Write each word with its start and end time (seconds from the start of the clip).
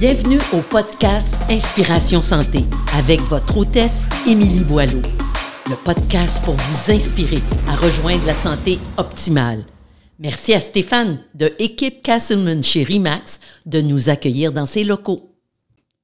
Bienvenue 0.00 0.38
au 0.52 0.60
podcast 0.60 1.36
Inspiration 1.50 2.22
Santé 2.22 2.60
avec 2.96 3.20
votre 3.22 3.58
hôtesse 3.58 4.06
Émilie 4.28 4.62
Boileau. 4.62 5.02
Le 5.66 5.84
podcast 5.84 6.40
pour 6.44 6.54
vous 6.54 6.92
inspirer 6.92 7.42
à 7.68 7.74
rejoindre 7.74 8.24
la 8.24 8.34
santé 8.34 8.78
optimale. 8.96 9.64
Merci 10.20 10.54
à 10.54 10.60
Stéphane 10.60 11.18
de 11.34 11.52
Équipe 11.58 12.04
Castleman 12.04 12.62
chez 12.62 12.84
Rimax 12.84 13.40
de 13.66 13.80
nous 13.80 14.08
accueillir 14.08 14.52
dans 14.52 14.66
ses 14.66 14.84
locaux. 14.84 15.34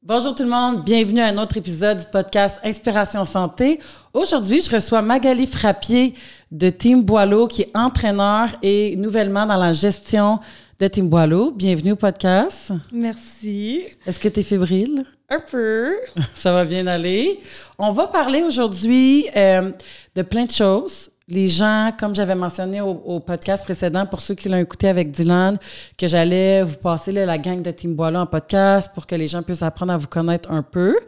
Bonjour 0.02 0.34
tout 0.34 0.42
le 0.42 0.50
monde, 0.50 0.84
bienvenue 0.84 1.20
à 1.20 1.28
un 1.28 1.38
autre 1.38 1.56
épisode 1.56 1.98
du 1.98 2.06
podcast 2.10 2.58
Inspiration 2.64 3.24
Santé. 3.24 3.78
Aujourd'hui, 4.12 4.60
je 4.60 4.74
reçois 4.74 5.02
Magali 5.02 5.46
Frappier 5.46 6.14
de 6.50 6.68
Team 6.68 7.04
Boileau 7.04 7.46
qui 7.46 7.62
est 7.62 7.70
entraîneur 7.76 8.48
et 8.60 8.96
nouvellement 8.96 9.46
dans 9.46 9.56
la 9.56 9.72
gestion 9.72 10.40
de 10.78 10.88
Team 10.88 11.08
Boileau. 11.08 11.52
Bienvenue 11.52 11.92
au 11.92 11.96
podcast. 11.96 12.72
Merci. 12.92 13.84
Est-ce 14.06 14.18
que 14.18 14.28
tu 14.28 14.40
es 14.40 14.42
fébrile? 14.42 15.04
Un 15.28 15.40
peu. 15.40 15.92
Ça 16.34 16.52
va 16.52 16.64
bien 16.64 16.86
aller. 16.86 17.40
On 17.78 17.92
va 17.92 18.06
parler 18.08 18.42
aujourd'hui 18.42 19.26
euh, 19.36 19.70
de 20.14 20.22
plein 20.22 20.46
de 20.46 20.50
choses. 20.50 21.10
Les 21.28 21.48
gens, 21.48 21.90
comme 21.98 22.14
j'avais 22.14 22.34
mentionné 22.34 22.80
au, 22.80 23.20
podcast 23.20 23.64
précédent, 23.64 24.04
pour 24.04 24.20
ceux 24.20 24.34
qui 24.34 24.48
l'ont 24.48 24.58
écouté 24.58 24.88
avec 24.88 25.10
Dylan, 25.10 25.58
que 25.96 26.06
j'allais 26.06 26.62
vous 26.62 26.76
passer 26.76 27.12
la 27.12 27.38
gang 27.38 27.62
de 27.62 27.70
Team 27.70 27.94
Boileau 27.94 28.20
en 28.20 28.26
podcast 28.26 28.90
pour 28.92 29.06
que 29.06 29.14
les 29.14 29.26
gens 29.26 29.42
puissent 29.42 29.62
apprendre 29.62 29.92
à 29.92 29.96
vous 29.96 30.08
connaître 30.08 30.50
un 30.50 30.62
peu. 30.62 30.98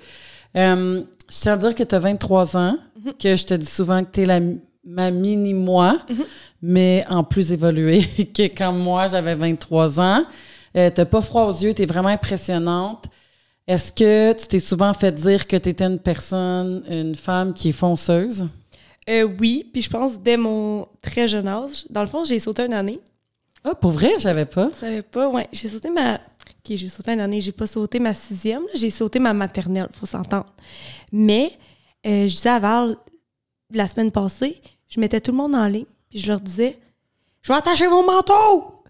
Euh, 0.56 1.02
je 1.28 1.36
tiens 1.40 1.52
à 1.52 1.56
dire 1.56 1.74
que 1.74 1.82
tu 1.82 1.94
as 1.94 1.98
23 1.98 2.56
ans, 2.56 2.78
mhm. 3.04 3.12
que 3.20 3.36
je 3.36 3.44
te 3.44 3.54
dis 3.54 3.66
souvent 3.66 4.02
que 4.04 4.10
tu 4.10 4.22
es 4.22 4.26
la, 4.26 4.40
ma 4.86 5.10
mini-moi. 5.10 5.98
Mhm 6.08 6.24
mais 6.62 7.04
en 7.08 7.22
plus 7.22 7.52
évolué 7.52 8.00
que 8.34 8.42
quand 8.42 8.72
moi, 8.72 9.06
j'avais 9.06 9.34
23 9.34 10.00
ans. 10.00 10.24
Euh, 10.76 10.90
t'as 10.90 11.04
pas 11.04 11.22
froid 11.22 11.44
aux 11.44 11.52
yeux, 11.52 11.72
tu 11.72 11.82
es 11.82 11.86
vraiment 11.86 12.08
impressionnante. 12.08 13.06
Est-ce 13.66 13.92
que 13.92 14.32
tu 14.34 14.46
t'es 14.46 14.58
souvent 14.58 14.92
fait 14.92 15.12
dire 15.12 15.46
que 15.46 15.56
tu 15.56 15.70
étais 15.70 15.84
une 15.84 15.98
personne, 15.98 16.84
une 16.88 17.14
femme 17.14 17.54
qui 17.54 17.70
est 17.70 17.72
fonceuse? 17.72 18.46
Euh, 19.08 19.22
oui, 19.40 19.70
puis 19.72 19.82
je 19.82 19.90
pense 19.90 20.20
dès 20.20 20.36
mon 20.36 20.86
très 21.00 21.28
jeune 21.28 21.48
âge. 21.48 21.84
Dans 21.88 22.02
le 22.02 22.08
fond, 22.08 22.24
j'ai 22.24 22.38
sauté 22.38 22.64
une 22.64 22.74
année. 22.74 23.00
Ah, 23.64 23.74
pour 23.74 23.92
vrai? 23.92 24.12
Je 24.16 24.22
savais 24.22 24.44
pas. 24.44 24.68
Je 24.74 24.80
savais 24.80 25.02
pas, 25.02 25.28
ouais. 25.28 25.48
J'ai 25.52 25.68
sauté 25.68 25.88
ma. 25.90 26.14
OK, 26.14 26.76
j'ai 26.76 26.88
sauté 26.88 27.12
une 27.12 27.20
année. 27.20 27.40
J'ai 27.40 27.52
pas 27.52 27.66
sauté 27.66 27.98
ma 27.98 28.12
sixième, 28.12 28.62
j'ai 28.74 28.90
sauté 28.90 29.18
ma 29.18 29.32
maternelle, 29.32 29.88
faut 29.92 30.06
s'entendre. 30.06 30.52
Mais, 31.10 31.52
euh, 32.06 32.26
je 32.26 32.34
disais 32.34 32.50
à 32.50 32.58
Val, 32.58 32.96
la 33.72 33.88
semaine 33.88 34.12
passée, 34.12 34.60
je 34.88 35.00
mettais 35.00 35.20
tout 35.20 35.30
le 35.32 35.36
monde 35.36 35.54
en 35.54 35.66
ligne 35.66 35.86
je 36.18 36.26
leur 36.28 36.40
disais 36.40 36.78
Je 37.42 37.52
vais 37.52 37.58
attacher 37.58 37.86
vos 37.86 38.04
manteaux! 38.04 38.82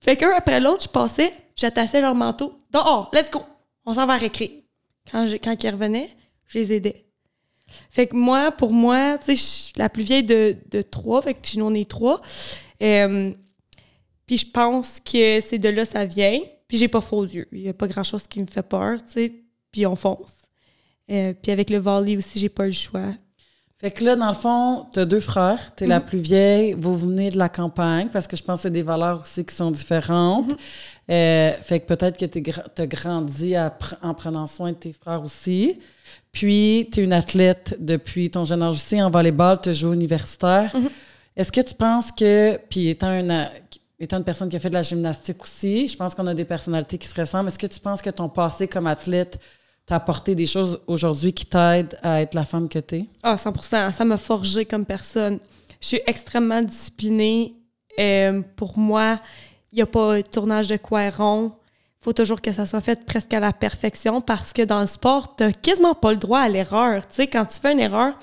Fait 0.00 0.16
qu'un 0.16 0.30
après 0.30 0.60
l'autre, 0.60 0.84
je 0.84 0.88
passais, 0.88 1.32
j'attachais 1.56 2.00
leur 2.00 2.14
manteau. 2.14 2.58
Dehors, 2.70 3.10
let's 3.12 3.30
go! 3.30 3.42
On 3.84 3.94
s'en 3.94 4.06
va 4.06 4.16
récréer. 4.16 4.66
Quand, 5.10 5.26
quand 5.42 5.62
ils 5.62 5.70
revenaient, 5.70 6.08
je 6.46 6.58
les 6.58 6.72
aidais. 6.72 7.04
Fait 7.90 8.06
que 8.06 8.16
moi, 8.16 8.50
pour 8.50 8.72
moi, 8.72 9.18
tu 9.18 9.26
sais, 9.26 9.36
je 9.36 9.42
suis 9.42 9.72
la 9.76 9.88
plus 9.88 10.02
vieille 10.02 10.24
de, 10.24 10.56
de 10.70 10.82
trois, 10.82 11.22
fait 11.22 11.34
que 11.34 11.58
nous, 11.58 11.66
on 11.66 11.74
est 11.74 11.88
trois. 11.88 12.20
Euh, 12.82 13.32
puis 14.26 14.38
je 14.38 14.50
pense 14.50 15.00
que 15.00 15.40
c'est 15.40 15.58
de 15.58 15.68
là 15.68 15.84
ça 15.84 16.04
vient. 16.04 16.40
Puis 16.66 16.78
j'ai 16.78 16.88
pas 16.88 17.00
faux 17.00 17.24
yeux. 17.24 17.48
Il 17.52 17.62
y 17.62 17.68
a 17.68 17.74
pas 17.74 17.88
grand-chose 17.88 18.26
qui 18.28 18.40
me 18.40 18.46
fait 18.46 18.62
peur, 18.62 19.04
tu 19.04 19.12
sais. 19.12 19.32
Puis 19.72 19.86
on 19.86 19.96
fonce. 19.96 20.38
Euh, 21.10 21.34
puis 21.34 21.50
avec 21.50 21.68
le 21.68 21.78
volley 21.78 22.16
aussi, 22.16 22.38
j'ai 22.38 22.48
pas 22.48 22.64
eu 22.64 22.68
le 22.68 22.72
choix. 22.72 23.12
Fait 23.80 23.90
que 23.90 24.04
là, 24.04 24.14
dans 24.14 24.28
le 24.28 24.34
fond, 24.34 24.86
tu 24.92 24.98
as 24.98 25.06
deux 25.06 25.20
frères, 25.20 25.74
tu 25.74 25.84
es 25.84 25.86
la 25.86 26.00
mhm. 26.00 26.06
plus 26.06 26.18
vieille, 26.18 26.74
vous 26.78 26.98
venez 26.98 27.30
de 27.30 27.38
la 27.38 27.48
campagne, 27.48 28.08
parce 28.12 28.26
que 28.26 28.36
je 28.36 28.42
pense 28.42 28.58
que 28.58 28.62
c'est 28.64 28.70
des 28.70 28.82
valeurs 28.82 29.22
aussi 29.22 29.42
qui 29.42 29.54
sont 29.54 29.70
différentes. 29.70 30.50
Mhm. 30.50 30.56
Euh, 31.10 31.52
fait 31.62 31.80
que 31.80 31.86
peut-être 31.86 32.18
que 32.18 32.26
tu 32.26 32.82
as 32.82 32.86
grandi 32.86 33.54
en 33.58 34.14
prenant 34.14 34.46
soin 34.46 34.72
de 34.72 34.76
tes 34.76 34.92
frères 34.92 35.24
aussi. 35.24 35.78
Puis, 36.30 36.88
tu 36.92 37.00
es 37.00 37.04
une 37.04 37.14
athlète 37.14 37.74
depuis 37.80 38.30
ton 38.30 38.44
jeune 38.44 38.62
âge 38.62 38.74
aussi, 38.74 39.00
en 39.00 39.08
volleyball, 39.08 39.58
tu 39.60 39.72
joues 39.72 39.94
universitaire. 39.94 40.70
Mhm. 40.76 40.90
Est-ce 41.34 41.50
que 41.50 41.62
tu 41.62 41.74
penses 41.74 42.12
que, 42.12 42.58
puis 42.68 42.88
étant 42.88 43.18
une, 43.18 43.48
étant 43.98 44.18
une 44.18 44.24
personne 44.24 44.50
qui 44.50 44.56
a 44.56 44.58
fait 44.58 44.68
de 44.68 44.74
la 44.74 44.82
gymnastique 44.82 45.42
aussi, 45.42 45.88
je 45.88 45.96
pense 45.96 46.14
qu'on 46.14 46.26
a 46.26 46.34
des 46.34 46.44
personnalités 46.44 46.98
qui 46.98 47.08
se 47.08 47.18
ressemblent, 47.18 47.48
est-ce 47.48 47.58
que 47.58 47.66
tu 47.66 47.80
penses 47.80 48.02
que 48.02 48.10
ton 48.10 48.28
passé 48.28 48.68
comme 48.68 48.86
athlète 48.86 49.38
t'as 49.90 49.96
apporté 49.96 50.36
des 50.36 50.46
choses 50.46 50.80
aujourd'hui 50.86 51.32
qui 51.32 51.46
t'aident 51.46 51.98
à 52.04 52.22
être 52.22 52.34
la 52.34 52.44
femme 52.44 52.68
que 52.68 52.78
tu 52.78 52.94
es? 52.94 53.04
Ah, 53.24 53.34
100% 53.34 53.92
Ça 53.92 54.04
m'a 54.04 54.18
forgé 54.18 54.64
comme 54.64 54.86
personne. 54.86 55.40
Je 55.80 55.86
suis 55.88 56.00
extrêmement 56.06 56.62
disciplinée. 56.62 57.56
Euh, 57.98 58.40
pour 58.54 58.78
moi, 58.78 59.18
il 59.72 59.76
n'y 59.76 59.82
a 59.82 59.86
pas 59.86 60.22
de 60.22 60.28
tournage 60.28 60.68
de 60.68 60.78
rond. 61.16 61.52
Il 62.00 62.04
faut 62.04 62.12
toujours 62.12 62.40
que 62.40 62.52
ça 62.52 62.66
soit 62.66 62.80
fait 62.80 63.04
presque 63.04 63.34
à 63.34 63.40
la 63.40 63.52
perfection 63.52 64.20
parce 64.20 64.52
que 64.52 64.62
dans 64.62 64.80
le 64.80 64.86
sport, 64.86 65.34
tu 65.34 65.50
quasiment 65.54 65.96
pas 65.96 66.12
le 66.12 66.18
droit 66.18 66.38
à 66.38 66.48
l'erreur. 66.48 67.08
Tu 67.08 67.16
sais, 67.16 67.26
quand 67.26 67.46
tu 67.46 67.58
fais 67.58 67.72
une 67.72 67.80
erreur, 67.80 68.16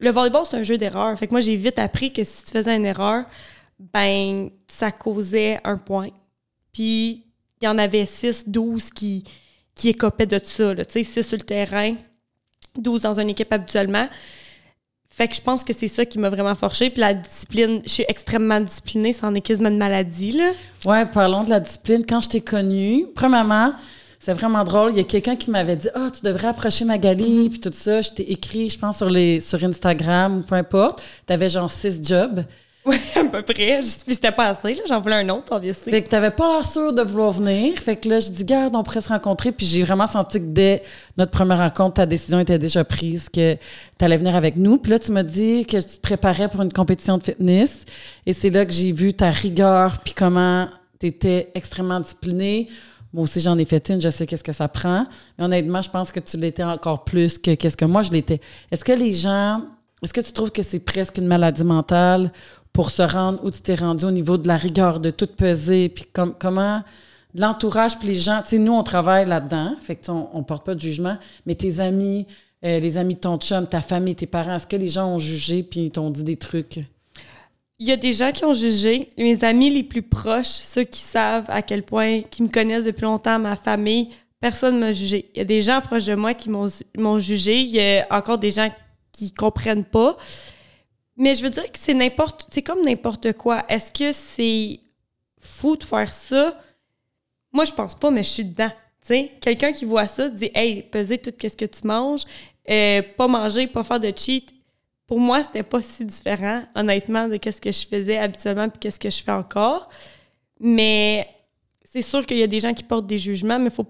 le 0.00 0.10
volleyball, 0.10 0.42
c'est 0.44 0.56
un 0.56 0.64
jeu 0.64 0.78
d'erreur. 0.78 1.16
Fait 1.16 1.28
que 1.28 1.32
moi, 1.32 1.40
j'ai 1.40 1.54
vite 1.54 1.78
appris 1.78 2.12
que 2.12 2.24
si 2.24 2.44
tu 2.44 2.50
faisais 2.50 2.74
une 2.74 2.86
erreur, 2.86 3.24
ben, 3.78 4.50
ça 4.66 4.90
causait 4.90 5.60
un 5.62 5.78
point. 5.78 6.10
Puis, 6.72 7.24
il 7.60 7.64
y 7.64 7.68
en 7.68 7.78
avait 7.78 8.04
6, 8.04 8.48
12 8.48 8.90
qui, 8.90 9.22
qui 9.74 9.88
écopait 9.90 10.26
de 10.26 10.40
ça. 10.44 10.74
Tu 10.74 10.84
sais, 10.88 11.04
6 11.04 11.22
sur 11.22 11.36
le 11.36 11.44
terrain, 11.44 11.94
12 12.76 13.02
dans 13.02 13.20
une 13.20 13.30
équipe 13.30 13.52
habituellement. 13.52 14.08
Fait 15.08 15.28
que 15.28 15.34
je 15.36 15.40
pense 15.40 15.62
que 15.62 15.72
c'est 15.72 15.86
ça 15.86 16.04
qui 16.04 16.18
m'a 16.18 16.28
vraiment 16.28 16.56
forché. 16.56 16.90
Puis 16.90 17.00
la 17.00 17.14
discipline, 17.14 17.82
je 17.84 17.88
suis 17.88 18.04
extrêmement 18.08 18.60
disciplinée, 18.60 19.12
c'en 19.12 19.32
est 19.34 19.40
quasiment 19.40 19.68
une 19.68 19.78
maladie, 19.78 20.32
là. 20.32 20.50
Ouais, 20.84 21.06
parlons 21.06 21.44
de 21.44 21.50
la 21.50 21.60
discipline. 21.60 22.04
Quand 22.04 22.20
je 22.20 22.30
t'ai 22.30 22.40
connue, 22.40 23.06
premièrement, 23.14 23.74
c'est 24.18 24.32
vraiment 24.32 24.64
drôle. 24.64 24.90
Il 24.90 24.96
y 24.96 25.00
a 25.00 25.04
quelqu'un 25.04 25.36
qui 25.36 25.50
m'avait 25.50 25.76
dit 25.76 25.88
Ah, 25.94 26.08
tu 26.10 26.22
devrais 26.22 26.48
approcher 26.48 26.84
Magali, 26.84 27.46
mm-hmm. 27.46 27.50
puis 27.50 27.60
tout 27.60 27.70
ça. 27.72 28.00
Je 28.00 28.10
t'ai 28.10 28.32
écrit, 28.32 28.70
je 28.70 28.78
pense, 28.78 28.96
sur, 28.96 29.08
les, 29.08 29.38
sur 29.38 29.62
Instagram 29.62 30.38
ou 30.38 30.42
peu 30.42 30.56
importe. 30.56 31.00
Tu 31.26 31.32
avais 31.32 31.48
genre 31.48 31.70
six 31.70 32.02
jobs. 32.02 32.44
Oui, 32.86 32.96
à 33.16 33.24
peu 33.24 33.42
près. 33.42 33.80
Puis 33.80 34.14
c'était 34.14 34.30
pas 34.30 34.48
assez, 34.48 34.76
J'en 34.86 35.00
voulais 35.00 35.16
un 35.16 35.28
autre, 35.30 35.54
obviously. 35.56 35.90
Fait 35.90 36.02
que 36.02 36.08
t'avais 36.08 36.30
pas 36.30 36.52
l'air 36.52 36.64
sûr 36.66 36.92
de 36.92 37.00
vouloir 37.02 37.30
venir. 37.30 37.78
Fait 37.78 37.96
que 37.96 38.08
là, 38.08 38.20
je 38.20 38.28
dis, 38.28 38.44
garde, 38.44 38.76
on 38.76 38.82
pourrait 38.82 39.00
se 39.00 39.08
rencontrer. 39.08 39.52
Puis 39.52 39.64
j'ai 39.64 39.82
vraiment 39.82 40.06
senti 40.06 40.38
que 40.38 40.44
dès 40.44 40.82
notre 41.16 41.30
première 41.30 41.58
rencontre, 41.58 41.94
ta 41.94 42.06
décision 42.06 42.40
était 42.40 42.58
déjà 42.58 42.84
prise, 42.84 43.30
que 43.30 43.56
t'allais 43.96 44.18
venir 44.18 44.36
avec 44.36 44.56
nous. 44.56 44.76
Puis 44.76 44.92
là, 44.92 44.98
tu 44.98 45.12
m'as 45.12 45.22
dit 45.22 45.64
que 45.64 45.78
tu 45.78 45.96
te 45.96 46.00
préparais 46.00 46.48
pour 46.48 46.60
une 46.60 46.72
compétition 46.72 47.16
de 47.16 47.22
fitness. 47.22 47.84
Et 48.26 48.34
c'est 48.34 48.50
là 48.50 48.66
que 48.66 48.72
j'ai 48.72 48.92
vu 48.92 49.14
ta 49.14 49.30
rigueur, 49.30 50.00
puis 50.04 50.12
comment 50.12 50.68
t'étais 50.98 51.50
extrêmement 51.54 52.00
disciplinée. 52.00 52.68
Moi 53.14 53.24
aussi, 53.24 53.40
j'en 53.40 53.56
ai 53.58 53.64
fait 53.64 53.88
une, 53.90 54.00
je 54.00 54.08
sais 54.08 54.26
qu'est-ce 54.26 54.44
que 54.44 54.52
ça 54.52 54.68
prend. 54.68 55.06
Mais 55.38 55.44
honnêtement, 55.44 55.80
je 55.80 55.88
pense 55.88 56.10
que 56.10 56.20
tu 56.20 56.36
l'étais 56.36 56.64
encore 56.64 57.04
plus 57.04 57.38
que 57.38 57.54
qu'est-ce 57.54 57.76
que 57.76 57.84
moi 57.84 58.02
je 58.02 58.10
l'étais. 58.10 58.40
Est-ce 58.70 58.84
que 58.84 58.92
les 58.92 59.12
gens, 59.12 59.62
est-ce 60.02 60.12
que 60.12 60.20
tu 60.20 60.32
trouves 60.32 60.50
que 60.50 60.62
c'est 60.62 60.80
presque 60.80 61.18
une 61.18 61.26
maladie 61.28 61.62
mentale 61.64 62.32
pour 62.74 62.90
se 62.90 63.02
rendre 63.02 63.42
où 63.44 63.50
tu 63.50 63.62
t'es 63.62 63.76
rendu 63.76 64.04
au 64.04 64.10
niveau 64.10 64.36
de 64.36 64.48
la 64.48 64.56
rigueur, 64.58 65.00
de 65.00 65.10
tout 65.10 65.28
peser, 65.28 65.88
puis 65.88 66.04
comment 66.12 66.82
l'entourage, 67.34 67.98
puis 67.98 68.08
les 68.08 68.14
gens, 68.16 68.42
tu 68.42 68.50
sais, 68.50 68.58
nous, 68.58 68.72
on 68.72 68.82
travaille 68.82 69.26
là-dedans, 69.26 69.76
fait 69.80 69.96
que 69.96 70.10
on, 70.10 70.28
on 70.34 70.42
porte 70.42 70.66
pas 70.66 70.74
de 70.74 70.80
jugement, 70.80 71.16
mais 71.46 71.54
tes 71.54 71.80
amis, 71.80 72.26
euh, 72.64 72.80
les 72.80 72.98
amis 72.98 73.14
de 73.14 73.20
ton 73.20 73.38
chum, 73.38 73.66
ta 73.66 73.80
famille, 73.80 74.16
tes 74.16 74.26
parents, 74.26 74.56
est-ce 74.56 74.66
que 74.66 74.76
les 74.76 74.88
gens 74.88 75.06
ont 75.06 75.18
jugé 75.18 75.62
puis 75.62 75.90
t'ont 75.90 76.10
dit 76.10 76.24
des 76.24 76.36
trucs? 76.36 76.80
Il 77.78 77.88
y 77.88 77.92
a 77.92 77.96
des 77.96 78.12
gens 78.12 78.32
qui 78.32 78.44
ont 78.44 78.52
jugé. 78.52 79.08
Mes 79.18 79.44
amis 79.44 79.70
les 79.70 79.82
plus 79.84 80.02
proches, 80.02 80.46
ceux 80.46 80.84
qui 80.84 81.00
savent 81.00 81.46
à 81.48 81.62
quel 81.62 81.82
point, 81.84 82.22
qui 82.22 82.42
me 82.42 82.48
connaissent 82.48 82.84
depuis 82.84 83.02
longtemps, 83.02 83.38
ma 83.38 83.56
famille, 83.56 84.10
personne 84.40 84.76
ne 84.76 84.80
m'a 84.80 84.92
jugé. 84.92 85.30
Il 85.34 85.38
y 85.38 85.40
a 85.40 85.44
des 85.44 85.60
gens 85.60 85.80
proches 85.80 86.06
de 86.06 86.14
moi 86.14 86.34
qui 86.34 86.50
m'ont 86.50 87.18
jugé. 87.18 87.60
Il 87.60 87.70
y 87.70 87.80
a 87.80 88.06
encore 88.10 88.38
des 88.38 88.50
gens 88.50 88.68
qui 89.12 89.32
comprennent 89.32 89.84
pas. 89.84 90.16
Mais 91.16 91.34
je 91.34 91.42
veux 91.42 91.50
dire 91.50 91.70
que 91.70 91.78
c'est 91.78 91.94
n'importe, 91.94 92.46
c'est 92.50 92.62
comme 92.62 92.84
n'importe 92.84 93.34
quoi. 93.34 93.64
Est-ce 93.68 93.92
que 93.92 94.12
c'est 94.12 94.80
fou 95.38 95.76
de 95.76 95.84
faire 95.84 96.12
ça? 96.12 96.60
Moi, 97.52 97.64
je 97.64 97.72
pense 97.72 97.94
pas, 97.94 98.10
mais 98.10 98.24
je 98.24 98.30
suis 98.30 98.44
dedans. 98.44 98.70
sais, 99.00 99.30
quelqu'un 99.40 99.72
qui 99.72 99.84
voit 99.84 100.08
ça 100.08 100.28
dit 100.28 100.50
Hey, 100.54 100.82
peser 100.82 101.18
tout 101.18 101.32
ce 101.40 101.56
que 101.56 101.66
tu 101.66 101.86
manges, 101.86 102.22
euh, 102.68 103.02
pas 103.16 103.28
manger, 103.28 103.66
pas 103.68 103.84
faire 103.84 104.00
de 104.00 104.12
cheat. 104.14 104.52
Pour 105.06 105.20
moi, 105.20 105.42
c'était 105.44 105.62
pas 105.62 105.82
si 105.82 106.04
différent, 106.04 106.64
honnêtement, 106.74 107.28
de 107.28 107.38
ce 107.44 107.60
que 107.60 107.70
je 107.70 107.86
faisais 107.86 108.16
habituellement 108.16 108.64
et 108.64 108.78
qu'est-ce 108.80 108.98
que 108.98 109.10
je 109.10 109.22
fais 109.22 109.32
encore. 109.32 109.88
Mais 110.58 111.28
c'est 111.92 112.02
sûr 112.02 112.24
qu'il 112.26 112.38
y 112.38 112.42
a 112.42 112.46
des 112.46 112.58
gens 112.58 112.72
qui 112.72 112.82
portent 112.82 113.06
des 113.06 113.18
jugements, 113.18 113.58
mais 113.58 113.70
faut 113.70 113.86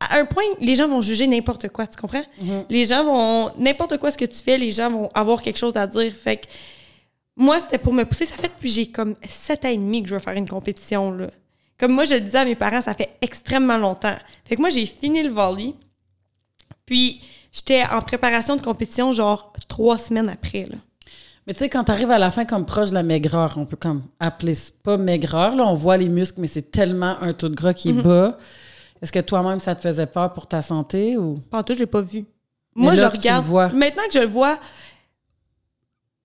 à 0.00 0.18
un 0.18 0.26
point, 0.26 0.44
les 0.60 0.74
gens 0.74 0.88
vont 0.88 1.00
juger 1.00 1.26
n'importe 1.26 1.68
quoi, 1.68 1.86
tu 1.86 1.98
comprends? 1.98 2.24
Mm-hmm. 2.42 2.64
Les 2.68 2.84
gens 2.84 3.04
vont. 3.04 3.50
N'importe 3.58 3.96
quoi 3.98 4.10
ce 4.10 4.18
que 4.18 4.26
tu 4.26 4.42
fais, 4.42 4.58
les 4.58 4.70
gens 4.70 4.90
vont 4.90 5.10
avoir 5.14 5.40
quelque 5.40 5.58
chose 5.58 5.76
à 5.76 5.86
dire. 5.86 6.12
Fait 6.12 6.36
que 6.36 6.46
moi, 7.36 7.60
c'était 7.60 7.78
pour 7.78 7.92
me 7.92 8.04
pousser. 8.04 8.26
Ça 8.26 8.34
fait 8.34 8.48
depuis 8.48 8.70
j'ai 8.70 8.86
comme 8.86 9.14
sept 9.28 9.64
ans 9.64 9.68
et 9.68 9.76
demi 9.76 10.02
que 10.02 10.08
je 10.08 10.14
veux 10.14 10.20
faire 10.20 10.34
une 10.34 10.48
compétition. 10.48 11.12
Là. 11.12 11.28
Comme 11.78 11.92
moi, 11.92 12.04
je 12.04 12.14
le 12.14 12.20
disais 12.20 12.38
à 12.38 12.44
mes 12.44 12.54
parents, 12.54 12.80
ça 12.80 12.94
fait 12.94 13.10
extrêmement 13.20 13.76
longtemps. 13.76 14.16
Fait 14.44 14.56
que 14.56 14.60
moi, 14.60 14.70
j'ai 14.70 14.86
fini 14.86 15.22
le 15.22 15.30
volley. 15.30 15.74
Puis, 16.86 17.20
j'étais 17.52 17.84
en 17.84 18.00
préparation 18.00 18.56
de 18.56 18.62
compétition, 18.62 19.12
genre 19.12 19.52
trois 19.68 19.98
semaines 19.98 20.30
après. 20.30 20.64
Là. 20.64 20.76
Mais 21.46 21.52
tu 21.52 21.60
sais, 21.60 21.68
quand 21.68 21.84
tu 21.84 21.92
arrives 21.92 22.10
à 22.10 22.18
la 22.18 22.30
fin 22.30 22.44
comme 22.44 22.64
proche 22.64 22.88
de 22.88 22.94
la 22.94 23.02
maigreur, 23.02 23.54
on 23.56 23.66
peut 23.66 23.76
comme 23.76 24.02
appeler 24.18 24.54
pas 24.82 24.96
maigreur, 24.96 25.54
là, 25.54 25.64
on 25.66 25.74
voit 25.74 25.96
les 25.96 26.08
muscles, 26.08 26.40
mais 26.40 26.48
c'est 26.48 26.70
tellement 26.70 27.20
un 27.20 27.34
taux 27.34 27.48
de 27.48 27.54
gras 27.54 27.74
qui 27.74 27.90
est 27.90 27.92
mm-hmm. 27.92 28.02
bas 28.02 28.38
Est-ce 29.00 29.12
que 29.12 29.20
toi-même, 29.20 29.60
ça 29.60 29.74
te 29.74 29.82
faisait 29.82 30.06
peur 30.06 30.32
pour 30.32 30.46
ta 30.46 30.62
santé 30.62 31.16
ou? 31.16 31.38
Pantoute, 31.50 31.76
je 31.76 31.80
l'ai 31.80 31.86
pas 31.86 32.00
vu. 32.00 32.24
Mais 32.74 32.82
Moi, 32.82 32.94
là 32.94 33.02
je 33.02 33.16
regarde. 33.16 33.46
Maintenant 33.74 34.02
que 34.08 34.14
je 34.14 34.20
le 34.20 34.26
vois, 34.26 34.58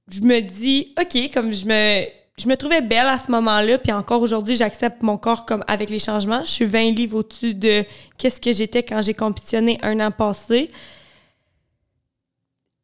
je 0.10 0.22
me 0.22 0.40
dis, 0.42 0.94
OK, 1.00 1.32
comme 1.34 1.54
je 1.54 1.66
me, 1.66 2.06
je 2.38 2.48
me 2.48 2.56
trouvais 2.56 2.82
belle 2.82 3.08
à 3.08 3.18
ce 3.20 3.30
moment-là, 3.32 3.78
puis 3.78 3.92
encore 3.92 4.22
aujourd'hui, 4.22 4.56
j'accepte 4.56 5.02
mon 5.04 5.18
corps 5.18 5.46
comme 5.46 5.64
avec 5.68 5.90
les 5.90 6.00
changements. 6.00 6.44
Je 6.44 6.50
suis 6.52 6.66
20 6.66 6.92
livres 6.92 7.20
au-dessus 7.20 7.54
de 7.54 7.84
qu'est-ce 8.18 8.42
que 8.42 8.52
j'étais 8.52 8.84
quand 8.84 9.02
j'ai 9.02 9.14
compétitionné 9.14 9.78
un 9.82 10.00
an 10.00 10.12
passé. 10.12 10.72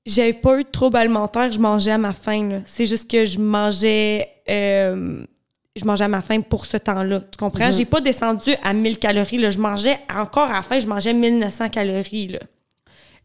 J'avais 0.06 0.34
pas 0.34 0.60
eu 0.60 0.64
de 0.64 0.70
trouble 0.70 0.96
alimentaire, 0.98 1.52
je 1.52 1.60
mangeais 1.60 1.92
à 1.92 1.98
ma 1.98 2.14
faim. 2.14 2.62
C'est 2.66 2.86
juste 2.86 3.10
que 3.10 3.26
je 3.26 3.40
mangeais. 3.40 4.30
euh, 4.50 5.26
je 5.76 5.86
mangeais 5.86 6.06
à 6.06 6.08
ma 6.08 6.22
faim 6.22 6.42
pour 6.42 6.66
ce 6.66 6.78
temps-là. 6.78 7.20
Tu 7.20 7.38
comprends? 7.38 7.72
J'ai 7.72 7.86
pas 7.86 8.02
descendu 8.02 8.52
à 8.64 8.74
1000 8.74 8.98
calories. 9.00 9.38
Là. 9.38 9.50
Je 9.52 9.60
mangeais 9.60 10.00
encore 10.10 10.50
à 10.50 10.54
la 10.54 10.62
fin, 10.64 10.80
je 10.80 10.88
mangeais 10.88 11.14
1900 11.14 11.70
calories. 11.70 12.30
Là. 12.30 12.40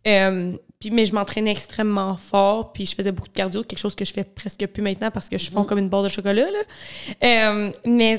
Euh, 0.06 0.56
puis, 0.80 0.90
mais 0.90 1.06
je 1.06 1.14
m'entraînais 1.14 1.52
extrêmement 1.52 2.16
fort, 2.16 2.72
puis 2.72 2.86
je 2.86 2.94
faisais 2.94 3.12
beaucoup 3.12 3.28
de 3.28 3.34
cardio, 3.34 3.62
quelque 3.62 3.78
chose 3.78 3.94
que 3.94 4.04
je 4.04 4.12
fais 4.12 4.24
presque 4.24 4.66
plus 4.66 4.82
maintenant 4.82 5.10
parce 5.12 5.28
que 5.28 5.38
je 5.38 5.50
fonds 5.50 5.64
comme 5.64 5.78
une 5.78 5.88
barre 5.88 6.02
de 6.02 6.08
chocolat. 6.08 6.48
Là. 6.50 6.58
Euh, 7.24 7.72
mais 7.84 8.18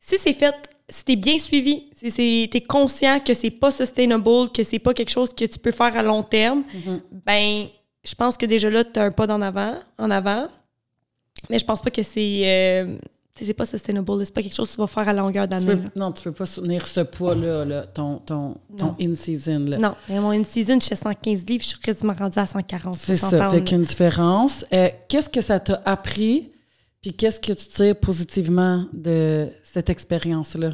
si 0.00 0.18
c'est 0.18 0.34
fait, 0.34 0.54
si 0.88 1.04
t'es 1.04 1.16
bien 1.16 1.38
suivi, 1.38 1.84
si 1.94 2.10
c'est- 2.10 2.48
t'es 2.50 2.60
conscient 2.60 3.20
que 3.20 3.34
c'est 3.34 3.50
pas 3.50 3.70
sustainable, 3.70 4.50
que 4.52 4.64
c'est 4.64 4.78
pas 4.80 4.92
quelque 4.94 5.10
chose 5.10 5.32
que 5.32 5.44
tu 5.44 5.58
peux 5.58 5.70
faire 5.70 5.96
à 5.96 6.02
long 6.02 6.22
terme, 6.24 6.64
ben, 7.24 7.68
je 8.02 8.14
pense 8.16 8.36
que 8.36 8.46
déjà 8.46 8.68
là, 8.70 8.82
t'as 8.82 9.04
un 9.04 9.10
pas 9.12 9.28
en 9.32 9.40
avant, 9.42 9.74
en 9.98 10.10
avant. 10.10 10.48
Mais 11.48 11.58
je 11.60 11.64
pense 11.64 11.80
pas 11.80 11.90
que 11.90 12.02
c'est. 12.02 12.40
euh, 12.44 12.96
c'est 13.44 13.54
pas 13.54 13.66
sustainable, 13.66 14.24
c'est 14.24 14.34
pas 14.34 14.42
quelque 14.42 14.54
chose 14.54 14.68
que 14.68 14.74
tu 14.74 14.80
vas 14.80 14.86
faire 14.86 15.08
à 15.08 15.12
longueur 15.12 15.48
d'année. 15.48 15.74
non, 15.96 16.12
tu 16.12 16.22
peux 16.22 16.32
pas 16.32 16.46
soutenir 16.46 16.86
ce 16.86 17.00
poids-là, 17.00 17.64
là, 17.64 17.86
ton, 17.86 18.18
ton, 18.18 18.56
ton 18.76 18.96
in-season. 19.00 19.58
Non, 19.58 19.94
mais 20.08 20.20
mon 20.20 20.30
in-season, 20.30 20.78
je 20.80 20.86
fais 20.86 20.96
115 20.96 21.44
livres, 21.46 21.62
je 21.62 21.68
suis 21.70 21.78
quasiment 21.78 22.14
rendue 22.14 22.38
à 22.38 22.46
140. 22.46 22.94
C'est 22.94 23.16
ça, 23.16 23.50
fait 23.50 23.64
qu'une 23.64 23.82
différence. 23.82 24.64
Euh, 24.72 24.88
qu'est-ce 25.08 25.30
que 25.30 25.40
ça 25.40 25.60
t'a 25.60 25.80
appris, 25.84 26.52
puis 27.02 27.14
qu'est-ce 27.14 27.40
que 27.40 27.52
tu 27.52 27.66
tires 27.66 27.96
positivement 27.96 28.86
de 28.92 29.48
cette 29.62 29.90
expérience-là? 29.90 30.70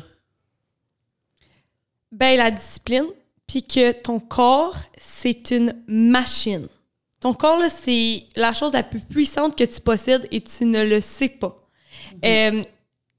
Ben, 2.12 2.36
la 2.36 2.50
discipline, 2.50 3.06
puis 3.46 3.62
que 3.62 3.92
ton 3.92 4.20
corps, 4.20 4.76
c'est 4.98 5.50
une 5.50 5.74
machine. 5.86 6.68
Ton 7.20 7.32
corps, 7.32 7.58
là, 7.58 7.68
c'est 7.68 8.24
la 8.36 8.52
chose 8.52 8.72
la 8.72 8.82
plus 8.82 9.00
puissante 9.00 9.56
que 9.56 9.64
tu 9.64 9.80
possèdes 9.80 10.28
et 10.30 10.40
tu 10.40 10.64
ne 10.64 10.84
le 10.84 11.00
sais 11.00 11.28
pas. 11.28 11.65
Euh, 12.24 12.62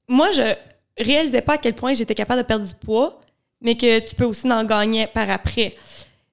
moi, 0.08 0.30
je 0.30 0.54
réalisais 1.02 1.42
pas 1.42 1.54
à 1.54 1.58
quel 1.58 1.74
point 1.74 1.94
j'étais 1.94 2.14
capable 2.14 2.42
de 2.42 2.46
perdre 2.46 2.66
du 2.66 2.74
poids, 2.74 3.20
mais 3.60 3.76
que 3.76 3.98
tu 4.00 4.14
peux 4.14 4.24
aussi 4.24 4.50
en 4.50 4.64
gagner 4.64 5.06
par 5.06 5.28
après. 5.30 5.76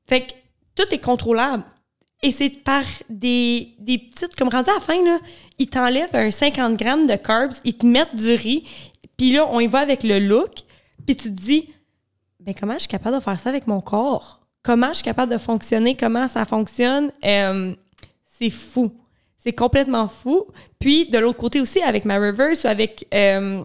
Fait 0.08 0.22
que 0.22 0.32
tout 0.76 0.88
est 0.92 1.00
contrôlable. 1.00 1.64
Et 2.22 2.32
c'est 2.32 2.50
par 2.50 2.84
des, 3.10 3.76
des 3.80 3.98
petites... 3.98 4.36
Comme 4.36 4.50
rendu 4.50 4.70
à 4.70 4.76
la 4.76 4.80
fin, 4.80 5.04
là, 5.04 5.20
ils 5.60 5.68
t'enlèvent 5.68 6.16
un 6.16 6.32
50 6.32 6.78
grammes 6.78 7.08
de 7.08 7.16
carbs, 7.16 7.54
ils 7.64 7.78
te 7.78 7.86
mettent 7.86 8.16
du 8.16 8.34
riz, 8.34 8.64
puis 9.18 9.32
là, 9.32 9.48
on 9.52 9.60
y 9.60 9.68
va 9.68 9.80
avec 9.80 10.04
le 10.04 10.20
look, 10.20 10.64
puis 11.06 11.16
tu 11.16 11.30
te 11.30 11.42
dis, 11.42 11.70
ben 12.40 12.54
comment 12.58 12.74
je 12.74 12.80
suis 12.80 12.88
capable 12.88 13.18
de 13.18 13.22
faire 13.22 13.40
ça 13.40 13.50
avec 13.50 13.68
mon 13.68 13.82
corps? 13.82 14.42
Comment 14.64 14.90
je 14.90 14.96
suis 14.96 15.04
capable 15.04 15.32
de 15.32 15.38
fonctionner? 15.38 15.96
Comment 15.96 16.28
ça 16.28 16.46
fonctionne? 16.46 17.12
Euh, 17.24 17.74
c'est 18.38 18.50
fou. 18.50 18.92
C'est 19.46 19.54
complètement 19.54 20.08
fou. 20.08 20.46
Puis, 20.80 21.08
de 21.10 21.20
l'autre 21.20 21.38
côté 21.38 21.62
aussi, 21.62 21.82
avec 21.82 22.04
ma 22.06 22.16
reverse 22.18 22.64
ou 22.64 22.68
avec 22.68 23.08
euh, 23.14 23.62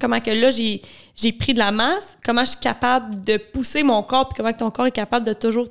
comment 0.00 0.20
que 0.20 0.30
là, 0.30 0.50
j'ai, 0.50 0.82
j'ai 1.16 1.32
pris 1.32 1.52
de 1.52 1.58
la 1.58 1.72
masse, 1.72 2.16
comment 2.24 2.42
je 2.44 2.50
suis 2.50 2.60
capable 2.60 3.20
de 3.22 3.36
pousser 3.36 3.82
mon 3.82 4.02
corps, 4.02 4.28
puis 4.28 4.36
comment 4.36 4.52
que 4.52 4.58
ton 4.58 4.70
corps 4.70 4.86
est 4.86 4.92
capable 4.92 5.26
de 5.26 5.32
toujours 5.32 5.66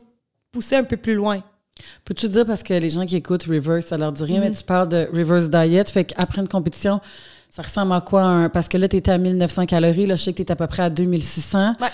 pousser 0.52 0.76
un 0.76 0.84
peu 0.84 0.98
plus 0.98 1.14
loin. 1.16 1.42
Peux-tu 2.04 2.28
dire, 2.28 2.46
parce 2.46 2.64
que 2.64 2.74
les 2.74 2.90
gens 2.90 3.06
qui 3.06 3.16
écoutent 3.16 3.44
Reverse, 3.44 3.86
ça 3.86 3.98
leur 3.98 4.12
dit 4.12 4.24
rien, 4.24 4.40
Mm. 4.40 4.44
mais 4.44 4.52
tu 4.52 4.64
parles 4.64 4.90
de 4.90 5.10
Reverse 5.14 5.50
Diet, 5.50 5.86
fait 5.90 6.04
qu'après 6.04 6.42
une 6.42 6.48
compétition, 6.50 7.00
ça 7.50 7.62
ressemble 7.62 7.94
à 7.94 8.02
quoi? 8.02 8.24
un- 8.24 8.50
parce 8.50 8.68
que 8.68 8.78
là, 8.78 8.90
tu 8.90 8.98
étais 8.98 9.12
à 9.12 9.18
1900 9.18 9.66
calories, 9.66 10.06
là, 10.06 10.18
je 10.18 10.24
sais 10.24 10.34
que 10.34 10.38
tu 10.38 10.44
es 10.44 10.52
à 10.52 10.56
peu 10.58 10.68
près 10.68 10.84
à 10.84 10.90
2600. 10.90 11.76
Ouais. 11.80 11.88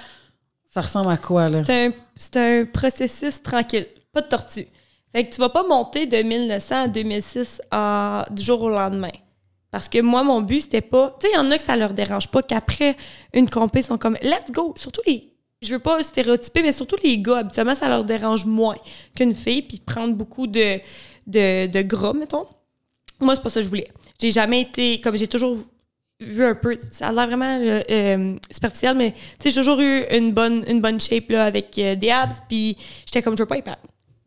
Ça 0.73 0.81
ressemble 0.81 1.11
à 1.11 1.17
quoi, 1.17 1.47
là? 1.49 1.61
C'est 1.63 1.85
un, 1.85 1.91
c'est 2.15 2.37
un 2.37 2.65
processus 2.65 3.41
tranquille, 3.43 3.85
pas 4.11 4.21
de 4.21 4.27
tortue. 4.27 4.65
Fait 5.15 5.23
que 5.25 5.33
tu 5.33 5.39
vas 5.39 5.47
pas 5.47 5.63
monter 5.63 6.07
de 6.07 6.17
1900 6.17 6.75
à 6.83 6.87
2006 6.89 7.61
en- 7.71 8.23
du 8.31 8.43
jour 8.43 8.61
au 8.63 8.69
lendemain. 8.69 9.11
Parce 9.71 9.87
que 9.87 10.01
moi, 10.01 10.23
mon 10.23 10.41
but, 10.41 10.59
c'était 10.61 10.81
pas. 10.81 11.15
Tu 11.21 11.27
sais, 11.27 11.33
il 11.33 11.37
y 11.37 11.39
en 11.39 11.49
a 11.51 11.57
que 11.57 11.63
ça 11.63 11.77
leur 11.77 11.93
dérange 11.93 12.27
pas, 12.27 12.43
qu'après 12.43 12.97
une 13.33 13.49
compé, 13.49 13.79
ils 13.79 13.83
sont 13.83 13.97
comme 13.97 14.17
let's 14.21 14.51
go. 14.51 14.73
Surtout 14.77 14.99
les. 15.07 15.31
Je 15.61 15.73
veux 15.73 15.79
pas 15.79 16.03
stéréotyper, 16.03 16.63
mais 16.63 16.73
surtout 16.73 16.97
les 17.01 17.17
gars, 17.17 17.37
habituellement, 17.37 17.75
ça 17.75 17.87
leur 17.87 18.03
dérange 18.03 18.45
moins 18.45 18.75
qu'une 19.15 19.33
fille, 19.33 19.61
puis 19.61 19.79
prendre 19.79 20.13
beaucoup 20.13 20.47
de, 20.47 20.79
de, 21.27 21.67
de 21.67 21.81
gras, 21.81 22.11
mettons. 22.11 22.45
Moi, 23.21 23.35
c'est 23.37 23.41
pas 23.41 23.49
ça 23.49 23.61
que 23.61 23.63
je 23.63 23.69
voulais. 23.69 23.87
J'ai 24.21 24.31
jamais 24.31 24.61
été. 24.61 24.99
Comme 24.99 25.17
j'ai 25.17 25.27
toujours 25.27 25.57
vu 26.19 26.43
un 26.43 26.55
peu. 26.55 26.75
Ça 26.91 27.07
a 27.07 27.11
l'air 27.13 27.27
vraiment 27.27 27.57
euh, 27.57 27.81
euh, 27.89 28.35
superficiel, 28.51 28.95
mais 28.97 29.13
j'ai 29.43 29.53
toujours 29.53 29.79
eu 29.79 30.03
une 30.11 30.33
bonne, 30.33 30.65
une 30.67 30.81
bonne 30.81 30.99
shape 30.99 31.29
là, 31.29 31.45
avec 31.45 31.79
euh, 31.79 31.95
des 31.95 32.09
abs, 32.09 32.35
puis 32.49 32.77
j'étais 33.05 33.21
comme 33.21 33.37
je 33.37 33.43
veux 33.43 33.47
pas 33.47 33.57
être. 33.57 33.71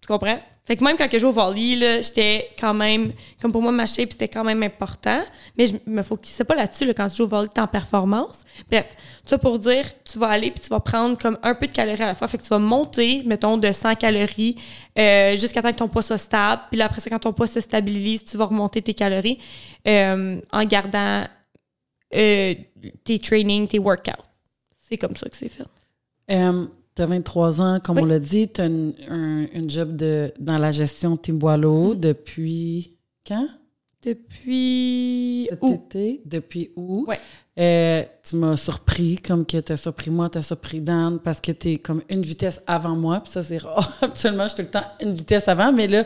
Tu 0.00 0.06
comprends? 0.08 0.38
Fait 0.68 0.76
que 0.76 0.84
même 0.84 0.98
quand 0.98 1.08
je 1.10 1.18
joue 1.18 1.28
au 1.28 1.32
volley, 1.32 1.76
là, 1.76 2.02
j'étais 2.02 2.50
quand 2.60 2.74
même. 2.74 3.12
Comme 3.40 3.52
pour 3.52 3.62
moi, 3.62 3.72
ma 3.72 3.86
shape, 3.86 4.12
c'était 4.12 4.28
quand 4.28 4.44
même 4.44 4.62
important. 4.62 5.22
Mais 5.56 5.64
je 5.64 5.72
me 5.86 6.02
focusais 6.02 6.44
pas 6.44 6.54
là-dessus 6.54 6.84
là, 6.84 6.92
quand 6.92 7.08
tu 7.08 7.16
joues 7.16 7.24
au 7.24 7.26
volley, 7.26 7.48
t'es 7.48 7.62
en 7.62 7.66
performance. 7.66 8.44
Bref, 8.70 8.94
ça 9.24 9.38
pour 9.38 9.58
dire, 9.58 9.86
tu 10.04 10.18
vas 10.18 10.26
aller 10.26 10.50
puis 10.50 10.60
tu 10.60 10.68
vas 10.68 10.80
prendre 10.80 11.16
comme 11.16 11.38
un 11.42 11.54
peu 11.54 11.68
de 11.68 11.72
calories 11.72 12.02
à 12.02 12.08
la 12.08 12.14
fois. 12.14 12.28
Fait 12.28 12.36
que 12.36 12.42
tu 12.42 12.50
vas 12.50 12.58
monter, 12.58 13.22
mettons, 13.24 13.56
de 13.56 13.72
100 13.72 13.94
calories 13.94 14.56
euh, 14.98 15.36
jusqu'à 15.36 15.62
temps 15.62 15.72
que 15.72 15.78
ton 15.78 15.88
poids 15.88 16.02
soit 16.02 16.18
stable. 16.18 16.60
Puis 16.68 16.78
là, 16.78 16.84
après 16.84 17.00
ça, 17.00 17.08
quand 17.08 17.18
ton 17.18 17.32
poids 17.32 17.46
se 17.46 17.62
stabilise, 17.62 18.22
tu 18.24 18.36
vas 18.36 18.44
remonter 18.44 18.82
tes 18.82 18.92
calories 18.92 19.38
euh, 19.86 20.38
en 20.52 20.64
gardant 20.64 21.24
euh, 22.14 22.54
tes 23.04 23.18
trainings, 23.18 23.68
tes 23.68 23.78
workouts. 23.78 24.22
C'est 24.78 24.98
comme 24.98 25.16
ça 25.16 25.30
que 25.30 25.36
c'est 25.36 25.48
fait. 25.48 25.64
Euh, 26.30 26.66
tu 26.98 27.02
as 27.02 27.06
23 27.06 27.62
ans, 27.62 27.78
comme 27.82 27.96
Oui. 27.96 28.02
on 28.02 28.06
l'a 28.06 28.18
dit, 28.18 28.48
tu 28.48 28.60
as 28.60 28.66
une, 28.66 28.92
un- 29.08 29.46
une 29.54 29.70
job 29.70 29.94
de, 29.96 30.32
dans 30.40 30.58
la 30.58 30.72
gestion 30.72 31.12
de 31.12 31.16
Mm. 31.94 32.00
depuis 32.00 32.96
quand? 33.26 33.48
Depuis. 34.04 35.46
Cet 35.50 35.58
Où? 35.62 35.74
été? 35.74 36.20
Depuis 36.24 36.70
où? 36.76 37.04
Ouais. 37.08 37.18
Euh, 37.58 38.02
tu 38.28 38.36
m'as 38.36 38.56
surpris, 38.56 39.16
comme 39.16 39.44
que 39.44 39.58
tu 39.58 39.72
as 39.72 39.76
surpris 39.76 40.10
moi, 40.10 40.28
tu 40.30 40.38
as 40.38 40.42
surpris 40.42 40.80
Dan, 40.80 41.18
parce 41.18 41.40
que 41.40 41.52
tu 41.52 41.72
es 41.72 41.76
comme 41.78 42.02
une 42.08 42.22
vitesse 42.22 42.60
avant 42.66 42.94
moi, 42.94 43.20
puis 43.20 43.32
ça, 43.32 43.42
c'est 43.42 43.58
rare. 43.58 43.92
Je 44.14 44.18
suis 44.20 44.30
tout 44.30 44.62
le 44.62 44.68
temps 44.70 44.84
une 45.00 45.14
vitesse 45.14 45.48
avant, 45.48 45.72
mais 45.72 45.86
là, 45.88 46.04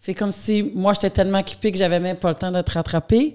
c'est 0.00 0.14
comme 0.14 0.32
si 0.32 0.62
moi, 0.74 0.92
j'étais 0.94 1.10
tellement 1.10 1.38
occupée 1.40 1.70
que 1.72 1.78
j'avais 1.78 2.00
même 2.00 2.16
pas 2.16 2.28
le 2.30 2.34
temps 2.34 2.50
de 2.50 2.60
te 2.62 2.72
rattraper. 2.72 3.34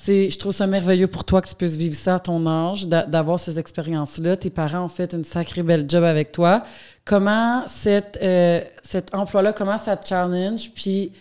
Je 0.00 0.36
trouve 0.38 0.52
ça 0.52 0.66
merveilleux 0.66 1.06
pour 1.06 1.22
toi 1.24 1.42
que 1.42 1.48
tu 1.48 1.54
puisses 1.54 1.76
vivre 1.76 1.94
ça 1.94 2.14
à 2.14 2.18
ton 2.18 2.44
âge, 2.46 2.86
d'a- 2.88 3.04
d'avoir 3.04 3.38
ces 3.38 3.58
expériences-là. 3.58 4.36
Tes 4.36 4.50
parents 4.50 4.84
ont 4.84 4.88
fait 4.88 5.12
une 5.12 5.22
sacrée 5.22 5.62
belle 5.62 5.84
job 5.88 6.02
avec 6.02 6.32
toi. 6.32 6.64
Comment 7.04 7.64
cette, 7.66 8.18
euh, 8.22 8.62
cet 8.82 9.14
emploi-là, 9.14 9.52
comment 9.52 9.76
ça 9.76 9.96
te 9.96 10.08
challenge? 10.08 10.70
Puis 10.74 11.12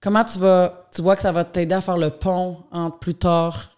comment 0.00 0.24
tu 0.24 0.38
vas, 0.38 0.86
tu 0.94 1.02
vois 1.02 1.16
que 1.16 1.22
ça 1.22 1.32
va 1.32 1.44
t'aider 1.44 1.74
à 1.74 1.80
faire 1.82 1.98
le 1.98 2.10
pont 2.10 2.58
entre 2.72 2.98
plus 2.98 3.14
tard 3.14 3.70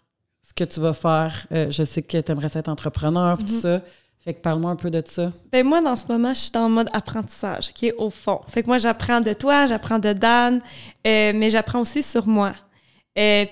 ce 0.47 0.55
que 0.55 0.65
tu 0.65 0.79
vas 0.81 0.95
faire? 0.95 1.47
Euh, 1.53 1.67
je 1.71 1.83
sais 1.83 2.03
que 2.03 2.17
tu 2.19 2.33
aimerais 2.33 2.51
être 2.55 2.69
entrepreneur, 2.69 3.37
tout 3.39 3.49
ça. 3.49 3.83
Fait 4.21 4.33
que 4.35 4.41
parle-moi 4.41 4.71
un 4.71 4.77
peu 4.77 4.91
de 4.91 5.03
ça. 5.07 5.33
Ben 5.53 5.67
moi, 5.67 5.81
dans 5.81 5.97
ce 5.97 6.07
moment, 6.07 6.33
je 6.35 6.41
suis 6.41 6.57
en 6.57 6.69
mode 6.69 6.89
apprentissage, 6.93 7.73
qui 7.75 7.89
est 7.89 7.95
au 7.99 8.11
fond. 8.11 8.41
Fait 8.49 8.63
que 8.63 8.69
moi, 8.69 8.79
j'apprends 8.79 9.21
de 9.21 9.33
toi, 9.33 9.67
j'apprends 9.67 9.99
de 9.99 10.13
Dan, 10.13 10.61
euh, 11.07 11.33
mais 11.35 11.51
j'apprends 11.51 11.81
aussi 11.81 12.03
sur 12.03 12.27
moi. 12.29 12.53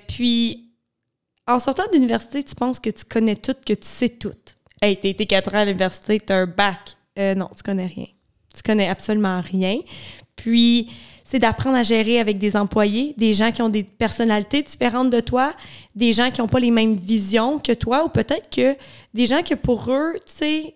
Puis, 0.08 0.63
en 1.46 1.58
sortant 1.58 1.84
d'université, 1.92 2.42
tu 2.42 2.54
penses 2.54 2.80
que 2.80 2.90
tu 2.90 3.04
connais 3.04 3.36
tout, 3.36 3.54
que 3.66 3.74
tu 3.74 3.86
sais 3.86 4.08
tout. 4.08 4.32
Hey, 4.80 4.98
t'as 4.98 5.08
été 5.08 5.26
quatre 5.26 5.54
ans 5.54 5.58
à 5.58 5.64
l'université, 5.64 6.20
t'as 6.20 6.36
un 6.36 6.46
bac. 6.46 6.96
Euh, 7.18 7.34
non, 7.34 7.48
tu 7.56 7.62
connais 7.62 7.86
rien. 7.86 8.06
Tu 8.54 8.62
connais 8.62 8.88
absolument 8.88 9.40
rien. 9.40 9.80
Puis, 10.36 10.90
c'est 11.24 11.38
d'apprendre 11.38 11.76
à 11.76 11.82
gérer 11.82 12.20
avec 12.20 12.38
des 12.38 12.56
employés, 12.56 13.14
des 13.16 13.32
gens 13.32 13.50
qui 13.50 13.62
ont 13.62 13.68
des 13.68 13.82
personnalités 13.82 14.62
différentes 14.62 15.10
de 15.10 15.20
toi, 15.20 15.54
des 15.94 16.12
gens 16.12 16.30
qui 16.30 16.40
n'ont 16.40 16.48
pas 16.48 16.60
les 16.60 16.70
mêmes 16.70 16.96
visions 16.96 17.58
que 17.58 17.72
toi, 17.72 18.04
ou 18.04 18.08
peut-être 18.08 18.50
que 18.50 18.76
des 19.14 19.26
gens 19.26 19.42
que 19.42 19.54
pour 19.54 19.90
eux, 19.90 20.14
tu 20.26 20.32
sais, 20.32 20.74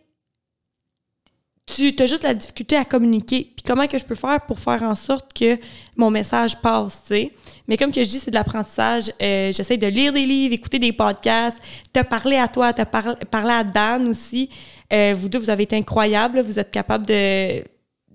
tu 1.74 1.94
as 2.02 2.06
juste 2.06 2.22
la 2.22 2.34
difficulté 2.34 2.76
à 2.76 2.84
communiquer. 2.84 3.52
Puis 3.54 3.62
comment 3.66 3.86
que 3.86 3.98
je 3.98 4.04
peux 4.04 4.14
faire 4.14 4.40
pour 4.46 4.58
faire 4.58 4.82
en 4.82 4.94
sorte 4.94 5.32
que 5.32 5.58
mon 5.96 6.10
message 6.10 6.56
passe, 6.60 7.02
tu 7.06 7.14
sais? 7.14 7.32
Mais 7.66 7.76
comme 7.76 7.92
que 7.92 8.02
je 8.02 8.08
dis, 8.08 8.18
c'est 8.18 8.30
de 8.30 8.36
l'apprentissage. 8.36 9.10
Euh, 9.20 9.52
J'essaie 9.52 9.76
de 9.76 9.86
lire 9.86 10.12
des 10.12 10.24
livres, 10.24 10.54
écouter 10.54 10.78
des 10.78 10.92
podcasts, 10.92 11.58
te 11.92 12.00
parler 12.02 12.36
à 12.36 12.48
toi, 12.48 12.72
te 12.72 12.82
par- 12.82 13.16
parler 13.30 13.52
à 13.52 13.64
Dan 13.64 14.08
aussi. 14.08 14.48
Euh, 14.92 15.14
vous 15.16 15.28
deux, 15.28 15.38
vous 15.38 15.50
avez 15.50 15.64
été 15.64 15.76
incroyables. 15.76 16.40
Vous 16.40 16.58
êtes 16.58 16.70
capables 16.70 17.04
de, 17.06 17.58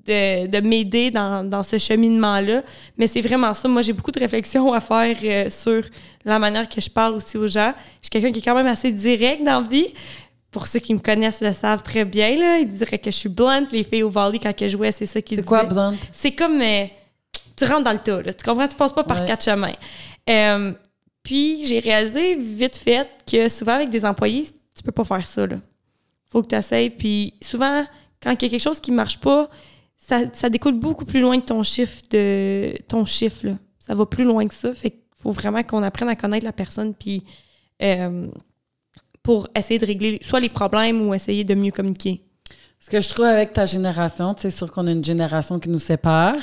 de, 0.06 0.48
de 0.48 0.68
m'aider 0.68 1.12
dans, 1.12 1.48
dans 1.48 1.62
ce 1.64 1.78
cheminement-là. 1.78 2.64
Mais 2.98 3.06
c'est 3.08 3.22
vraiment 3.22 3.54
ça. 3.54 3.68
Moi, 3.68 3.84
j'ai 3.84 3.94
beaucoup 3.94 4.12
de 4.12 4.20
réflexions 4.20 4.74
à 4.74 4.82
faire 4.82 5.16
euh, 5.24 5.50
sur 5.52 5.84
la 6.26 6.40
manière 6.40 6.68
que 6.68 6.82
je 6.82 6.90
parle 6.90 7.14
aussi 7.14 7.38
aux 7.38 7.48
gens. 7.48 7.74
Je 8.02 8.08
suis 8.08 8.10
quelqu'un 8.10 8.32
qui 8.32 8.40
est 8.40 8.44
quand 8.44 8.56
même 8.56 8.66
assez 8.68 8.92
direct 8.92 9.44
dans 9.44 9.60
la 9.62 9.68
vie. 9.68 9.88
Pour 10.54 10.68
ceux 10.68 10.80
qui 10.80 10.94
me 10.94 11.00
connaissent 11.00 11.42
le 11.42 11.52
savent 11.52 11.84
très 11.84 12.06
bien, 12.06 12.38
là, 12.38 12.60
ils 12.60 12.72
diraient 12.72 13.00
que 13.00 13.12
je 13.12 13.18
suis 13.18 13.28
blunt. 13.30 13.68
Les 13.72 13.84
filles 13.84 14.04
au 14.04 14.10
volley, 14.10 14.40
quand 14.40 14.54
je 14.58 14.70
jouais, 14.70 14.92
c'est 14.94 15.06
ça 15.06 15.22
qu'ils 15.22 15.40
C'est 15.40 15.44
quoi, 15.44 15.64
disaient. 15.64 15.74
blunt? 15.74 15.92
C'est 16.14 16.32
comme... 16.32 16.62
euh, 16.62 16.86
tu 17.58 17.66
rentres 17.66 17.84
dans 17.84 17.92
le 17.94 18.00
tas, 18.00 18.22
là. 18.22 18.34
Tu 18.34 18.44
comprends? 18.44 18.68
Tu 18.68 18.76
passes 18.76 18.94
pas 18.94 19.04
par 19.04 19.20
Ouais. 19.22 19.28
quatre 19.28 19.44
chemins. 19.44 19.74
Euh, 20.30 20.72
puis, 21.24 21.66
j'ai 21.66 21.80
réalisé 21.80 22.36
vite 22.36 22.76
fait 22.78 23.08
que 23.30 23.50
souvent, 23.50 23.74
avec 23.74 23.90
des 23.90 24.06
employés, 24.06 24.48
tu 24.76 24.84
peux 24.84 24.92
pas 24.92 25.04
faire 25.04 25.26
ça, 25.28 25.46
là. 25.46 25.58
Faut 26.32 26.42
que 26.42 26.48
tu 26.48 26.56
essayes. 26.56 26.90
Puis, 26.90 27.34
souvent, 27.42 27.84
quand 28.22 28.32
il 28.32 28.44
y 28.44 28.46
a 28.46 28.50
quelque 28.50 28.62
chose 28.62 28.80
qui 28.80 28.92
marche 28.92 29.20
pas, 29.20 29.50
ça, 29.98 30.22
ça 30.34 30.50
découle 30.50 30.74
beaucoup 30.80 31.06
plus 31.06 31.20
loin 31.22 31.40
que 31.40 31.46
ton 31.46 31.62
chiffre 31.64 32.02
de... 32.12 32.74
Ton 32.88 33.06
chiffre, 33.06 33.46
là. 33.48 33.54
Ça 33.80 33.94
va 33.96 34.06
plus 34.06 34.24
loin 34.24 34.48
que 34.48 34.54
ça. 34.54 34.74
Fait 34.74 34.92
qu'il 34.92 35.00
faut 35.22 35.32
vraiment 35.32 35.62
qu'on 35.64 35.84
apprenne 35.84 36.10
à 36.10 36.16
connaître 36.16 36.46
la 36.46 36.54
personne, 36.54 36.94
puis... 36.94 37.24
euh, 37.82 38.28
pour 39.24 39.48
essayer 39.56 39.80
de 39.80 39.86
régler 39.86 40.20
soit 40.22 40.40
les 40.40 40.50
problèmes 40.50 41.02
ou 41.08 41.14
essayer 41.14 41.44
de 41.44 41.56
mieux 41.56 41.72
communiquer? 41.72 42.22
Ce 42.80 42.90
que 42.90 43.00
je 43.00 43.10
trouve 43.10 43.26
avec 43.26 43.54
ta 43.54 43.66
génération, 43.66 44.36
c'est 44.38 44.50
sûr 44.50 44.70
qu'on 44.70 44.86
a 44.88 44.92
une 44.92 45.06
génération 45.06 45.58
qui 45.58 45.70
nous 45.70 45.80
sépare. 45.80 46.36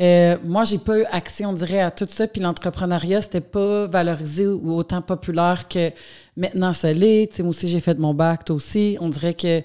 Euh, 0.00 0.36
moi, 0.42 0.64
j'ai 0.64 0.78
pas 0.78 0.98
eu 0.98 1.04
accès, 1.12 1.44
on 1.44 1.52
dirait, 1.52 1.80
à 1.80 1.90
tout 1.90 2.06
ça. 2.08 2.26
Puis 2.26 2.40
l'entrepreneuriat, 2.40 3.20
c'était 3.20 3.42
pas 3.42 3.86
valorisé 3.86 4.46
ou 4.46 4.72
autant 4.72 5.02
populaire 5.02 5.68
que 5.68 5.90
maintenant 6.36 6.72
ça 6.72 6.92
l'est. 6.92 7.28
Tu 7.30 7.36
sais, 7.36 7.42
moi 7.42 7.50
aussi, 7.50 7.68
j'ai 7.68 7.80
fait 7.80 7.98
mon 7.98 8.14
bac, 8.14 8.46
toi 8.46 8.56
aussi. 8.56 8.96
On 8.98 9.10
dirait 9.10 9.34
que 9.34 9.62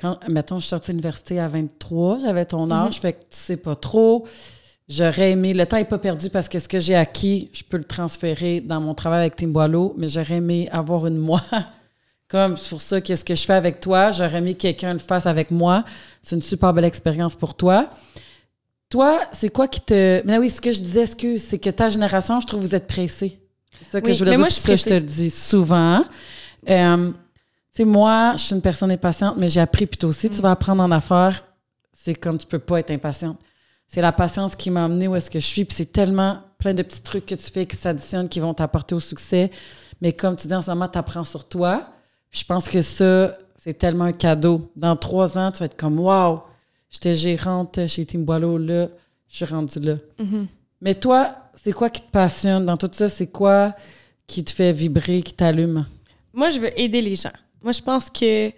quand, 0.00 0.18
mettons, 0.28 0.56
je 0.56 0.62
suis 0.62 0.70
sortie 0.70 0.90
de 0.90 0.96
l'université 0.96 1.38
à 1.38 1.46
23, 1.46 2.18
j'avais 2.18 2.44
ton 2.44 2.68
âge, 2.72 3.00
fait 3.00 3.12
que 3.12 3.20
tu 3.20 3.26
sais 3.30 3.56
pas 3.56 3.76
trop. 3.76 4.26
J'aurais 4.88 5.30
aimé, 5.30 5.54
le 5.54 5.64
temps 5.64 5.76
n'est 5.76 5.84
pas 5.84 5.98
perdu 5.98 6.28
parce 6.28 6.48
que 6.48 6.58
ce 6.58 6.68
que 6.68 6.80
j'ai 6.80 6.96
acquis, 6.96 7.50
je 7.52 7.62
peux 7.62 7.76
le 7.76 7.84
transférer 7.84 8.60
dans 8.60 8.80
mon 8.80 8.94
travail 8.94 9.20
avec 9.20 9.36
Tim 9.36 9.48
Boileau, 9.48 9.94
mais 9.96 10.08
j'aurais 10.08 10.34
aimé 10.34 10.68
avoir 10.72 11.06
une 11.06 11.18
moi. 11.18 11.40
Comme 12.32 12.56
c'est 12.56 12.70
pour 12.70 12.80
ça 12.80 12.98
que 13.02 13.14
ce 13.14 13.22
que 13.26 13.34
je 13.34 13.42
fais 13.44 13.52
avec 13.52 13.78
toi, 13.78 14.10
j'aurais 14.10 14.38
aimé 14.38 14.54
que 14.54 14.62
quelqu'un 14.62 14.94
le 14.94 14.98
fasse 14.98 15.26
avec 15.26 15.50
moi. 15.50 15.84
C'est 16.22 16.34
une 16.34 16.40
super 16.40 16.72
belle 16.72 16.86
expérience 16.86 17.34
pour 17.34 17.54
toi. 17.54 17.90
Toi, 18.88 19.20
c'est 19.32 19.50
quoi 19.50 19.68
qui 19.68 19.82
te. 19.82 20.22
Mais 20.24 20.38
oui, 20.38 20.48
ce 20.48 20.58
que 20.58 20.72
je 20.72 20.80
disais, 20.80 21.06
que 21.08 21.36
c'est 21.36 21.58
que 21.58 21.68
ta 21.68 21.90
génération, 21.90 22.40
je 22.40 22.46
trouve 22.46 22.62
que 22.62 22.66
vous 22.68 22.74
êtes 22.74 22.86
pressés. 22.86 23.38
C'est 23.78 23.90
ça 23.90 24.00
que 24.00 24.06
Oui, 24.06 24.14
je 24.14 24.20
voulais 24.20 24.30
dire. 24.30 24.38
moi, 24.38 24.48
je 24.48 24.54
ça, 24.54 24.74
je 24.74 24.82
te 24.82 24.94
le 24.94 25.02
dis 25.02 25.28
souvent. 25.28 26.06
Euh, 26.70 27.10
tu 27.10 27.14
sais, 27.70 27.84
moi, 27.84 28.32
je 28.36 28.44
suis 28.44 28.54
une 28.54 28.62
personne 28.62 28.90
impatiente, 28.90 29.36
mais 29.36 29.50
j'ai 29.50 29.60
appris, 29.60 29.86
toi 29.86 30.08
aussi, 30.08 30.30
tu 30.30 30.40
vas 30.40 30.52
apprendre 30.52 30.82
en 30.82 30.90
affaires. 30.90 31.44
C'est 31.92 32.14
comme 32.14 32.38
tu 32.38 32.46
peux 32.46 32.58
pas 32.58 32.80
être 32.80 32.92
impatiente. 32.92 33.38
C'est 33.86 34.00
la 34.00 34.12
patience 34.12 34.56
qui 34.56 34.70
m'a 34.70 34.86
amené 34.86 35.06
où 35.06 35.14
est-ce 35.16 35.30
que 35.30 35.38
je 35.38 35.46
suis, 35.46 35.66
puis 35.66 35.76
c'est 35.76 35.92
tellement 35.92 36.38
plein 36.56 36.72
de 36.72 36.82
petits 36.82 37.02
trucs 37.02 37.26
que 37.26 37.34
tu 37.34 37.50
fais 37.50 37.66
qui 37.66 37.76
s'additionnent, 37.76 38.30
qui 38.30 38.40
vont 38.40 38.54
t'apporter 38.54 38.94
au 38.94 39.00
succès. 39.00 39.50
Mais 40.00 40.14
comme 40.14 40.34
tu 40.34 40.48
dis 40.48 40.54
en 40.54 40.62
ce 40.62 40.70
moment, 40.70 40.88
tu 40.88 40.96
apprends 40.96 41.24
sur 41.24 41.46
toi. 41.46 41.92
Je 42.32 42.44
pense 42.44 42.68
que 42.68 42.82
ça, 42.82 43.36
c'est 43.56 43.74
tellement 43.74 44.04
un 44.04 44.12
cadeau. 44.12 44.72
Dans 44.74 44.96
trois 44.96 45.38
ans, 45.38 45.52
tu 45.52 45.60
vas 45.60 45.66
être 45.66 45.76
comme 45.76 46.00
Wow, 46.00 46.40
j'étais 46.90 47.14
gérante 47.14 47.86
chez 47.86 48.04
Tim 48.06 48.20
Boileau, 48.20 48.58
là, 48.58 48.88
je 49.28 49.36
suis 49.36 49.44
rendue 49.44 49.78
là. 49.80 49.96
Mais 50.80 50.94
toi, 50.94 51.36
c'est 51.54 51.72
quoi 51.72 51.90
qui 51.90 52.00
te 52.00 52.10
passionne 52.10 52.66
dans 52.66 52.76
tout 52.76 52.90
ça? 52.90 53.08
C'est 53.08 53.28
quoi 53.28 53.74
qui 54.26 54.42
te 54.42 54.50
fait 54.50 54.72
vibrer, 54.72 55.22
qui 55.22 55.34
t'allume? 55.34 55.86
Moi, 56.32 56.50
je 56.50 56.58
veux 56.58 56.80
aider 56.80 57.02
les 57.02 57.14
gens. 57.14 57.32
Moi, 57.62 57.72
je 57.72 57.82
pense 57.82 58.08
que 58.10 58.50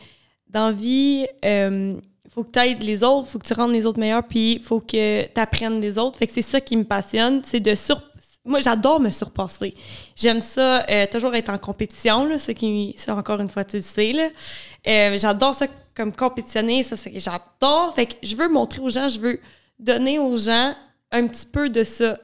dans 0.48 0.68
la 0.68 0.72
vie, 0.72 1.26
il 1.42 2.30
faut 2.30 2.44
que 2.44 2.52
tu 2.52 2.60
aides 2.60 2.82
les 2.82 3.02
autres, 3.02 3.28
faut 3.28 3.38
que 3.40 3.46
tu 3.46 3.54
rendes 3.54 3.72
les 3.72 3.84
autres 3.84 3.98
meilleurs, 3.98 4.22
puis 4.22 4.54
il 4.54 4.62
faut 4.62 4.80
que 4.80 5.24
tu 5.24 5.40
apprennes 5.40 5.80
des 5.80 5.98
autres. 5.98 6.16
Fait 6.16 6.28
que 6.28 6.32
c'est 6.32 6.42
ça 6.42 6.60
qui 6.60 6.76
me 6.76 6.84
passionne, 6.84 7.42
c'est 7.44 7.60
de 7.60 7.74
sur... 7.74 8.00
Moi, 8.44 8.60
j'adore 8.60 9.00
me 9.00 9.10
surpasser. 9.10 9.74
J'aime 10.14 10.40
ça, 10.42 10.84
euh, 10.90 11.06
toujours 11.10 11.34
être 11.34 11.48
en 11.48 11.56
compétition, 11.58 12.26
là, 12.26 12.38
ce 12.38 12.52
qui, 12.52 12.94
ça, 12.96 13.14
encore 13.16 13.40
une 13.40 13.48
fois, 13.48 13.64
tu 13.64 13.76
le 13.76 13.82
sais, 13.82 14.12
là. 14.12 14.28
Euh, 14.86 15.16
j'adore 15.16 15.54
ça 15.54 15.66
comme 15.94 16.12
compétitionner, 16.12 16.82
ça, 16.82 16.96
c'est 16.96 17.18
j'adore. 17.18 17.94
Fait 17.94 18.06
que 18.06 18.14
je 18.22 18.36
veux 18.36 18.48
montrer 18.48 18.82
aux 18.82 18.90
gens, 18.90 19.08
je 19.08 19.18
veux 19.18 19.40
donner 19.78 20.18
aux 20.18 20.36
gens 20.36 20.74
un 21.10 21.26
petit 21.26 21.46
peu 21.46 21.70
de 21.70 21.82
ça, 21.84 22.18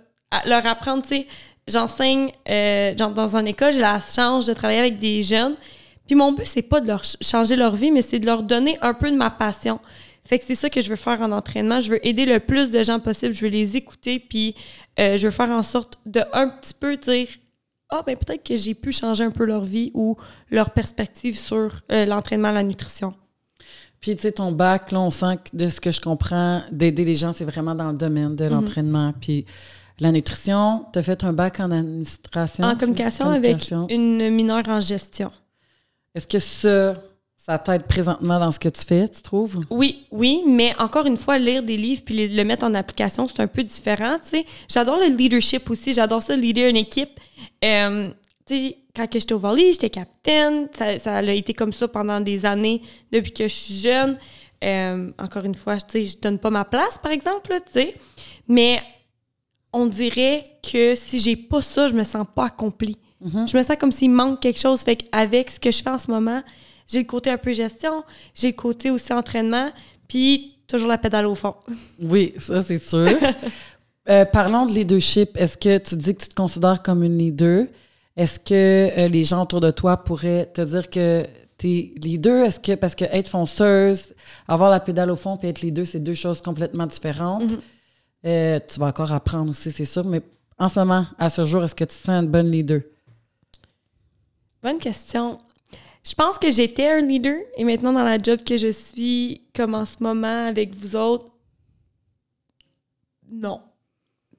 leur 0.45 0.67
apprendre, 0.67 1.03
tu 1.03 1.09
sais. 1.09 1.27
J'enseigne 1.67 2.33
euh, 2.49 2.95
dans 2.95 3.37
une 3.37 3.47
école, 3.47 3.73
j'ai 3.73 3.81
la 3.81 4.01
chance 4.01 4.45
de 4.47 4.53
travailler 4.55 4.81
avec 4.81 4.99
des 4.99 5.23
jeunes. 5.23 5.55
Puis 6.07 6.17
mon 6.17 6.33
but, 6.33 6.45
c'est 6.45 6.63
pas 6.63 6.81
de 6.81 6.89
leur 6.89 7.05
ch- 7.05 7.17
changer 7.23 7.55
leur 7.55 7.75
vie, 7.77 7.93
mais 7.93 8.03
c'est 8.03 8.19
de 8.19 8.27
leur 8.27 8.43
donner 8.43 8.77
un 8.83 8.93
peu 8.93 9.11
de 9.11 9.17
ma 9.17 9.31
passion. 9.31 9.79
Fait 10.25 10.39
que 10.39 10.45
c'est 10.47 10.55
ça 10.55 10.71
que 10.71 10.81
je 10.81 10.89
veux 10.91 10.97
faire 10.97 11.21
en 11.23 11.33
entraînement. 11.33 11.81
Je 11.81 11.91
veux 11.91 12.07
aider 12.07 12.27
le 12.27 12.39
plus 12.41 12.71
de 12.71 12.83
gens 12.83 13.01
possible. 13.01 13.33
Je 13.33 13.41
veux 13.43 13.51
les 13.51 13.77
écouter, 13.77 14.19
puis 14.21 14.55
euh, 14.99 15.17
je 15.17 15.27
veux 15.27 15.33
faire 15.33 15.51
en 15.51 15.63
sorte 15.63 15.99
de 16.07 16.21
un 16.33 16.49
petit 16.49 16.75
peu 16.75 16.97
dire 16.97 17.29
ah 17.93 18.03
ben 18.07 18.17
peut-être 18.17 18.45
que 18.47 18.55
j'ai 18.55 18.75
pu 18.75 18.93
changer 18.93 19.25
un 19.25 19.33
peu 19.33 19.45
leur 19.45 19.63
vie 19.65 19.91
ou 19.95 20.17
leur 20.51 20.71
perspective 20.71 21.37
sur 21.37 21.81
euh, 21.91 22.07
l'entraînement, 22.07 22.53
la 22.53 22.63
nutrition. 22.63 23.15
Puis, 23.99 24.15
tu 24.17 24.23
sais, 24.23 24.33
ton 24.33 24.53
bac, 24.53 24.93
là, 24.93 25.01
on 25.01 25.11
sent 25.11 25.37
que 25.45 25.57
de 25.57 25.69
ce 25.69 25.79
que 25.81 25.91
je 25.91 26.01
comprends, 26.01 26.63
d'aider 26.73 27.05
les 27.05 27.17
gens, 27.17 27.33
c'est 27.33 27.45
vraiment 27.45 27.75
dans 27.75 27.89
le 27.91 27.97
domaine 27.97 28.29
Mhm. 28.31 28.37
de 28.37 28.45
l'entraînement. 28.47 29.13
Puis, 29.21 29.45
la 29.99 30.11
nutrition, 30.13 30.87
tu 30.93 30.99
as 31.01 31.03
fait 31.03 31.23
un 31.25 31.33
bac 31.35 31.61
en 31.61 31.71
administration. 31.71 32.65
en 32.65 32.77
communication 32.77 33.25
communication. 33.27 33.83
avec 33.83 33.91
une 33.95 34.31
mineure 34.31 34.67
en 34.69 34.81
gestion. 34.81 35.31
Est-ce 36.15 36.27
que 36.29 36.39
ça, 36.39 36.95
ça 37.47 37.59
t'aide 37.59 37.85
présentement 37.85 38.39
dans 38.39 38.51
ce 38.53 38.59
que 38.59 38.69
tu 38.69 38.85
fais, 38.85 39.09
tu 39.09 39.23
trouves? 39.23 39.65
Oui, 39.71 40.05
oui, 40.11 40.43
mais 40.47 40.75
encore 40.79 41.07
une 41.07 41.17
fois, 41.17 41.39
lire 41.39 41.63
des 41.63 41.77
livres 41.79 42.03
puis 42.05 42.15
les- 42.15 42.29
le 42.29 42.45
mettre 42.45 42.65
en 42.67 42.75
application, 42.75 43.27
c'est 43.27 43.41
un 43.41 43.47
peu 43.47 43.63
différent, 43.63 44.17
tu 44.23 44.29
sais. 44.39 44.45
J'adore 44.69 44.99
le 44.99 45.07
leadership 45.17 45.69
aussi, 45.71 45.93
j'adore 45.95 46.21
ça, 46.21 46.37
leader 46.37 46.69
une 46.69 46.77
équipe. 46.77 47.19
Euh, 47.65 48.11
tu 48.47 48.55
sais, 48.55 48.77
quand 48.95 49.07
que 49.09 49.19
j'étais 49.19 49.33
au 49.33 49.39
volley, 49.39 49.73
j'étais 49.73 49.89
capitaine, 49.91 50.69
ça, 50.77 50.99
ça 50.99 51.17
a 51.17 51.23
été 51.23 51.55
comme 51.55 51.73
ça 51.73 51.89
pendant 51.89 52.21
des 52.21 52.45
années 52.45 52.83
depuis 53.11 53.33
que 53.33 53.45
je 53.45 53.55
suis 53.55 53.75
jeune. 53.75 54.19
Euh, 54.63 55.11
encore 55.19 55.45
une 55.47 55.55
fois, 55.55 55.77
tu 55.79 55.85
sais, 55.93 56.05
je 56.05 56.19
donne 56.19 56.39
pas 56.39 56.51
ma 56.51 56.67
place, 56.67 56.99
par 57.03 57.11
exemple, 57.13 57.51
tu 57.73 57.81
sais. 57.81 57.95
Mais 58.49 58.81
on 59.73 59.87
dirait 59.87 60.45
que 60.63 60.95
si 60.95 61.19
j'ai 61.21 61.37
pas 61.37 61.63
ça, 61.63 61.89
je 61.89 61.95
me 61.95 62.05
sens 62.05 62.27
pas 62.35 62.47
accomplie. 62.47 62.99
Je 63.23 63.57
me 63.57 63.63
sens 63.63 63.77
comme 63.79 63.93
s'il 63.93 64.11
manque 64.11 64.41
quelque 64.41 64.59
chose. 64.61 64.81
Fait 64.83 64.97
qu'avec 64.97 65.51
ce 65.51 65.61
que 65.61 65.71
je 65.71 65.83
fais 65.83 65.91
en 65.91 65.99
ce 65.99 66.11
moment, 66.11 66.43
j'ai 66.91 67.01
le 67.01 67.07
côté 67.07 67.31
un 67.31 67.39
peu 67.39 67.53
gestion, 67.53 68.05
j'ai 68.35 68.49
le 68.49 68.57
côté 68.57 68.91
aussi 68.91 69.13
entraînement, 69.13 69.71
puis 70.09 70.57
toujours 70.67 70.89
la 70.89 70.99
pédale 70.99 71.27
au 71.27 71.35
fond. 71.35 71.55
Oui, 72.01 72.35
ça, 72.39 72.63
c'est 72.63 72.79
sûr. 72.79 73.09
Euh, 74.09 74.25
parlons 74.25 74.67
de 74.67 74.73
leadership. 74.73 75.37
Est-ce 75.37 75.57
que 75.57 75.79
tu 75.79 75.95
dis 75.95 76.15
que 76.15 76.23
tu 76.23 76.29
te 76.29 76.35
considères 76.35 76.83
comme 76.83 77.05
une 77.05 77.19
leader? 77.19 77.67
Est-ce 78.17 78.41
que 78.41 78.99
euh, 78.99 79.09
les 79.09 79.25
gens 79.25 79.43
autour 79.43 79.61
de 79.61 79.71
toi 79.71 79.99
pourraient 79.99 80.47
te 80.47 80.63
dire 80.63 80.91
que 80.91 81.27
tu 81.59 81.69
es 81.69 81.95
leader? 82.03 82.47
Est-ce 82.47 82.59
que, 82.59 82.75
parce 82.75 82.95
que 82.95 83.05
être 83.05 83.29
fonceuse, 83.29 84.15
avoir 84.49 84.71
la 84.71 84.81
pédale 84.81 85.11
au 85.11 85.17
fond 85.17 85.37
puis 85.37 85.49
être 85.49 85.61
leader, 85.61 85.87
c'est 85.87 86.01
deux 86.01 86.15
choses 86.15 86.41
complètement 86.41 86.87
différentes. 86.87 87.53
Euh, 88.25 88.59
tu 88.67 88.81
vas 88.81 88.87
encore 88.87 89.13
apprendre 89.13 89.51
aussi, 89.51 89.71
c'est 89.71 89.85
sûr, 89.85 90.05
mais 90.07 90.23
en 90.59 90.69
ce 90.69 90.79
moment, 90.79 91.07
à 91.19 91.31
ce 91.31 91.45
jour, 91.45 91.63
est-ce 91.63 91.75
que 91.75 91.85
tu 91.85 91.97
te 91.97 92.07
sens 92.07 92.23
une 92.25 92.29
bonne 92.29 92.51
leader? 92.51 92.81
Bonne 94.63 94.79
question. 94.79 95.39
Je 96.05 96.15
pense 96.15 96.39
que 96.39 96.51
j'étais 96.51 96.89
un 96.89 97.03
leader 97.03 97.37
et 97.57 97.65
maintenant 97.65 97.93
dans 97.93 98.05
la 98.05 98.19
job 98.19 98.43
que 98.43 98.57
je 98.57 98.73
suis, 98.73 99.43
comme 99.55 99.75
en 99.75 99.85
ce 99.85 99.97
moment 100.01 100.47
avec 100.47 100.75
vous 100.75 100.97
autres, 100.97 101.31
non, 103.31 103.63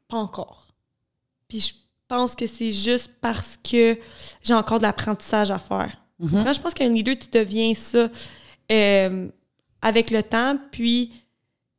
pas 0.07 0.17
encore. 0.17 0.67
Puis 1.47 1.59
je 1.59 1.73
pense 2.07 2.35
que 2.35 2.47
c'est 2.47 2.71
juste 2.71 3.11
parce 3.21 3.57
que 3.57 3.97
j'ai 4.41 4.53
encore 4.53 4.79
de 4.79 4.83
l'apprentissage 4.83 5.51
à 5.51 5.59
faire. 5.59 5.97
Après, 6.35 6.53
je 6.53 6.61
pense 6.61 6.73
qu'un 6.73 6.89
leader, 6.89 7.17
tu 7.17 7.29
deviens 7.31 7.73
ça 7.73 8.07
euh, 8.71 9.27
avec 9.81 10.11
le 10.11 10.21
temps, 10.21 10.57
puis 10.71 11.13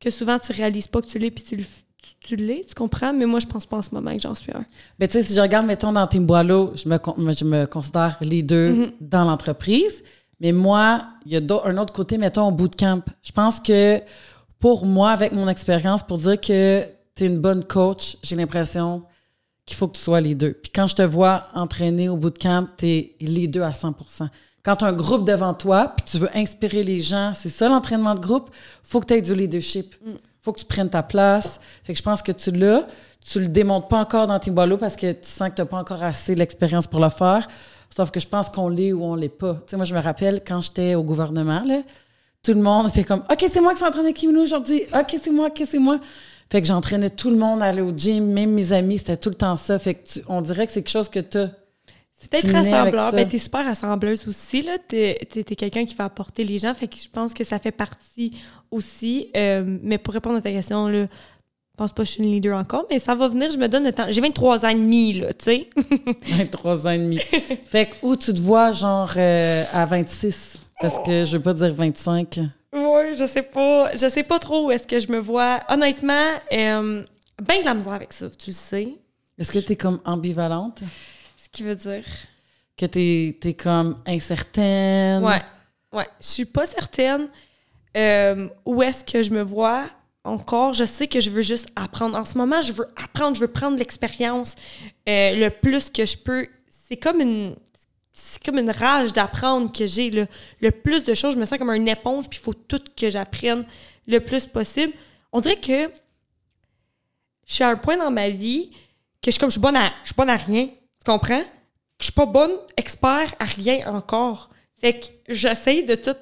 que 0.01 0.11
souvent 0.11 0.39
tu 0.39 0.53
réalises 0.53 0.89
pas 0.89 1.01
que 1.01 1.07
tu 1.07 1.19
l'es, 1.19 1.31
puis 1.31 1.45
tu 1.45 1.57
le 1.57 1.65
tu, 2.03 2.37
tu 2.37 2.37
l'es, 2.37 2.65
tu 2.69 2.75
comprends? 2.75 3.13
Mais 3.13 3.27
moi, 3.27 3.41
je 3.41 3.47
pense 3.47 3.65
pas 3.67 3.79
en 3.79 3.83
ce 3.83 3.95
moment 3.95 4.15
que 4.15 4.21
j'en 4.21 4.35
suis 4.35 4.53
un. 4.53 4.65
Mais 4.99 5.07
tu 5.09 5.15
sais, 5.15 5.23
si 5.23 5.35
je 5.35 5.41
regarde, 5.41 5.67
mettons, 5.67 5.93
dans 5.93 6.07
Team 6.07 6.27
Boileau, 6.27 6.73
je 6.75 6.89
me, 6.89 6.99
je 7.33 7.45
me 7.45 7.65
considère 7.67 8.19
leader 8.21 8.73
Mhm. 8.75 8.93
dans 9.01 9.25
l'entreprise. 9.25 10.03
Mais 10.41 10.53
moi, 10.53 11.05
il 11.25 11.33
y 11.33 11.37
a 11.37 11.41
un 11.65 11.77
autre 11.79 11.93
côté, 11.93 12.19
mettons, 12.19 12.49
au 12.49 12.51
bootcamp. 12.53 13.03
Je 13.23 13.33
pense 13.33 13.61
que 13.61 14.01
pour 14.59 14.85
moi, 14.87 15.11
avec 15.13 15.33
mon 15.33 15.49
expérience, 15.49 16.03
pour 16.03 16.19
dire 16.19 16.41
que 16.41 16.83
tu 17.15 17.25
es 17.25 17.27
une 17.29 17.39
bonne 17.39 17.65
coach, 17.65 18.17
j'ai 18.23 18.35
l'impression 18.37 19.05
qu'il 19.65 19.77
faut 19.77 19.87
que 19.87 19.97
tu 19.97 20.03
sois 20.03 20.21
leader. 20.21 20.53
Puis 20.61 20.73
quand 20.75 20.89
je 20.89 20.97
te 20.97 21.03
vois 21.03 21.47
entraîner 21.55 22.09
au 22.09 22.17
bootcamp, 22.17 22.67
tu 22.77 22.87
es 22.89 23.17
leader 23.21 23.65
à 23.65 23.73
100 23.73 23.95
Quand 24.65 24.77
tu 24.77 24.85
as 24.85 24.89
un 24.89 24.93
groupe 24.93 25.25
devant 25.27 25.55
toi, 25.55 25.95
puis 25.97 26.07
tu 26.11 26.19
veux 26.19 26.31
inspirer 26.37 26.83
les 26.83 26.99
gens, 27.01 27.33
c'est 27.35 27.49
ça 27.49 27.69
l'entraînement 27.69 28.15
de 28.17 28.21
groupe, 28.21 28.51
faut 28.83 29.01
que 29.01 29.07
tu 29.07 29.15
aies 29.15 29.23
du 29.23 29.35
leadership. 29.35 29.95
Faut 30.43 30.53
que 30.53 30.59
tu 30.61 30.67
prennes 30.67 30.91
ta 30.91 31.03
place. 31.03 31.59
Fait 31.85 31.93
que 31.93 31.99
je 31.99 32.03
pense 32.03 32.21
que 32.23 32.33
tu 32.33 32.51
l'as. 32.51 32.87
Tu 33.25 33.39
le 33.41 33.47
démontres 33.49 33.87
pas 33.89 33.99
encore 34.01 34.27
dans 34.27 34.39
tes 34.41 34.51
boileaux 34.51 34.77
parce 34.77 34.97
que 34.97 35.13
tu 35.13 35.29
sens 35.29 35.49
que 35.51 35.55
tu 35.55 35.63
n'as 35.63 35.67
pas 35.67 35.77
encore 35.79 36.03
assez 36.03 36.35
l'expérience 36.35 36.87
pour 36.89 36.99
le 37.01 37.09
faire. 37.09 37.47
Sauf 37.95 38.11
que 38.11 38.19
je 38.19 38.27
pense 38.27 38.49
qu'on 38.49 38.69
l'est 38.69 38.93
ou 38.93 39.05
on 39.05 39.15
l'est 39.15 39.29
pas. 39.29 39.55
Tu 39.55 39.61
sais, 39.69 39.77
moi, 39.77 39.85
je 39.85 39.95
me 39.95 40.01
rappelle 40.01 40.43
quand 40.47 40.61
j'étais 40.61 40.95
au 40.97 41.05
gouvernement, 41.05 41.63
là, 41.65 41.83
tout 42.43 42.53
le 42.55 42.61
monde 42.61 42.89
était 42.89 43.05
comme 43.05 43.23
OK, 43.31 43.45
c'est 43.49 43.61
moi 43.61 43.73
qui 43.75 43.79
s'entraîne 43.81 44.05
avec 44.05 44.17
Kimino 44.17 44.43
aujourd'hui. 44.43 44.83
OK, 44.93 45.17
c'est 45.23 45.31
moi, 45.31 45.47
OK, 45.47 45.63
c'est 45.69 45.79
moi. 45.79 46.01
Fait 46.51 46.61
que 46.61 46.67
j'entraînais 46.67 47.11
tout 47.11 47.31
le 47.31 47.37
monde 47.37 47.63
à 47.63 47.67
aller 47.67 47.81
au 47.83 47.93
gym, 47.97 48.27
même 48.33 48.51
mes 48.53 48.73
amis, 48.73 48.99
c'était 48.99 49.17
tout 49.17 49.29
le 49.29 49.37
temps 49.37 49.57
ça. 49.57 49.79
Fait 49.79 49.95
que 49.95 50.07
tu- 50.09 50.23
on 50.27 50.41
dirait 50.43 50.67
que 50.67 50.73
c'est 50.73 50.83
quelque 50.83 50.91
chose 50.93 51.09
que 51.09 51.21
tu 51.21 51.39
as. 51.39 51.51
Tu 52.31 52.47
nais 52.47 52.55
avec 52.55 52.71
rassembleur. 52.73 53.11
ça. 53.11 53.17
Ben, 53.17 53.29
t'es 53.29 53.39
super 53.39 53.65
rassembleuse 53.65 54.27
aussi, 54.29 54.63
là. 54.63 54.79
T'es, 54.87 55.19
t'es, 55.31 55.45
t'es 55.45 55.57
quelqu'un 55.57 55.85
qui 55.85 55.95
va 55.95 56.05
apporter 56.05 56.45
les 56.45 56.59
gens. 56.59 56.75
Fait 56.75 56.89
que 56.89 56.97
je 56.97 57.09
pense 57.09 57.35
que 57.35 57.45
ça 57.45 57.59
fait 57.59 57.73
partie 57.73 58.37
aussi. 58.71 59.29
Euh, 59.37 59.63
mais 59.83 59.99
pour 59.99 60.15
répondre 60.15 60.37
à 60.37 60.41
ta 60.41 60.51
question, 60.51 60.89
là, 60.89 61.03
je 61.03 61.77
pense 61.77 61.93
pas 61.93 62.03
que 62.03 62.09
je 62.09 62.13
suis 62.13 62.23
une 62.23 62.31
leader 62.31 62.57
encore, 62.59 62.87
mais 62.91 62.99
ça 62.99 63.15
va 63.15 63.29
venir, 63.29 63.51
je 63.51 63.57
me 63.57 63.67
donne 63.67 63.85
le 63.85 63.93
temps. 63.93 64.07
J'ai 64.09 64.21
23 64.21 64.65
ans 64.65 64.69
et 64.69 64.75
demi, 64.75 65.15
là, 65.15 65.33
tu 65.33 65.45
sais. 65.45 65.71
23 66.29 66.87
ans 66.87 66.91
et 66.91 66.99
demi. 66.99 67.19
fait 67.19 67.87
que 67.87 67.95
où 68.07 68.15
tu 68.17 68.33
te 68.35 68.41
vois, 68.41 68.73
genre, 68.73 69.13
euh, 69.17 69.65
à 69.73 69.87
26? 69.87 70.59
Parce 70.81 70.99
que 71.05 71.25
je 71.25 71.37
veux 71.37 71.43
pas 71.43 71.55
dire 71.55 71.73
25. 71.73 72.41
Ouais, 72.75 73.15
je 73.17 73.27
sais 73.27 73.43
pas. 73.43 73.95
Je 73.95 74.09
sais 74.09 74.23
pas 74.23 74.39
trop 74.39 74.67
où 74.67 74.71
est-ce 74.71 74.87
que 74.87 74.99
je 74.99 75.11
me 75.11 75.19
vois. 75.19 75.61
Honnêtement, 75.69 76.29
euh, 76.53 77.03
ben 77.43 77.61
de 77.61 77.65
la 77.65 77.75
misère 77.75 77.93
avec 77.93 78.13
ça, 78.13 78.29
tu 78.31 78.51
le 78.51 78.55
sais. 78.55 78.89
Est-ce 79.39 79.53
que 79.53 79.59
t'es 79.59 79.77
comme 79.77 80.01
ambivalente? 80.05 80.83
Qui 81.53 81.63
veut 81.63 81.77
dire. 81.77 82.05
Que 82.77 82.87
t'es 82.87 83.39
es 83.45 83.55
comme 83.55 83.95
incertaine? 84.07 85.23
Ouais. 85.23 85.43
Ouais. 85.93 86.09
Je 86.21 86.27
suis 86.27 86.45
pas 86.47 86.65
certaine 86.65 87.29
euh, 87.97 88.49
où 88.65 88.83
est-ce 88.83 89.05
que 89.05 89.23
je 89.23 89.31
me 89.31 89.43
vois 89.43 89.85
encore. 90.25 90.73
Je 90.73 90.85
sais 90.85 91.07
que 91.07 91.21
je 91.21 91.29
veux 91.29 91.43
juste 91.43 91.69
apprendre. 91.77 92.17
En 92.17 92.25
ce 92.25 92.39
moment, 92.39 92.63
je 92.63 92.73
veux 92.73 92.89
apprendre, 92.97 93.37
je 93.37 93.43
veux 93.43 93.49
prendre 93.49 93.77
l'expérience 93.77 94.55
euh, 95.09 95.35
le 95.37 95.51
plus 95.51 95.91
que 95.91 96.07
je 96.07 96.17
peux. 96.17 96.49
C'est 96.89 96.97
comme 96.97 97.21
une. 97.21 97.57
C'est 98.15 98.43
comme 98.45 98.59
une 98.59 98.71
rage 98.71 99.13
d'apprendre 99.13 99.73
que 99.73 99.87
j'ai. 99.87 100.11
Le, 100.11 100.27
le 100.61 100.71
plus 100.71 101.05
de 101.05 101.15
choses, 101.15 101.35
je 101.35 101.39
me 101.39 101.47
sens 101.47 101.59
comme 101.59 101.71
une 101.71 101.89
éponge, 101.89 102.29
puis 102.29 102.39
il 102.39 102.43
faut 102.43 102.55
tout 102.55 102.83
que 102.97 103.11
j'apprenne 103.11 103.65
le 104.07 104.19
plus 104.21 104.47
possible. 104.47 104.93
On 105.33 105.41
dirait 105.41 105.59
que 105.59 105.91
je 107.47 107.55
suis 107.55 107.65
à 107.65 107.69
un 107.69 107.77
point 107.77 107.97
dans 107.97 108.11
ma 108.11 108.29
vie 108.29 108.71
que 109.23 109.31
je 109.31 109.33
suis 109.33 109.41
comme 109.41 109.51
je 109.51 109.55
suis 109.55 109.61
bonne 109.61 109.77
à, 109.77 109.93
je 110.03 110.09
suis 110.09 110.15
bonne 110.17 110.31
à 110.31 110.37
rien. 110.37 110.69
Tu 111.05 111.11
comprends? 111.11 111.43
Je 111.99 112.05
suis 112.05 112.13
pas 112.13 112.27
bonne 112.27 112.53
expert 112.77 113.35
à 113.39 113.45
rien 113.45 113.81
encore. 113.93 114.51
Fait 114.79 115.01
que 115.01 115.07
j'essaie 115.29 115.83
de 115.83 115.95
tout 115.95 116.17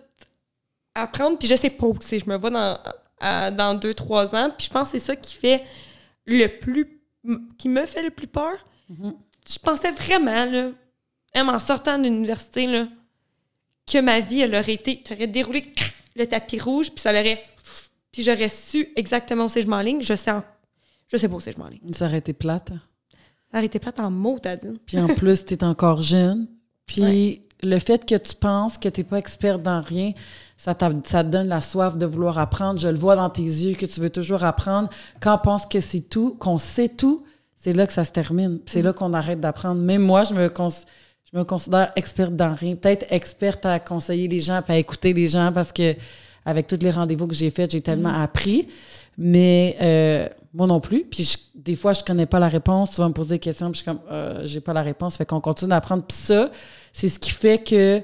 apprendre, 0.94 1.38
puis 1.38 1.48
je 1.48 1.54
sais 1.54 1.70
pas 1.70 1.86
où 1.86 1.96
c'est. 2.00 2.18
Je 2.18 2.28
me 2.28 2.36
vois 2.36 2.50
dans, 2.50 2.78
à- 3.20 3.50
dans 3.50 3.74
deux, 3.74 3.94
trois 3.94 4.34
ans, 4.34 4.50
puis 4.56 4.66
je 4.66 4.70
pense 4.72 4.90
que 4.90 4.98
c'est 4.98 5.06
ça 5.06 5.16
qui 5.16 5.34
fait 5.34 5.64
le 6.26 6.46
plus... 6.46 7.00
qui 7.58 7.68
me 7.68 7.84
fait 7.86 8.02
le 8.02 8.10
plus 8.10 8.26
peur. 8.26 8.66
Je 8.88 9.58
pensais 9.58 9.90
vraiment, 9.92 10.44
là, 10.44 10.70
même 11.34 11.48
en 11.48 11.58
sortant 11.58 11.98
de 11.98 12.04
l'université, 12.04 12.66
là, 12.66 12.88
que 13.90 13.98
ma 13.98 14.20
vie, 14.20 14.40
elle 14.42 14.54
aurait 14.54 14.74
été... 14.74 15.02
Tu 15.02 15.12
aurais 15.12 15.26
déroulé 15.26 15.72
le 16.16 16.26
tapis 16.26 16.58
rouge, 16.60 16.90
puis 16.90 17.00
ça 17.00 17.12
l'aurait... 17.12 17.42
Puis 18.12 18.22
j'aurais 18.22 18.48
su 18.48 18.88
exactement 18.96 19.44
où 19.44 19.48
c'est 19.48 19.60
que 19.60 19.66
je 19.66 19.70
m'enligne. 19.70 20.02
Je 20.02 20.14
sais, 20.14 20.30
en- 20.30 20.44
je 21.08 21.16
sais 21.16 21.28
pas 21.28 21.36
où 21.36 21.40
c'est 21.40 21.52
que 21.52 21.58
je 21.58 21.62
m'enligne. 21.62 21.92
Ça 21.92 22.06
aurait 22.06 22.18
été 22.18 22.32
plate. 22.32 22.68
Ça 22.68 22.74
été 23.54 23.78
plate 23.78 24.00
en 24.00 24.10
mots, 24.10 24.38
t'as 24.40 24.56
dit. 24.56 24.80
Puis 24.86 24.98
en 25.00 25.06
plus, 25.14 25.44
t'es 25.44 25.62
encore 25.64 26.02
jeune. 26.02 26.46
Puis 26.86 27.42
le 27.62 27.78
fait 27.78 28.04
que 28.06 28.14
tu 28.16 28.34
penses 28.34 28.78
que 28.78 28.88
t'es 28.88 29.04
pas 29.04 29.18
experte 29.18 29.62
dans 29.62 29.80
rien, 29.80 30.12
ça, 30.56 30.76
ça 31.04 31.24
te 31.24 31.28
donne 31.28 31.48
la 31.48 31.60
soif 31.60 31.96
de 31.96 32.06
vouloir 32.06 32.38
apprendre. 32.38 32.78
Je 32.80 32.88
le 32.88 32.96
vois 32.98 33.16
dans 33.16 33.30
tes 33.30 33.42
yeux 33.42 33.74
que 33.74 33.86
tu 33.86 34.00
veux 34.00 34.10
toujours 34.10 34.44
apprendre. 34.44 34.88
Quand 35.20 35.34
on 35.34 35.38
pense 35.38 35.66
que 35.66 35.80
c'est 35.80 36.00
tout, 36.00 36.34
qu'on 36.38 36.58
sait 36.58 36.88
tout, 36.88 37.24
c'est 37.56 37.72
là 37.72 37.86
que 37.86 37.92
ça 37.92 38.04
se 38.04 38.12
termine. 38.12 38.60
C'est 38.66 38.82
là 38.82 38.92
qu'on 38.92 39.12
arrête 39.12 39.40
d'apprendre. 39.40 39.80
Même 39.80 40.02
moi, 40.02 40.24
je 40.24 40.34
me, 40.34 40.48
cons- 40.48 40.84
je 41.32 41.38
me 41.38 41.44
considère 41.44 41.92
experte 41.96 42.34
dans 42.34 42.54
rien. 42.54 42.74
Peut-être 42.76 43.06
experte 43.10 43.66
à 43.66 43.78
conseiller 43.78 44.28
les 44.28 44.40
gens, 44.40 44.62
puis 44.62 44.72
à 44.74 44.78
écouter 44.78 45.12
les 45.12 45.26
gens 45.28 45.52
parce 45.52 45.72
que 45.72 45.94
avec 46.46 46.66
tous 46.66 46.78
les 46.80 46.90
rendez-vous 46.90 47.26
que 47.26 47.34
j'ai 47.34 47.50
faits, 47.50 47.70
j'ai 47.72 47.82
tellement 47.82 48.08
appris. 48.22 48.66
Mais 49.18 49.76
euh, 49.82 50.26
moi 50.52 50.66
non 50.66 50.80
plus. 50.80 51.04
Puis 51.04 51.50
des 51.54 51.76
fois, 51.76 51.92
je 51.92 52.02
connais 52.02 52.26
pas 52.26 52.38
la 52.38 52.48
réponse. 52.48 52.92
Tu 52.92 53.00
vas 53.00 53.08
me 53.08 53.14
poser 53.14 53.30
des 53.30 53.38
questions, 53.38 53.70
puis 53.70 53.80
je 53.80 53.82
suis 53.82 53.84
comme, 53.84 54.00
euh, 54.10 54.42
j'ai 54.44 54.60
pas 54.60 54.72
la 54.72 54.82
réponse. 54.82 55.16
Fait 55.16 55.26
qu'on 55.26 55.40
continue 55.40 55.70
d'apprendre. 55.70 56.04
Puis 56.04 56.16
ça, 56.16 56.50
c'est 56.92 57.08
ce 57.08 57.18
qui 57.18 57.30
fait 57.30 57.62
que, 57.62 58.02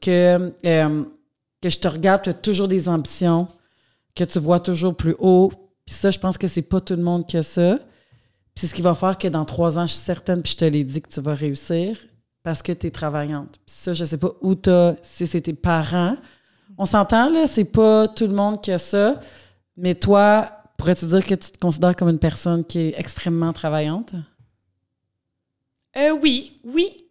que, 0.00 0.52
euh, 0.66 1.04
que 1.60 1.68
je 1.68 1.78
te 1.78 1.88
regarde, 1.88 2.22
tu 2.22 2.30
as 2.30 2.34
toujours 2.34 2.68
des 2.68 2.88
ambitions, 2.88 3.48
que 4.14 4.24
tu 4.24 4.38
vois 4.38 4.60
toujours 4.60 4.94
plus 4.94 5.14
haut. 5.18 5.52
Puis 5.86 5.94
ça, 5.94 6.10
je 6.10 6.18
pense 6.18 6.36
que 6.36 6.46
c'est 6.46 6.62
pas 6.62 6.80
tout 6.80 6.96
le 6.96 7.02
monde 7.02 7.26
qui 7.26 7.36
a 7.36 7.42
ça. 7.42 7.78
Puis 8.54 8.62
c'est 8.62 8.66
ce 8.66 8.74
qui 8.74 8.82
va 8.82 8.94
faire 8.94 9.16
que 9.16 9.28
dans 9.28 9.44
trois 9.44 9.78
ans, 9.78 9.86
je 9.86 9.94
suis 9.94 10.02
certaine, 10.02 10.42
puis 10.42 10.52
je 10.52 10.58
te 10.58 10.64
l'ai 10.64 10.84
dit, 10.84 11.00
que 11.00 11.08
tu 11.08 11.20
vas 11.20 11.34
réussir 11.34 11.96
parce 12.42 12.62
que 12.62 12.72
tu 12.72 12.86
es 12.86 12.90
travaillante. 12.90 13.58
Puis 13.66 13.74
ça, 13.76 13.92
je 13.92 14.04
sais 14.04 14.18
pas 14.18 14.32
où 14.40 14.54
t'as, 14.54 14.94
si 15.02 15.26
c'est 15.26 15.42
tes 15.42 15.52
parents. 15.52 16.16
On 16.78 16.84
s'entend, 16.84 17.30
là, 17.30 17.46
c'est 17.46 17.64
pas 17.64 18.08
tout 18.08 18.26
le 18.26 18.34
monde 18.34 18.60
qui 18.62 18.72
a 18.72 18.78
ça. 18.78 19.20
Mais 19.76 19.94
toi, 19.94 20.59
pourrais-tu 20.80 21.04
dire 21.06 21.24
que 21.24 21.34
tu 21.34 21.50
te 21.50 21.58
considères 21.58 21.94
comme 21.94 22.08
une 22.08 22.18
personne 22.18 22.64
qui 22.64 22.78
est 22.78 22.94
extrêmement 22.98 23.52
travaillante? 23.52 24.14
Euh, 25.96 26.10
oui, 26.10 26.58
oui. 26.64 27.04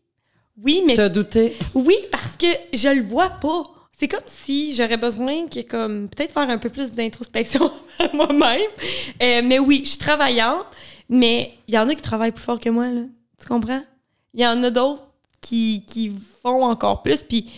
Oui, 0.61 0.83
mais 0.85 0.95
T'as 0.95 1.07
douté? 1.09 1.55
Oui, 1.75 1.95
parce 2.11 2.35
que 2.35 2.47
je 2.73 2.89
le 2.89 3.03
vois 3.03 3.29
pas. 3.29 3.63
C'est 3.97 4.07
comme 4.07 4.25
si 4.25 4.73
j'aurais 4.73 4.97
besoin 4.97 5.47
que 5.47 5.61
comme 5.61 6.09
peut-être 6.09 6.33
faire 6.33 6.49
un 6.49 6.57
peu 6.57 6.69
plus 6.69 6.91
d'introspection 6.91 7.71
à 7.99 8.09
moi-même. 8.13 8.71
Euh, 9.21 9.41
mais 9.43 9.59
oui, 9.59 9.81
je 9.83 9.89
suis 9.89 9.97
travaillante, 9.99 10.65
mais 11.07 11.53
il 11.67 11.75
y 11.75 11.77
en 11.77 11.87
a 11.87 11.95
qui 11.95 12.01
travaillent 12.01 12.31
plus 12.31 12.43
fort 12.43 12.59
que 12.59 12.69
moi 12.69 12.89
là. 12.89 13.03
Tu 13.39 13.47
comprends? 13.47 13.83
Il 14.33 14.41
y 14.41 14.47
en 14.47 14.63
a 14.63 14.69
d'autres 14.71 15.05
qui, 15.41 15.85
qui 15.87 16.15
font 16.41 16.63
encore 16.63 17.03
plus 17.03 17.21
puis 17.21 17.51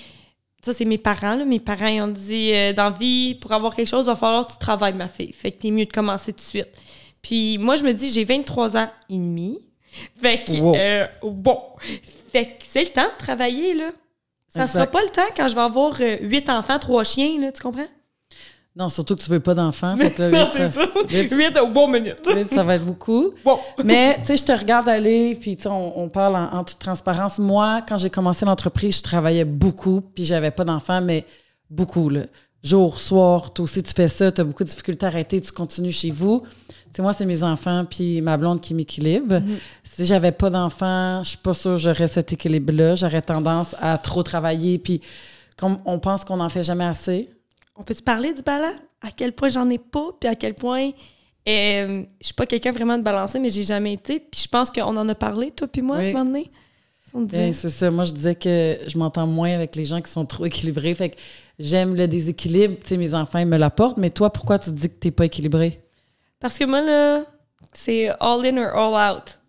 ça 0.63 0.73
c'est 0.73 0.85
mes 0.85 0.97
parents 0.97 1.35
là, 1.35 1.45
mes 1.45 1.59
parents 1.59 1.87
ils 1.87 2.01
ont 2.01 2.07
dit 2.07 2.51
euh, 2.53 2.73
dans 2.73 2.91
vie 2.91 3.35
pour 3.35 3.51
avoir 3.51 3.75
quelque 3.75 3.87
chose, 3.87 4.05
il 4.05 4.09
va 4.09 4.15
falloir 4.15 4.45
que 4.47 4.51
tu 4.53 4.57
travailles 4.59 4.93
ma 4.93 5.07
fille. 5.07 5.33
Fait 5.33 5.51
que 5.51 5.57
t'es 5.61 5.71
mieux 5.71 5.85
de 5.85 5.91
commencer 5.91 6.31
tout 6.33 6.37
de 6.39 6.41
suite. 6.43 6.69
Puis 7.21 7.57
moi 7.57 7.75
je 7.75 7.83
me 7.83 7.93
dis 7.93 8.09
j'ai 8.11 8.23
23 8.23 8.77
ans 8.77 8.89
et 9.09 9.15
demi. 9.15 9.59
Fait 10.21 10.43
que 10.43 10.51
Wow. 10.57 10.75
euh, 10.75 11.07
bon, 11.23 11.59
fait 12.31 12.45
que 12.45 12.51
c'est 12.67 12.83
le 12.83 12.89
temps 12.89 13.03
de 13.07 13.17
travailler 13.17 13.73
là. 13.73 13.89
Ça 14.53 14.61
Exact. 14.63 14.73
sera 14.73 14.87
pas 14.87 15.01
le 15.03 15.09
temps 15.09 15.21
quand 15.35 15.47
je 15.47 15.55
vais 15.55 15.61
avoir 15.61 15.95
euh, 16.01 16.17
huit 16.21 16.49
enfants, 16.49 16.77
trois 16.79 17.03
chiens, 17.03 17.39
là, 17.39 17.51
tu 17.51 17.61
comprends? 17.61 17.87
Non, 18.75 18.87
surtout 18.87 19.15
que 19.17 19.21
tu 19.21 19.29
veux 19.29 19.39
pas 19.41 19.53
d'enfants. 19.53 19.95
non, 19.97 20.49
c'est 20.53 20.71
ça. 20.71 20.85
vite- 21.09 21.31
Huit 21.31 21.57
au 21.59 21.67
bon 21.67 21.89
minute. 21.89 22.21
ça 22.53 22.63
va 22.63 22.75
être 22.75 22.85
beaucoup. 22.85 23.31
Bon. 23.43 23.59
Mais, 23.83 24.15
tu 24.21 24.27
sais, 24.27 24.37
je 24.37 24.43
te 24.45 24.51
regarde 24.53 24.87
aller, 24.87 25.35
puis 25.39 25.57
tu 25.57 25.63
sais, 25.63 25.69
on, 25.69 25.99
on 25.99 26.07
parle 26.09 26.35
en, 26.37 26.53
en 26.59 26.63
toute 26.63 26.79
transparence. 26.79 27.37
Moi, 27.37 27.81
quand 27.87 27.97
j'ai 27.97 28.09
commencé 28.09 28.45
l'entreprise, 28.45 28.97
je 28.97 29.03
travaillais 29.03 29.43
beaucoup, 29.45 30.01
puis 30.15 30.23
j'avais 30.23 30.51
pas 30.51 30.63
d'enfants, 30.63 31.01
mais 31.01 31.25
beaucoup, 31.69 32.09
là. 32.09 32.21
Jour, 32.63 32.99
soir, 32.99 33.51
toi 33.53 33.63
aussi, 33.63 33.81
tu 33.83 33.91
fais 33.93 34.07
ça, 34.07 34.31
tu 34.31 34.39
as 34.39 34.43
beaucoup 34.43 34.63
de 34.63 34.69
difficultés 34.69 35.05
à 35.05 35.09
arrêter, 35.09 35.41
tu 35.41 35.51
continues 35.51 35.91
chez 35.91 36.11
vous. 36.11 36.43
Tu 36.69 36.97
sais, 36.97 37.01
moi, 37.01 37.11
c'est 37.11 37.25
mes 37.25 37.43
enfants, 37.43 37.85
puis 37.89 38.21
ma 38.21 38.37
blonde 38.37 38.61
qui 38.61 38.73
m'équilibre. 38.73 39.41
Si 39.83 40.05
j'avais 40.05 40.31
pas 40.31 40.49
d'enfants, 40.49 41.23
je 41.23 41.29
suis 41.29 41.37
pas 41.39 41.53
sûre 41.53 41.71
que 41.73 41.77
j'aurais 41.81 42.07
cet 42.07 42.31
équilibre-là. 42.33 42.95
J'aurais 42.95 43.21
tendance 43.21 43.75
à 43.81 43.97
trop 43.97 44.23
travailler, 44.23 44.77
puis 44.77 45.01
comme 45.57 45.79
on 45.85 45.99
pense 45.99 46.23
qu'on 46.23 46.37
n'en 46.37 46.49
fait 46.49 46.63
jamais 46.63 46.85
assez. 46.85 47.29
On 47.81 47.83
peut-tu 47.83 48.03
parler 48.03 48.31
du 48.31 48.43
ballon? 48.43 48.75
À 49.01 49.09
quel 49.09 49.33
point 49.33 49.49
j'en 49.49 49.67
ai 49.71 49.79
pas, 49.79 50.09
puis 50.19 50.29
à 50.29 50.35
quel 50.35 50.53
point 50.53 50.91
euh, 51.49 52.03
je 52.19 52.25
suis 52.27 52.35
pas 52.35 52.45
quelqu'un 52.45 52.69
vraiment 52.71 52.95
de 52.95 53.01
balancé, 53.03 53.39
mais 53.39 53.49
j'ai 53.49 53.63
jamais 53.63 53.93
été. 53.93 54.19
Puis 54.19 54.41
je 54.43 54.47
pense 54.47 54.69
qu'on 54.69 54.95
en 54.95 55.09
a 55.09 55.15
parlé, 55.15 55.49
toi 55.49 55.67
puis 55.67 55.81
moi, 55.81 55.97
Oui. 55.97 56.05
à 56.05 56.09
un 56.09 56.11
moment 56.11 56.25
donné. 56.25 56.51
Ben, 57.15 57.51
c'est 57.53 57.69
ça. 57.69 57.89
Moi, 57.89 58.05
je 58.05 58.11
disais 58.11 58.35
que 58.35 58.77
je 58.85 58.97
m'entends 58.99 59.25
moins 59.25 59.49
avec 59.55 59.75
les 59.75 59.83
gens 59.83 59.99
qui 59.99 60.11
sont 60.11 60.25
trop 60.27 60.45
équilibrés. 60.45 60.93
Fait 60.93 61.09
que 61.09 61.15
j'aime 61.57 61.95
le 61.95 62.07
déséquilibre. 62.07 62.75
Tu 62.83 62.89
sais, 62.89 62.97
mes 62.97 63.15
enfants, 63.15 63.39
ils 63.39 63.47
me 63.47 63.57
l'apportent. 63.57 63.97
Mais 63.97 64.11
toi, 64.11 64.31
pourquoi 64.31 64.59
tu 64.59 64.69
te 64.69 64.75
dis 64.75 64.87
que 64.89 64.93
t'es 64.93 65.11
pas 65.11 65.25
équilibré? 65.25 65.81
Parce 66.39 66.57
que 66.59 66.63
moi, 66.65 66.81
là, 66.81 67.23
c'est 67.73 68.09
all 68.19 68.45
in 68.45 68.57
or 68.57 68.77
all 68.95 69.17
out. 69.17 69.39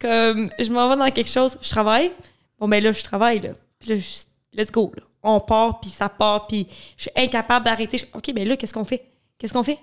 Comme, 0.00 0.48
je 0.58 0.72
m'en 0.72 0.88
vais 0.88 0.96
dans 0.96 1.10
quelque 1.12 1.30
chose, 1.30 1.56
je 1.60 1.68
travaille. 1.70 2.10
Bon, 2.58 2.66
ben 2.66 2.82
là, 2.82 2.90
je 2.92 3.04
travaille, 3.04 3.40
là. 3.40 3.50
Puis 3.78 3.90
là, 3.90 3.96
je- 3.96 4.58
let's 4.60 4.72
go, 4.72 4.90
là. 4.96 5.02
On 5.24 5.40
part, 5.40 5.80
puis 5.80 5.90
ça 5.90 6.08
part, 6.08 6.46
puis 6.46 6.66
je 6.96 7.02
suis 7.02 7.10
incapable 7.16 7.64
d'arrêter. 7.64 7.98
Je- 7.98 8.04
OK, 8.16 8.32
ben 8.32 8.46
là, 8.46 8.56
qu'est-ce 8.56 8.74
qu'on 8.74 8.84
fait? 8.84 9.04
Qu'est-ce 9.38 9.52
qu'on 9.52 9.62
fait? 9.64 9.78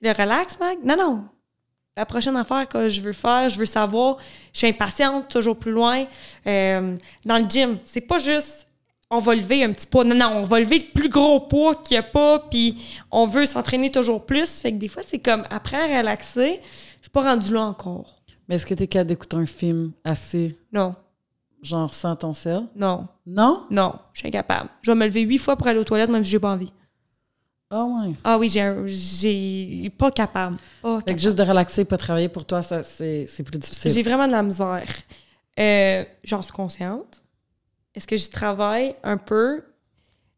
Le 0.00 0.10
relax, 0.12 0.58
Mag? 0.58 0.78
Non, 0.84 0.96
non. 0.96 1.24
La 1.96 2.06
prochaine 2.06 2.36
affaire 2.36 2.66
que 2.68 2.88
je 2.88 3.00
veux 3.00 3.12
faire, 3.12 3.48
je 3.48 3.58
veux 3.58 3.64
savoir. 3.66 4.18
Je 4.52 4.58
suis 4.58 4.66
impatiente, 4.68 5.28
toujours 5.28 5.58
plus 5.58 5.72
loin. 5.72 6.04
Euh, 6.46 6.96
dans 7.24 7.38
le 7.38 7.48
gym, 7.48 7.78
c'est 7.84 8.00
pas 8.00 8.18
juste 8.18 8.64
on 9.10 9.20
va 9.20 9.34
lever 9.34 9.64
un 9.64 9.72
petit 9.72 9.86
poids. 9.86 10.04
Non, 10.04 10.14
non, 10.14 10.28
on 10.36 10.42
va 10.42 10.60
lever 10.60 10.78
le 10.80 10.92
plus 11.00 11.08
gros 11.08 11.40
poids 11.40 11.74
qu'il 11.76 11.94
n'y 11.94 11.98
a 11.98 12.02
pas, 12.02 12.40
puis 12.40 12.76
on 13.10 13.26
veut 13.26 13.46
s'entraîner 13.46 13.90
toujours 13.90 14.26
plus. 14.26 14.60
Fait 14.60 14.70
que 14.70 14.76
des 14.76 14.88
fois, 14.88 15.02
c'est 15.06 15.18
comme, 15.18 15.44
après 15.50 15.78
à 15.78 15.98
relaxer, 15.98 16.60
je 16.98 17.02
suis 17.04 17.10
pas 17.10 17.22
rendue 17.22 17.52
là 17.54 17.62
encore. 17.62 18.20
Mais 18.48 18.56
est-ce 18.56 18.66
que 18.66 18.74
t'es 18.74 18.86
capable 18.86 19.08
d'écouter 19.08 19.36
un 19.36 19.46
film 19.46 19.92
assez, 20.04 20.58
Non, 20.72 20.94
genre, 21.62 21.92
sans 21.94 22.16
ton 22.16 22.32
sel? 22.32 22.62
non, 22.76 23.06
Non? 23.26 23.64
non, 23.70 23.94
je 24.12 24.20
suis 24.20 24.28
incapable. 24.28 24.70
Je 24.82 24.90
vais 24.90 24.96
me 24.96 25.04
lever 25.06 25.22
huit 25.22 25.38
fois 25.38 25.56
pour 25.56 25.66
aller 25.66 25.78
aux 25.78 25.84
toilettes, 25.84 26.10
même 26.10 26.24
si 26.24 26.30
j'ai 26.30 26.38
pas 26.38 26.52
envie. 26.52 26.72
Ah 27.70 27.84
ouais. 27.84 28.14
Ah 28.24 28.38
oui, 28.38 28.48
j'ai 28.48 29.90
pas 29.98 30.10
capable. 30.10 30.56
Pas 30.80 30.96
Fait 30.98 31.02
que 31.02 31.04
capable. 31.06 31.20
juste 31.20 31.36
de 31.36 31.42
relaxer, 31.42 31.84
pas 31.84 31.98
travailler 31.98 32.28
pour 32.30 32.44
toi, 32.46 32.62
ça, 32.62 32.82
c'est, 32.82 33.26
plus 33.44 33.58
difficile. 33.58 33.90
J'ai 33.90 34.02
vraiment 34.02 34.26
de 34.26 34.32
la 34.32 34.42
misère. 34.42 34.86
Euh, 35.60 36.04
J'en 36.24 36.40
suis 36.40 36.52
consciente. 36.52 37.22
Est-ce 37.94 38.06
que 38.06 38.16
j'y 38.16 38.30
travaille 38.30 38.94
un 39.02 39.16
peu? 39.18 39.62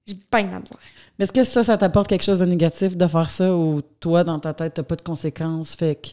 J'ai 0.07 0.15
pas 0.15 0.43
de 0.43 0.51
la 0.51 0.59
misère. 0.59 0.79
Mais 1.19 1.25
est-ce 1.25 1.33
que 1.33 1.45
ça, 1.45 1.63
ça 1.63 1.77
t'apporte 1.77 2.09
quelque 2.09 2.25
chose 2.25 2.39
de 2.39 2.47
négatif 2.47 2.97
de 2.97 3.07
faire 3.07 3.31
ça 3.31 3.55
ou 3.55 3.81
toi, 4.01 4.25
dans 4.25 4.41
ta 4.41 4.53
tête, 4.55 4.75
t'as 4.75 4.83
pas 4.83 4.97
de 4.97 5.03
conséquences? 5.03 5.75
Fait 5.77 5.95
que 5.97 6.09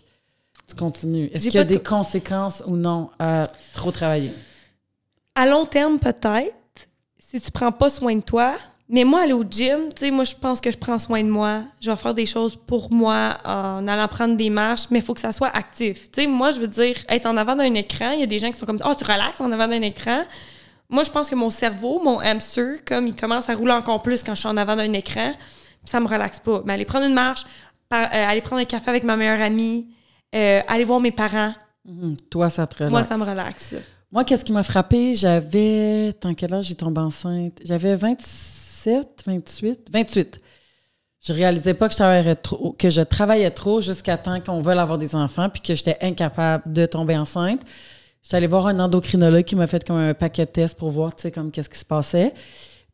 tu 0.67 0.75
continues? 0.75 1.29
Est-ce 1.33 1.45
qu'il 1.45 1.55
y 1.55 1.57
a 1.57 1.63
de 1.63 1.69
des 1.69 1.79
conséquences 1.79 2.61
ou 2.67 2.75
non 2.75 3.09
à 3.17 3.47
trop 3.73 3.91
travailler? 3.91 4.31
À 5.39 5.45
long 5.45 5.65
terme, 5.65 5.99
peut-être, 5.99 6.55
si 7.29 7.39
tu 7.39 7.51
prends 7.51 7.71
pas 7.71 7.89
soin 7.89 8.15
de 8.15 8.21
toi. 8.21 8.55
Mais 8.89 9.03
moi, 9.03 9.21
aller 9.23 9.33
au 9.33 9.43
gym, 9.43 9.89
tu 9.93 10.05
sais, 10.05 10.11
moi, 10.11 10.23
je 10.23 10.33
pense 10.33 10.61
que 10.61 10.71
je 10.71 10.77
prends 10.77 10.97
soin 10.97 11.21
de 11.21 11.27
moi. 11.29 11.63
Je 11.81 11.91
vais 11.91 11.97
faire 11.97 12.13
des 12.13 12.25
choses 12.25 12.55
pour 12.55 12.91
moi 12.91 13.37
en 13.43 13.85
allant 13.87 14.07
prendre 14.07 14.35
des 14.37 14.49
marches, 14.49 14.85
mais 14.89 14.99
il 14.99 15.05
faut 15.05 15.13
que 15.13 15.19
ça 15.19 15.33
soit 15.33 15.49
actif. 15.55 16.09
Tu 16.09 16.21
sais, 16.21 16.27
moi, 16.27 16.51
je 16.51 16.59
veux 16.59 16.67
dire, 16.67 16.95
être 17.09 17.25
en 17.25 17.35
avant 17.35 17.55
d'un 17.55 17.73
écran, 17.73 18.11
il 18.11 18.21
y 18.21 18.23
a 18.23 18.27
des 18.27 18.39
gens 18.39 18.49
qui 18.49 18.57
sont 18.57 18.65
comme, 18.65 18.79
oh, 18.85 18.93
tu 18.97 19.03
relaxes 19.03 19.41
en 19.41 19.51
avant 19.51 19.67
d'un 19.67 19.81
écran. 19.81 20.23
Moi, 20.89 21.03
je 21.03 21.11
pense 21.11 21.29
que 21.29 21.35
mon 21.35 21.49
cerveau, 21.49 22.01
mon 22.01 22.19
hamster, 22.19 22.77
comme 22.85 23.07
il 23.07 23.15
commence 23.15 23.49
à 23.49 23.55
rouler 23.55 23.73
encore 23.73 24.01
plus 24.01 24.23
quand 24.23 24.33
je 24.35 24.39
suis 24.39 24.47
en 24.49 24.55
avant 24.55 24.77
d'un 24.77 24.93
écran, 24.93 25.33
ça 25.83 25.99
me 25.99 26.07
relaxe 26.07 26.39
pas. 26.39 26.61
Mais 26.65 26.73
aller 26.73 26.85
prendre 26.85 27.05
une 27.05 27.13
marche, 27.13 27.45
par- 27.89 28.05
euh, 28.13 28.25
aller 28.29 28.41
prendre 28.41 28.61
un 28.61 28.65
café 28.65 28.89
avec 28.89 29.03
ma 29.03 29.17
meilleure 29.17 29.41
amie, 29.41 29.89
euh, 30.33 30.61
aller 30.67 30.85
voir 30.85 30.99
mes 31.01 31.11
parents, 31.11 31.53
Mhm. 31.89 32.17
Toi, 32.29 32.49
ça 32.49 32.67
te 32.67 32.75
relaxe. 32.83 32.91
moi, 32.91 33.03
ça 33.03 33.15
me 33.17 33.23
relaxe. 33.23 33.75
Moi, 34.11 34.23
qu'est-ce 34.23 34.45
qui 34.45 34.53
m'a 34.53 34.63
frappé? 34.63 35.15
J'avais. 35.15 36.13
Dans 36.21 36.33
quel 36.33 36.53
âge 36.53 36.65
j'ai 36.65 36.75
tombé 36.75 37.01
enceinte? 37.01 37.59
J'avais 37.65 37.95
27, 37.95 39.23
28, 39.25 39.87
28. 39.91 40.39
Je 41.25 41.33
réalisais 41.33 41.73
pas 41.73 41.87
que 41.87 41.91
je 41.93 41.97
travaillais 41.97 42.35
trop, 42.35 42.71
que 42.71 42.89
je 42.89 43.01
travaillais 43.01 43.51
trop 43.51 43.81
jusqu'à 43.81 44.15
temps 44.17 44.39
qu'on 44.39 44.61
veuille 44.61 44.79
avoir 44.79 44.97
des 44.97 45.13
enfants, 45.13 45.49
puis 45.49 45.61
que 45.61 45.75
j'étais 45.75 45.97
incapable 46.01 46.71
de 46.71 46.85
tomber 46.85 47.17
enceinte. 47.17 47.63
J'étais 48.23 48.37
allée 48.37 48.47
voir 48.47 48.67
un 48.67 48.79
endocrinologue 48.79 49.43
qui 49.43 49.57
m'a 49.57 49.67
fait 49.67 49.85
comme 49.85 49.97
un 49.97 50.13
paquet 50.13 50.45
de 50.45 50.51
tests 50.51 50.77
pour 50.77 50.89
voir, 50.91 51.13
tu 51.13 51.23
sais, 51.23 51.31
comme 51.31 51.51
qu'est-ce 51.51 51.69
qui 51.69 51.79
se 51.79 51.85
passait. 51.85 52.33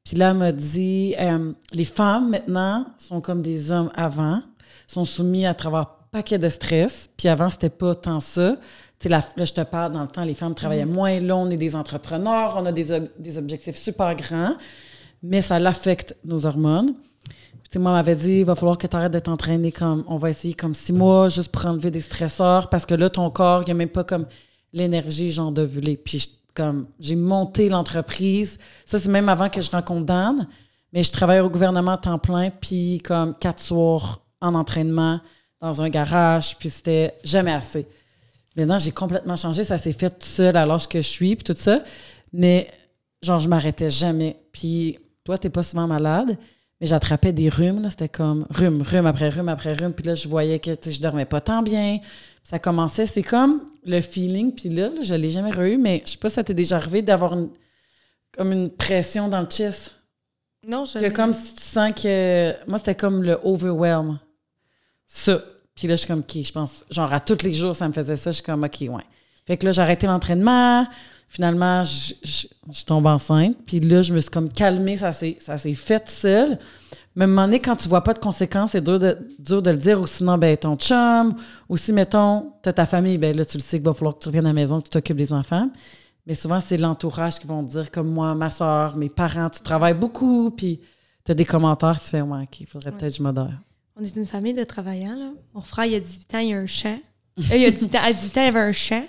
Puis 0.04 0.18
là, 0.18 0.32
elle 0.32 0.38
m'a 0.38 0.52
dit, 0.52 1.14
euh, 1.20 1.54
les 1.74 1.86
femmes 1.86 2.32
maintenant 2.32 2.88
sont 2.98 3.22
comme 3.22 3.44
des 3.44 3.72
hommes 3.72 3.92
avant, 3.94 4.42
sont 4.88 5.06
soumis 5.06 5.46
à 5.46 5.54
travers 5.54 5.80
un 5.82 5.90
paquet 6.12 6.40
de 6.40 6.50
stress. 6.50 7.10
Puis 7.18 7.28
avant, 7.28 7.52
c'était 7.52 7.70
pas 7.70 7.94
tant 7.94 8.20
ça. 8.20 8.56
Là, 9.10 9.22
là, 9.36 9.46
je 9.46 9.54
te 9.54 9.62
parle, 9.62 9.92
dans 9.92 10.02
le 10.02 10.08
temps, 10.08 10.24
les 10.24 10.34
femmes 10.34 10.56
travaillaient 10.56 10.86
moins 10.86 11.20
long, 11.20 11.44
on 11.44 11.50
est 11.50 11.58
des 11.58 11.76
entrepreneurs, 11.76 12.56
on 12.58 12.66
a 12.66 12.72
des, 12.72 12.92
ob- 12.92 13.10
des 13.20 13.38
objectifs 13.38 13.76
super 13.76 14.16
grands, 14.16 14.56
mais 15.22 15.42
ça 15.42 15.60
l'affecte 15.60 16.16
nos 16.24 16.46
hormones. 16.46 16.94
Puis, 16.94 17.64
tu 17.64 17.74
sais, 17.74 17.80
moi, 17.80 17.92
m'avait 17.92 18.16
dit, 18.16 18.40
il 18.40 18.46
va 18.46 18.56
falloir 18.56 18.78
que 18.78 18.88
tu 18.88 18.96
arrêtes 18.96 19.14
de 19.14 19.20
t'entraîner 19.20 19.72
comme, 19.72 20.04
on 20.08 20.16
va 20.16 20.30
essayer 20.30 20.54
comme 20.54 20.74
six 20.74 20.94
mois, 20.94 21.30
juste 21.30 21.50
pour 21.50 21.66
enlever 21.66 21.92
des 21.92 22.02
stresseurs, 22.02 22.70
parce 22.70 22.86
que 22.86 22.94
là, 22.94 23.10
ton 23.10 23.30
corps, 23.30 23.62
il 23.62 23.66
n'y 23.66 23.72
a 23.72 23.76
même 23.76 23.90
pas 23.90 24.04
comme 24.04 24.26
l'énergie, 24.72 25.30
genre, 25.32 25.52
d'ovuler. 25.52 25.98
Puis, 25.98 26.40
comme, 26.54 26.88
j'ai 27.00 27.16
monté 27.16 27.68
l'entreprise. 27.70 28.58
Ça, 28.86 29.00
c'est 29.00 29.10
même 29.10 29.28
avant 29.28 29.50
que 29.50 29.62
je 29.62 29.72
rencontre 29.72 30.06
Dan, 30.06 30.48
mais 30.94 31.04
je 31.04 31.12
travaille 31.12 31.40
au 31.40 31.50
gouvernement 31.50 31.94
à 31.94 31.98
temps 31.98 32.20
plein, 32.20 32.50
puis 32.52 33.02
comme 33.04 33.34
quatre 33.36 33.62
soirs 33.62 34.22
en 34.40 34.54
entraînement 34.54 35.20
dans 35.60 35.82
un 35.82 35.90
garage, 35.90 36.58
puis 36.58 36.70
c'était 36.70 37.16
jamais 37.24 37.54
assez. 37.54 37.88
Maintenant, 38.56 38.80
j'ai 38.80 38.92
complètement 38.92 39.36
changé. 39.36 39.64
Ça 39.64 39.78
s'est 39.78 39.94
fait 39.94 40.10
tout 40.10 40.28
seul 40.28 40.56
à 40.56 40.66
l'âge 40.66 40.88
que 40.88 41.02
je 41.02 41.08
suis, 41.08 41.36
puis 41.36 41.44
tout 41.44 41.60
ça. 41.60 41.84
Mais, 42.32 42.70
genre, 43.22 43.40
je 43.40 43.50
m'arrêtais 43.50 43.90
jamais. 43.90 44.38
Puis, 44.52 45.00
toi, 45.24 45.38
t'es 45.38 45.50
pas 45.50 45.64
souvent 45.64 45.88
malade, 45.88 46.38
mais 46.80 46.88
j'attrapais 46.88 47.32
des 47.32 47.50
rhumes. 47.50 47.82
là. 47.82 47.90
C'était 47.90 48.10
comme 48.10 48.46
rhume, 48.50 48.82
rhume 48.82 49.06
après 49.06 49.30
rhume 49.30 49.50
après 49.50 49.74
rhume. 49.74 49.94
Puis 49.94 50.06
là, 50.06 50.16
je 50.16 50.28
voyais 50.28 50.60
que 50.60 50.72
je 50.86 51.00
dormais 51.00 51.26
pas 51.26 51.42
tant 51.42 51.62
bien. 51.62 52.00
Ça 52.44 52.60
commençait, 52.60 53.06
c'est 53.06 53.24
comme 53.24 53.62
le 53.86 54.02
feeling. 54.02 54.54
Puis 54.54 54.70
là, 54.70 54.90
là, 54.90 55.02
je 55.02 55.14
l'ai 55.14 55.32
jamais 55.32 55.52
eu, 55.72 55.78
mais 55.78 56.04
je 56.06 56.12
sais 56.12 56.18
pas 56.18 56.30
si 56.30 56.36
ça 56.36 56.44
t'est 56.44 56.54
déjà 56.54 56.76
arrivé 56.76 57.02
d'avoir 57.02 57.34
une, 57.34 57.50
comme 58.38 58.52
une 58.52 58.70
pression 58.70 59.30
dans 59.30 59.40
le 59.40 59.48
chest. 59.48 59.94
Non, 60.66 60.86
je 60.86 61.00
Que 61.00 61.10
comme 61.10 61.34
si 61.34 61.56
tu 61.56 61.64
sens 61.64 61.92
que. 61.94 62.54
Moi, 62.68 62.78
c'était 62.78 62.96
comme 62.96 63.24
le 63.24 63.38
overwhelm. 63.44 64.20
Ça. 65.08 65.42
Puis 65.76 65.88
là, 65.88 65.96
je 65.96 66.00
suis 66.00 66.08
comme, 66.08 66.20
OK, 66.20 66.38
je 66.44 66.52
pense, 66.52 66.84
genre 66.90 67.12
à 67.12 67.20
tous 67.20 67.44
les 67.44 67.54
jours, 67.54 67.76
ça 67.76 67.88
me 67.88 67.94
faisait 67.94 68.16
ça. 68.16 68.32
Je 68.32 68.36
suis 68.36 68.44
comme, 68.44 68.64
OK, 68.64 68.82
ouais. 68.82 69.04
Fait 69.46 69.58
que 69.58 69.66
là, 69.66 69.72
j'ai 69.72 69.82
arrêté 69.82 70.08
l'entraînement. 70.08 70.86
Finalement, 71.28 71.84
je, 71.84 72.14
je, 72.24 72.48
je 72.72 72.86
tombe 72.86 73.08
enceinte. 73.08 73.58
Puis 73.66 73.80
là, 73.80 74.04
je 74.04 74.14
me 74.14 74.20
suis 74.20 74.30
comme 74.30 74.50
calmée. 74.50 74.98
Ça 74.98 75.12
s'est 75.12 75.38
fait 75.76 76.10
seul. 76.10 76.60
Mais 77.16 77.24
à 77.24 77.26
un 77.26 77.28
moment 77.28 77.46
donné, 77.46 77.60
quand 77.60 77.76
tu 77.76 77.88
vois 77.90 78.04
pas 78.04 78.14
de 78.14 78.20
conséquences, 78.20 78.72
c'est 78.72 78.84
dur 78.84 79.00
de, 79.00 79.18
dur 79.40 79.62
de 79.62 79.72
le 79.72 79.78
dire. 79.78 80.00
Ou 80.00 80.08
sinon, 80.08 80.38
ben, 80.38 80.56
ton 80.56 80.76
chum. 80.76 81.34
Ou 81.70 81.78
si, 81.78 81.92
mettons, 81.92 82.54
t'as 82.62 82.74
ta 82.74 82.86
famille, 82.86 83.18
ben 83.18 83.36
là, 83.36 83.46
tu 83.46 83.58
le 83.58 83.64
sais 83.64 83.78
qu'il 83.78 83.86
va 83.86 83.94
falloir 83.94 84.16
que 84.16 84.20
tu 84.20 84.30
reviennes 84.30 84.46
à 84.46 84.50
la 84.50 84.54
maison, 84.54 84.80
que 84.80 84.86
tu 84.86 84.92
t'occupes 84.92 85.18
des 85.18 85.34
enfants. 85.34 85.70
Mais 86.26 86.36
souvent, 86.36 86.60
c'est 86.62 86.78
l'entourage 86.78 87.40
qui 87.40 87.48
vont 87.48 87.64
dire, 87.64 87.92
comme 87.92 88.08
moi, 88.08 88.34
ma 88.34 88.50
soeur, 88.50 88.96
mes 88.96 89.10
parents, 89.10 89.50
tu 89.50 89.62
travailles 89.62 89.94
beaucoup, 89.94 90.52
puis 90.52 90.80
tu 91.26 91.32
as 91.32 91.36
des 91.36 91.46
commentaires, 91.46 92.00
tu 92.00 92.10
fais, 92.10 92.22
ouais, 92.22 92.44
OK, 92.44 92.62
il 92.62 92.68
faudrait 92.68 92.92
peut-être 92.92 93.12
que 93.12 93.18
je 93.18 93.24
modère. 93.24 93.60
On 93.96 94.04
est 94.04 94.16
une 94.16 94.26
famille 94.26 94.54
de 94.54 94.64
travaillants, 94.64 95.16
là. 95.16 95.32
Mon 95.54 95.62
frère, 95.62 95.86
il 95.86 95.96
a 95.96 96.00
18 96.00 96.36
ans, 96.36 96.40
il 96.40 96.54
a 96.54 96.58
un 96.58 96.66
champ. 96.66 97.00
Euh, 97.52 97.56
il 97.56 97.66
a 97.66 97.72
18 97.72 97.96
ans, 97.96 98.00
à 98.04 98.12
18 98.12 98.38
ans, 98.38 98.42
il 98.42 98.48
avait 98.48 98.60
un 98.60 98.72
champ. 98.72 99.06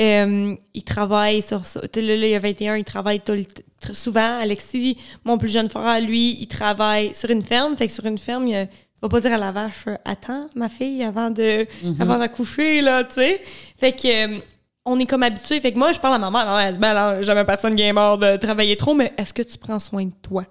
Euh, 0.00 0.56
il 0.74 0.84
travaille 0.84 1.42
sur 1.42 1.64
ça. 1.64 1.80
Là, 1.80 2.02
là, 2.02 2.26
il 2.26 2.34
a 2.34 2.38
21, 2.38 2.76
il 2.76 2.84
travaille 2.84 3.20
tout 3.20 3.32
le 3.32 3.44
souvent. 3.92 4.40
Alexis, 4.40 4.96
mon 5.24 5.38
plus 5.38 5.50
jeune 5.50 5.68
frère, 5.68 6.00
lui, 6.00 6.36
il 6.40 6.48
travaille 6.48 7.14
sur 7.14 7.30
une 7.30 7.42
ferme. 7.42 7.76
Fait 7.76 7.86
que 7.86 7.92
sur 7.92 8.06
une 8.06 8.18
ferme, 8.18 8.48
il, 8.48 8.68
va 9.02 9.08
pas 9.08 9.20
dire 9.20 9.32
à 9.32 9.38
la 9.38 9.52
vache, 9.52 9.84
euh, 9.86 9.96
attends, 10.04 10.48
ma 10.54 10.68
fille, 10.68 11.02
avant 11.02 11.30
de, 11.30 11.66
avant 12.00 12.18
d'accoucher, 12.18 12.80
là, 12.80 13.04
tu 13.04 13.14
sais. 13.14 13.42
Fait 13.76 13.92
que, 13.92 14.36
euh, 14.36 14.40
on 14.86 14.98
est 14.98 15.06
comme 15.06 15.22
habitué. 15.22 15.60
Fait 15.60 15.72
que 15.72 15.78
moi, 15.78 15.92
je 15.92 15.98
parle 15.98 16.14
à 16.14 16.18
ma 16.18 16.30
mère. 16.30 16.58
Elle 16.58 16.74
dit, 16.74 16.78
ben 16.78 16.96
alors, 16.96 17.22
jamais 17.22 17.44
personne 17.44 17.74
qui 17.74 17.82
est 17.82 17.92
mort 17.92 18.18
de 18.18 18.36
travailler 18.36 18.76
trop, 18.76 18.94
mais 18.94 19.12
est-ce 19.16 19.32
que 19.32 19.42
tu 19.42 19.58
prends 19.58 19.78
soin 19.78 20.04
de 20.04 20.12
toi? 20.22 20.44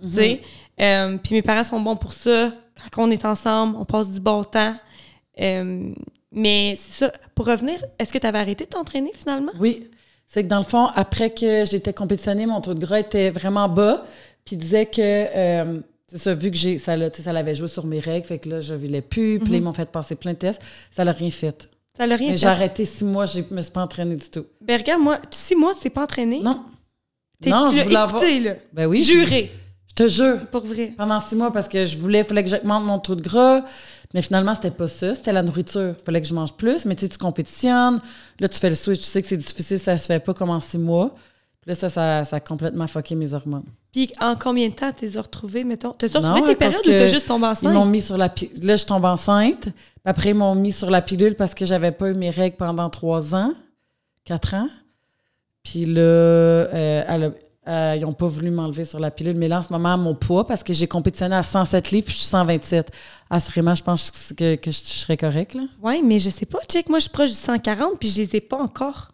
Tu 0.00 0.12
sais? 0.12 0.42
Euh, 0.80 1.16
Puis 1.22 1.34
mes 1.34 1.42
parents 1.42 1.64
sont 1.64 1.80
bons 1.80 1.96
pour 1.96 2.12
ça. 2.12 2.52
Quand 2.90 3.04
on 3.06 3.10
est 3.10 3.24
ensemble, 3.24 3.76
on 3.78 3.84
passe 3.84 4.10
du 4.10 4.20
bon 4.20 4.42
temps. 4.44 4.74
Euh, 5.40 5.90
mais 6.32 6.78
c'est 6.82 7.04
ça. 7.06 7.12
Pour 7.34 7.46
revenir, 7.46 7.76
est-ce 7.98 8.12
que 8.12 8.18
tu 8.18 8.26
avais 8.26 8.38
arrêté 8.38 8.64
de 8.64 8.70
t'entraîner 8.70 9.12
finalement? 9.14 9.52
Oui. 9.58 9.88
C'est 10.26 10.42
que 10.42 10.48
dans 10.48 10.58
le 10.58 10.64
fond, 10.64 10.86
après 10.94 11.30
que 11.30 11.64
j'étais 11.70 11.92
compétitionnée, 11.92 12.46
mon 12.46 12.60
taux 12.60 12.74
de 12.74 12.80
gras 12.80 12.98
était 12.98 13.30
vraiment 13.30 13.68
bas. 13.68 14.04
Puis 14.44 14.56
disait 14.56 14.86
que, 14.86 15.00
euh, 15.00 15.78
c'est 16.10 16.18
ça, 16.18 16.34
vu 16.34 16.50
que 16.50 16.56
j'ai, 16.56 16.78
ça, 16.78 16.96
ça 17.12 17.32
l'avait 17.32 17.54
joué 17.54 17.68
sur 17.68 17.86
mes 17.86 17.98
règles, 18.00 18.26
fait 18.26 18.38
que 18.38 18.48
là, 18.48 18.60
je 18.60 18.74
voulais 18.74 19.00
plus. 19.00 19.38
Puis 19.38 19.54
ils 19.54 19.62
m'ont 19.62 19.72
fait 19.72 19.90
passer 19.90 20.16
plein 20.16 20.32
de 20.32 20.38
tests. 20.38 20.60
Ça 20.90 21.04
l'a 21.04 21.12
rien 21.12 21.30
fait. 21.30 21.68
Ça 21.96 22.06
l'a 22.06 22.16
rien 22.16 22.28
Mais 22.30 22.34
fait. 22.36 22.40
j'ai 22.42 22.46
arrêté 22.48 22.84
six 22.84 23.04
mois, 23.04 23.26
je 23.26 23.40
me 23.50 23.60
suis 23.62 23.70
pas 23.70 23.82
entraînée 23.82 24.16
du 24.16 24.28
tout. 24.28 24.44
Ben 24.60 24.78
regarde, 24.78 25.00
moi, 25.00 25.18
six 25.30 25.54
mois, 25.54 25.72
tu 25.74 25.80
t'es 25.80 25.90
pas 25.90 26.02
entraîné. 26.02 26.40
Non. 26.40 26.64
Non, 27.46 27.70
tu 27.70 27.78
je 27.78 27.84
voulais 27.84 27.96
avoir. 27.96 28.22
là. 28.22 28.54
Ben 28.72 28.86
oui. 28.86 29.02
Juré, 29.04 29.50
Je 29.52 29.63
te 29.94 30.08
jure. 30.08 30.46
pour 30.50 30.62
vrai. 30.64 30.92
pendant 30.96 31.20
six 31.20 31.36
mois 31.36 31.52
parce 31.52 31.68
que 31.68 31.84
je 31.86 31.98
voulais, 31.98 32.20
il 32.20 32.24
fallait 32.24 32.44
que 32.44 32.50
j'augmente 32.50 32.84
mon 32.84 32.98
taux 32.98 33.14
de 33.14 33.22
gras. 33.22 33.62
Mais 34.12 34.22
finalement, 34.22 34.54
c'était 34.54 34.70
pas 34.70 34.86
ça. 34.86 35.12
C'était 35.14 35.32
la 35.32 35.42
nourriture. 35.42 35.94
Il 35.98 36.04
fallait 36.04 36.20
que 36.22 36.28
je 36.28 36.34
mange 36.34 36.52
plus. 36.52 36.84
Mais 36.86 36.94
tu 36.94 37.02
sais, 37.02 37.08
tu 37.08 37.18
compétitionnes. 37.18 38.00
Là, 38.38 38.48
tu 38.48 38.58
fais 38.58 38.68
le 38.68 38.76
switch. 38.76 39.00
Tu 39.00 39.06
sais 39.06 39.20
que 39.22 39.26
c'est 39.28 39.36
difficile. 39.36 39.78
Ça 39.78 39.98
se 39.98 40.06
fait 40.06 40.20
pas 40.20 40.34
comme 40.34 40.50
en 40.50 40.60
six 40.60 40.78
mois. 40.78 41.14
Puis 41.60 41.70
là, 41.70 41.74
ça, 41.74 41.88
ça, 41.88 42.24
ça 42.24 42.36
a 42.36 42.40
complètement 42.40 42.86
fucké 42.86 43.14
mes 43.16 43.34
hormones. 43.34 43.64
Puis 43.92 44.12
en 44.20 44.36
combien 44.36 44.68
de 44.68 44.74
temps 44.74 44.92
t'es 44.92 45.08
retrouvé, 45.18 45.64
mettons? 45.64 45.92
T'as-tu 45.92 46.16
retrouvé 46.18 46.42
tes 46.42 46.56
périodes 46.56 46.80
ou 46.86 46.90
t'as 46.90 47.06
juste 47.06 47.26
tombé 47.26 47.46
Ils 47.62 47.68
m'ont 47.70 47.76
enceinte? 47.80 47.88
mis 47.90 48.00
sur 48.00 48.16
la 48.18 48.28
pi- 48.28 48.50
Là, 48.62 48.76
je 48.76 48.84
tombe 48.84 49.04
enceinte. 49.04 49.62
Puis 49.62 49.72
après, 50.04 50.30
ils 50.30 50.34
m'ont 50.34 50.54
mis 50.54 50.72
sur 50.72 50.90
la 50.90 51.00
pilule 51.02 51.34
parce 51.36 51.54
que 51.54 51.64
j'avais 51.64 51.90
pas 51.92 52.08
eu 52.10 52.14
mes 52.14 52.30
règles 52.30 52.56
pendant 52.56 52.90
trois 52.90 53.34
ans, 53.34 53.52
quatre 54.24 54.54
ans. 54.54 54.68
Puis 55.64 55.86
là, 55.86 56.00
euh, 56.02 57.02
elle 57.08 57.24
a- 57.24 57.32
euh, 57.66 57.94
ils 57.96 58.02
n'ont 58.02 58.12
pas 58.12 58.26
voulu 58.26 58.50
m'enlever 58.50 58.84
sur 58.84 59.00
la 59.00 59.10
pilule. 59.10 59.36
Mais 59.36 59.48
là, 59.48 59.60
en 59.60 59.62
ce 59.62 59.72
moment, 59.72 59.96
mon 59.96 60.14
poids, 60.14 60.46
parce 60.46 60.62
que 60.62 60.72
j'ai 60.72 60.86
compétitionné 60.86 61.36
à 61.36 61.42
107 61.42 61.90
livres, 61.90 62.06
puis 62.06 62.14
je 62.14 62.18
suis 62.20 62.28
127. 62.28 62.90
Assurément, 63.30 63.74
je 63.74 63.82
pense 63.82 64.32
que, 64.36 64.56
que 64.56 64.70
je 64.70 64.78
serais 64.78 65.16
correcte. 65.16 65.56
Ouais, 65.82 66.02
mais 66.02 66.18
je 66.18 66.30
sais 66.30 66.46
pas, 66.46 66.58
check. 66.68 66.88
Moi, 66.88 66.98
je 66.98 67.04
suis 67.04 67.10
proche 67.10 67.30
du 67.30 67.36
140 67.36 67.98
puis 67.98 68.08
je 68.08 68.22
les 68.22 68.36
ai 68.36 68.40
pas 68.40 68.58
encore. 68.58 69.13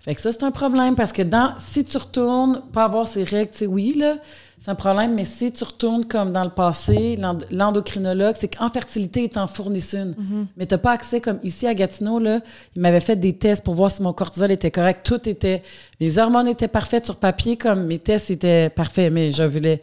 Fait 0.00 0.14
que 0.14 0.20
ça, 0.20 0.32
c'est 0.32 0.42
un 0.44 0.50
problème 0.50 0.94
parce 0.94 1.12
que 1.12 1.22
dans, 1.22 1.54
si 1.58 1.84
tu 1.84 1.96
retournes, 1.96 2.62
pas 2.72 2.84
avoir 2.84 3.06
ces 3.08 3.24
règles, 3.24 3.52
sais, 3.52 3.66
oui, 3.66 3.94
là, 3.96 4.16
c'est 4.58 4.70
un 4.70 4.74
problème, 4.74 5.14
mais 5.14 5.24
si 5.24 5.52
tu 5.52 5.62
retournes 5.64 6.04
comme 6.06 6.32
dans 6.32 6.42
le 6.44 6.50
passé, 6.50 7.16
l'end- 7.16 7.38
l'endocrinologue, 7.50 8.34
c'est 8.38 8.48
qu'en 8.56 8.68
fertilité, 8.70 9.24
il 9.24 9.28
t'en 9.28 9.46
fournissent 9.46 9.94
une. 9.94 10.14
Mais 10.56 10.66
t'as 10.66 10.78
pas 10.78 10.92
accès, 10.92 11.20
comme 11.20 11.38
ici 11.44 11.66
à 11.66 11.74
Gatineau, 11.74 12.18
là, 12.18 12.40
il 12.74 12.82
m'avait 12.82 13.00
fait 13.00 13.16
des 13.16 13.36
tests 13.36 13.62
pour 13.62 13.74
voir 13.74 13.90
si 13.90 14.02
mon 14.02 14.12
cortisol 14.12 14.50
était 14.50 14.70
correct. 14.70 15.04
Tout 15.04 15.28
était, 15.28 15.62
mes 16.00 16.18
hormones 16.18 16.48
étaient 16.48 16.68
parfaites 16.68 17.04
sur 17.04 17.16
papier, 17.16 17.56
comme 17.56 17.84
mes 17.86 17.98
tests 17.98 18.30
étaient 18.30 18.70
parfaits, 18.70 19.12
mais 19.12 19.30
je 19.30 19.42
voulais, 19.42 19.82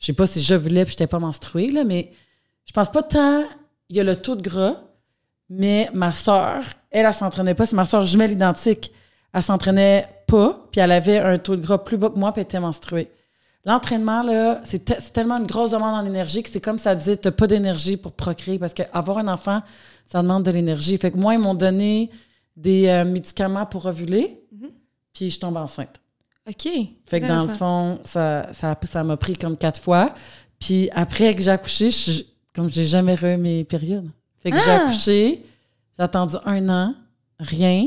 je 0.00 0.06
sais 0.06 0.12
pas 0.14 0.26
si 0.26 0.42
je 0.42 0.54
voulais 0.54 0.84
puis 0.84 0.92
j'étais 0.92 1.06
pas 1.06 1.18
menstruée, 1.18 1.68
là, 1.70 1.84
mais 1.84 2.10
je 2.66 2.72
pense 2.72 2.90
pas 2.90 3.02
tant, 3.02 3.44
il 3.90 3.96
y 3.96 4.00
a 4.00 4.04
le 4.04 4.16
taux 4.16 4.34
de 4.36 4.42
gras, 4.42 4.76
mais 5.50 5.90
ma 5.92 6.12
soeur, 6.12 6.62
elle, 6.90 7.04
elle 7.06 7.14
s'entraînait 7.14 7.54
pas, 7.54 7.66
c'est 7.66 7.76
ma 7.76 7.84
soeur 7.84 8.06
jumelle 8.06 8.32
identique. 8.32 8.90
Elle 9.34 9.42
s'entraînait 9.42 10.06
pas, 10.26 10.66
puis 10.72 10.80
elle 10.80 10.92
avait 10.92 11.18
un 11.18 11.36
taux 11.38 11.56
de 11.56 11.60
gras 11.62 11.78
plus 11.78 11.96
bas 11.98 12.08
que 12.08 12.18
moi, 12.18 12.32
puis 12.32 12.40
elle 12.40 12.44
était 12.44 12.60
menstruée. 12.60 13.10
L'entraînement, 13.66 14.22
là, 14.22 14.60
c'est 14.64 14.84
te- 14.84 14.92
c'est 14.98 15.12
tellement 15.12 15.38
une 15.38 15.46
grosse 15.46 15.70
demande 15.70 15.94
en 15.94 16.06
énergie 16.06 16.42
que 16.42 16.50
c'est 16.50 16.60
comme 16.60 16.78
ça 16.78 16.94
disait, 16.94 17.16
t'as 17.16 17.30
pas 17.30 17.46
d'énergie 17.46 17.96
pour 17.96 18.12
procréer, 18.12 18.58
parce 18.58 18.74
qu'avoir 18.74 19.18
un 19.18 19.28
enfant, 19.28 19.62
ça 20.06 20.22
demande 20.22 20.42
de 20.44 20.50
l'énergie. 20.50 20.96
Fait 20.98 21.10
que 21.10 21.16
moi, 21.18 21.34
ils 21.34 21.40
m'ont 21.40 21.54
donné 21.54 22.10
des 22.56 22.86
euh, 22.88 23.04
médicaments 23.04 23.66
pour 23.66 23.86
ovuler, 23.86 24.40
puis 25.12 25.30
je 25.30 25.40
tombe 25.40 25.56
enceinte. 25.56 26.00
OK. 26.48 26.68
Fait 27.06 27.20
que 27.20 27.26
dans 27.26 27.42
le 27.46 27.48
fond, 27.48 27.98
ça 28.04 28.46
ça 28.52 28.78
ça 28.90 29.02
m'a 29.02 29.16
pris 29.16 29.34
comme 29.34 29.56
quatre 29.56 29.80
fois. 29.80 30.14
Puis 30.60 30.90
après 30.92 31.34
que 31.34 31.42
j'ai 31.42 31.50
accouché, 31.50 31.88
je, 31.90 32.22
comme 32.54 32.70
j'ai 32.70 32.84
jamais 32.84 33.16
eu 33.22 33.36
mes 33.38 33.64
périodes. 33.64 34.08
Fait 34.42 34.50
que 34.50 34.58
j'ai 34.58 34.70
Ah! 34.70 34.86
accouché, 34.86 35.42
j'ai 35.96 36.04
attendu 36.04 36.34
un 36.44 36.68
an, 36.68 36.94
rien. 37.40 37.86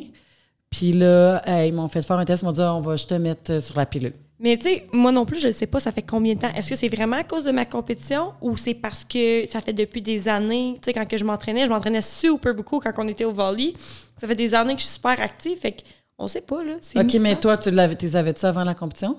Puis 0.70 0.92
là, 0.92 1.42
euh, 1.48 1.66
ils 1.66 1.74
m'ont 1.74 1.88
fait 1.88 2.02
faire 2.02 2.18
un 2.18 2.26
test, 2.26 2.42
ils 2.44 2.46
m'ont 2.46 2.52
dit 2.52 2.62
Ah, 2.62 2.74
on 2.76 2.82
va 2.82 2.96
juste 2.98 3.10
te 3.10 3.16
mettre 3.16 3.52
euh, 3.54 3.60
sur 3.62 3.78
la 3.78 3.86
pilule. 3.86 4.14
Mais 4.40 4.56
tu 4.58 4.64
sais, 4.70 4.86
moi 4.94 5.12
non 5.12 5.26
plus, 5.26 5.40
je 5.40 5.48
ne 5.48 5.52
sais 5.52 5.66
pas, 5.66 5.80
ça 5.80 5.92
fait 5.92 6.04
combien 6.04 6.36
de 6.36 6.40
temps. 6.40 6.54
Est-ce 6.54 6.70
que 6.70 6.76
c'est 6.76 6.90
vraiment 6.90 7.16
à 7.16 7.24
cause 7.24 7.46
de 7.46 7.52
ma 7.52 7.66
compétition 7.66 8.34
ou 8.42 8.56
c'est 8.56 8.76
parce 8.76 9.04
que 9.04 9.48
ça 9.50 9.62
fait 9.62 9.74
depuis 9.74 10.02
des 10.02 10.28
années, 10.28 10.74
tu 10.76 10.86
sais, 10.86 10.94
quand 10.94 11.08
que 11.08 11.18
je 11.18 11.26
m'entraînais, 11.26 11.66
je 11.66 11.72
m'entraînais 11.72 12.04
super 12.04 12.54
beaucoup 12.54 12.80
quand 12.80 12.92
on 12.98 13.08
était 13.08 13.26
au 13.26 13.32
volley. 13.32 13.74
Ça 14.20 14.28
fait 14.28 14.36
des 14.36 14.54
années 14.54 14.76
que 14.76 14.82
je 14.82 14.86
suis 14.86 14.94
super 14.96 15.20
active, 15.20 15.58
fait 15.58 15.78
qu'on 16.18 16.28
sait 16.28 16.42
pas, 16.42 16.64
là. 16.64 16.74
OK, 16.74 17.04
mystère. 17.04 17.22
mais 17.22 17.36
toi, 17.40 17.58
tu 17.58 17.72
l'avais, 17.72 18.16
avais 18.16 18.36
ça 18.36 18.50
avant 18.50 18.64
la 18.64 18.76
compétition? 18.76 19.18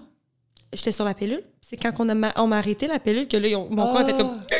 J'étais 0.72 0.92
sur 0.92 1.04
la 1.04 1.14
pilule. 1.14 1.42
C'est 1.68 1.76
quand 1.76 1.92
on, 1.98 2.14
ma- 2.14 2.32
on 2.36 2.52
arrêté 2.52 2.86
la 2.86 2.98
pilule 3.00 3.26
que 3.26 3.36
là, 3.38 3.48
mon 3.70 3.86
corps 3.86 3.96
a 3.98 4.04
fait 4.04 4.12
comme. 4.16 4.38
Ah! 4.50 4.54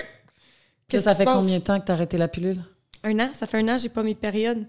Qu'est-ce 0.89 1.05
ça 1.05 1.15
fait 1.15 1.27
combien 1.27 1.59
de 1.59 1.63
temps 1.63 1.79
que 1.79 1.85
tu 1.85 1.93
as 1.93 1.95
arrêté 1.95 2.17
la 2.19 2.29
pilule? 2.29 2.63
Un 3.05 3.19
an. 3.21 3.31
Ça 3.35 3.47
fait 3.47 3.59
un 3.59 3.69
an, 3.69 3.77
j'ai 3.77 3.91
pas 3.91 4.03
mes 4.03 4.15
périodes. 4.15 4.67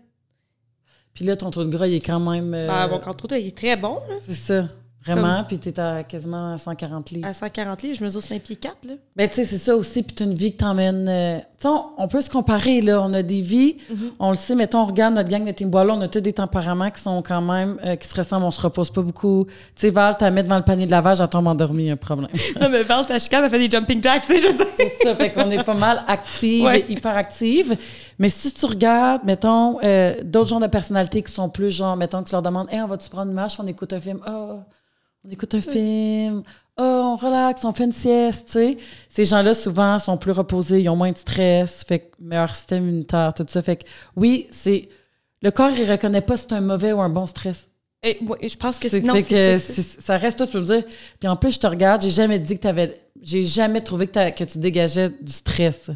Puis 1.20 1.26
là, 1.28 1.36
ton 1.36 1.52
taux 1.52 1.66
de 1.66 1.70
gras, 1.70 1.86
il 1.86 1.96
est 1.96 2.00
quand 2.00 2.22
même. 2.22 2.54
euh, 2.54 2.66
Ben, 2.70 2.88
mon 2.88 2.98
contrôle, 3.00 3.38
il 3.40 3.48
est 3.48 3.58
très 3.58 3.76
bon. 3.76 3.98
C'est 4.26 4.32
ça. 4.32 4.64
Vraiment. 5.06 5.44
Puis 5.48 5.58
tu 5.60 5.68
es 5.70 5.80
à 5.80 6.04
quasiment 6.04 6.58
140 6.58 7.12
livres. 7.12 7.28
À 7.28 7.34
140 7.34 7.82
livres, 7.84 7.98
je 8.00 8.04
mesure 8.06 8.22
5 8.22 8.42
pieds 8.42 8.56
4, 8.58 8.78
là. 8.86 8.94
Mais 9.18 9.28
tu 9.28 9.36
sais, 9.36 9.44
c'est 9.46 9.58
ça 9.58 9.76
aussi. 9.76 10.02
Puis 10.04 10.14
tu 10.16 10.24
une 10.24 10.34
vie 10.34 10.52
que 10.54 10.58
t'emmènes. 10.58 11.08
euh, 11.10 11.38
tu 11.40 11.44
sais, 11.60 11.68
on, 11.70 11.84
on 11.98 12.08
peut 12.08 12.22
se 12.22 12.30
comparer, 12.30 12.82
là. 12.82 13.02
On 13.02 13.14
a 13.14 13.22
des 13.22 13.42
vies. 13.42 13.78
Mm-hmm. 13.92 13.96
On 14.20 14.30
le 14.32 14.36
sait, 14.38 14.56
mettons, 14.56 14.80
on 14.82 14.86
regarde 14.86 15.16
notre 15.16 15.30
gang 15.30 15.44
de 15.46 15.52
Team 15.52 15.70
Boileau, 15.70 15.94
on 15.96 16.02
a 16.02 16.08
tous 16.10 16.20
des 16.22 16.34
tempéraments 16.34 16.90
qui 16.92 17.02
sont 17.02 17.22
quand 17.22 17.42
même. 17.42 17.80
euh, 17.86 17.96
qui 17.98 18.08
se 18.08 18.16
ressemblent. 18.16 18.46
On 18.46 18.52
se 18.52 18.62
repose 18.62 18.92
pas 18.92 19.02
beaucoup. 19.02 19.46
Tu 19.48 19.54
sais, 19.76 19.90
Val, 19.90 20.16
t'as 20.20 20.30
mis 20.32 20.44
devant 20.44 20.58
le 20.58 20.64
panier 20.64 20.86
de 20.86 20.92
lavage, 20.92 21.20
elle 21.22 21.28
tombe 21.30 21.48
endormie, 21.48 21.90
un 21.92 21.98
problème. 21.98 22.30
non, 22.62 22.70
mais 22.70 22.84
Val, 22.84 23.06
ta 23.06 23.20
chicane, 23.20 23.44
elle 23.46 23.50
fait 23.50 23.60
des 23.60 23.70
jumping 23.70 24.04
jacks, 24.04 24.26
tu 24.26 24.34
sais, 24.38 24.40
je 24.40 24.48
veux 24.48 24.54
dire. 24.58 24.68
c'est 24.78 24.94
ça. 25.04 25.16
Fait 25.16 25.32
qu'on 25.32 25.50
est 25.50 25.64
pas 25.64 25.74
mal 25.74 26.04
active, 26.08 26.66
Ouais. 26.66 26.86
hyper 26.90 27.16
active. 27.16 27.76
Mais 28.20 28.28
si 28.30 28.54
tu 28.54 28.66
regardes, 28.66 29.24
mettons, 29.24 29.80
euh, 29.82 30.14
d'autres 30.24 30.50
genres 30.50 30.60
de 30.60 30.68
personnalités 30.68 31.24
qui 31.24 31.32
sont 31.32 31.50
plus 31.50 31.72
genre, 31.72 31.96
mettons, 31.96 32.22
que 32.22 32.28
tu 32.28 32.34
leur 32.34 32.42
demandes, 32.42 32.68
hey, 32.70 32.82
on 32.82 32.88
va-tu 32.88 33.10
prendre 33.10 33.30
une 33.30 33.34
marche, 33.34 33.56
on 33.60 33.66
écoute 33.66 33.94
un 33.94 34.02
film? 34.02 34.20
Ah, 34.26 34.66
on 35.24 35.30
écoute 35.30 35.56
un 35.56 35.62
film. 35.62 36.44
Ah, 36.76 37.02
on 37.06 37.16
relaxe, 37.16 37.64
on 37.64 37.72
fait 37.72 37.86
une 37.86 37.94
sieste, 37.94 38.48
tu 38.48 38.52
sais. 38.54 38.78
Ces 39.08 39.26
gens-là, 39.26 39.54
souvent, 39.54 39.98
sont 40.00 40.18
plus 40.18 40.34
reposés, 40.34 40.82
ils 40.82 40.90
ont 40.90 40.98
moins 40.98 41.12
de 41.12 41.18
stress, 41.18 41.84
fait 41.86 42.00
que 42.00 42.16
meilleur 42.20 42.54
système 42.54 42.84
immunitaire, 42.84 43.34
tout 43.34 43.46
ça. 43.48 43.62
Fait 43.62 43.78
que 43.78 43.86
oui, 44.16 44.48
c'est. 44.52 44.90
Le 45.42 45.52
corps, 45.52 45.72
il 45.72 45.90
reconnaît 45.90 46.22
pas 46.22 46.36
si 46.36 46.46
c'est 46.50 46.56
un 46.56 46.62
mauvais 46.62 46.92
ou 46.92 47.00
un 47.00 47.10
bon 47.10 47.26
stress. 47.26 47.70
Et, 48.04 48.18
ouais, 48.22 48.48
je 48.48 48.58
pense 48.58 48.80
que 48.80 48.90
C'est. 48.90 49.02
Non, 49.02 49.16
fait 49.16 49.24
que 49.24 49.58
ça, 49.58 50.18
reste 50.18 50.38
tout, 50.38 50.46
tu 50.46 50.52
peux 50.54 50.60
me 50.60 50.66
dire. 50.66 50.84
Puis 51.20 51.28
en 51.30 51.38
plus, 51.38 51.54
je 51.54 51.60
te 51.60 51.68
regarde, 51.68 52.02
j'ai 52.02 52.10
jamais 52.10 52.40
dit 52.40 52.56
que 52.56 52.62
tu 52.62 52.68
avais. 52.68 53.00
J'ai 53.22 53.44
jamais 53.44 53.82
trouvé 53.82 54.08
que, 54.08 54.30
que 54.32 54.44
tu 54.44 54.58
dégageais 54.58 55.10
du 55.10 55.32
stress. 55.32 55.90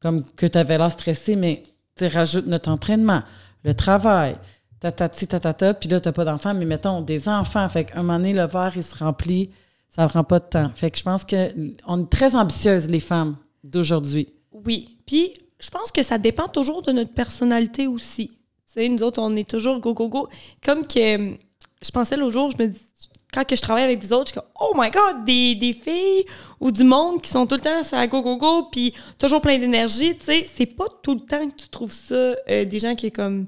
Comme 0.00 0.24
que 0.32 0.46
tu 0.46 0.58
avais 0.58 0.78
l'air 0.78 0.90
stressé, 0.92 1.36
mais 1.36 1.62
tu 1.64 1.72
sais, 2.00 2.08
rajoute 2.08 2.46
notre 2.46 2.70
entraînement, 2.70 3.22
le 3.64 3.74
travail, 3.74 4.36
tatati, 4.80 5.26
tatata, 5.26 5.74
puis 5.74 5.88
là, 5.88 6.00
tu 6.00 6.12
pas 6.12 6.24
d'enfants, 6.24 6.54
mais 6.54 6.66
mettons 6.66 7.00
des 7.00 7.28
enfants. 7.28 7.68
Fait 7.68 7.88
un 7.94 8.02
moment 8.02 8.18
donné, 8.18 8.32
le 8.34 8.46
verre, 8.46 8.72
il 8.76 8.82
se 8.82 8.94
remplit, 8.94 9.50
ça 9.88 10.06
prend 10.08 10.24
pas 10.24 10.38
de 10.38 10.44
temps. 10.44 10.70
Fait 10.74 10.90
que 10.90 10.98
je 10.98 11.02
pense 11.02 11.24
que 11.24 11.52
on 11.86 12.02
est 12.02 12.10
très 12.10 12.36
ambitieuses, 12.36 12.88
les 12.88 13.00
femmes 13.00 13.36
d'aujourd'hui. 13.64 14.28
Oui. 14.52 14.98
Puis, 15.06 15.32
je 15.58 15.70
pense 15.70 15.90
que 15.90 16.02
ça 16.02 16.18
dépend 16.18 16.48
toujours 16.48 16.82
de 16.82 16.92
notre 16.92 17.12
personnalité 17.12 17.86
aussi. 17.86 18.28
Tu 18.28 18.34
sais, 18.66 18.88
nous 18.88 19.02
autres, 19.02 19.20
on 19.20 19.34
est 19.36 19.48
toujours 19.48 19.80
go, 19.80 19.94
go, 19.94 20.08
go. 20.08 20.28
Comme 20.64 20.86
que, 20.86 21.36
je 21.82 21.90
pensais 21.92 22.16
l'autre 22.16 22.32
jour, 22.32 22.50
je 22.50 22.62
me 22.62 22.68
dis, 22.68 22.80
quand 23.32 23.44
que 23.44 23.56
je 23.56 23.60
travaille 23.60 23.84
avec 23.84 24.02
vous 24.02 24.12
autres, 24.12 24.28
je 24.28 24.32
suis 24.32 24.40
comme, 24.40 24.50
oh 24.60 24.72
my 24.76 24.90
God, 24.90 25.24
des, 25.24 25.54
des 25.54 25.72
filles 25.72 26.24
ou 26.60 26.70
du 26.70 26.84
monde 26.84 27.20
qui 27.20 27.30
sont 27.30 27.46
tout 27.46 27.56
le 27.56 27.60
temps 27.60 27.82
la 27.92 28.06
go, 28.06 28.22
go, 28.22 28.36
go, 28.36 28.68
puis 28.70 28.94
toujours 29.18 29.40
plein 29.40 29.58
d'énergie, 29.58 30.16
tu 30.16 30.24
sais, 30.24 30.48
c'est 30.54 30.66
pas 30.66 30.86
tout 31.02 31.14
le 31.14 31.20
temps 31.20 31.48
que 31.48 31.54
tu 31.54 31.68
trouves 31.68 31.92
ça, 31.92 32.14
euh, 32.14 32.64
des 32.64 32.78
gens 32.78 32.94
qui 32.94 33.06
est 33.06 33.10
comme, 33.10 33.46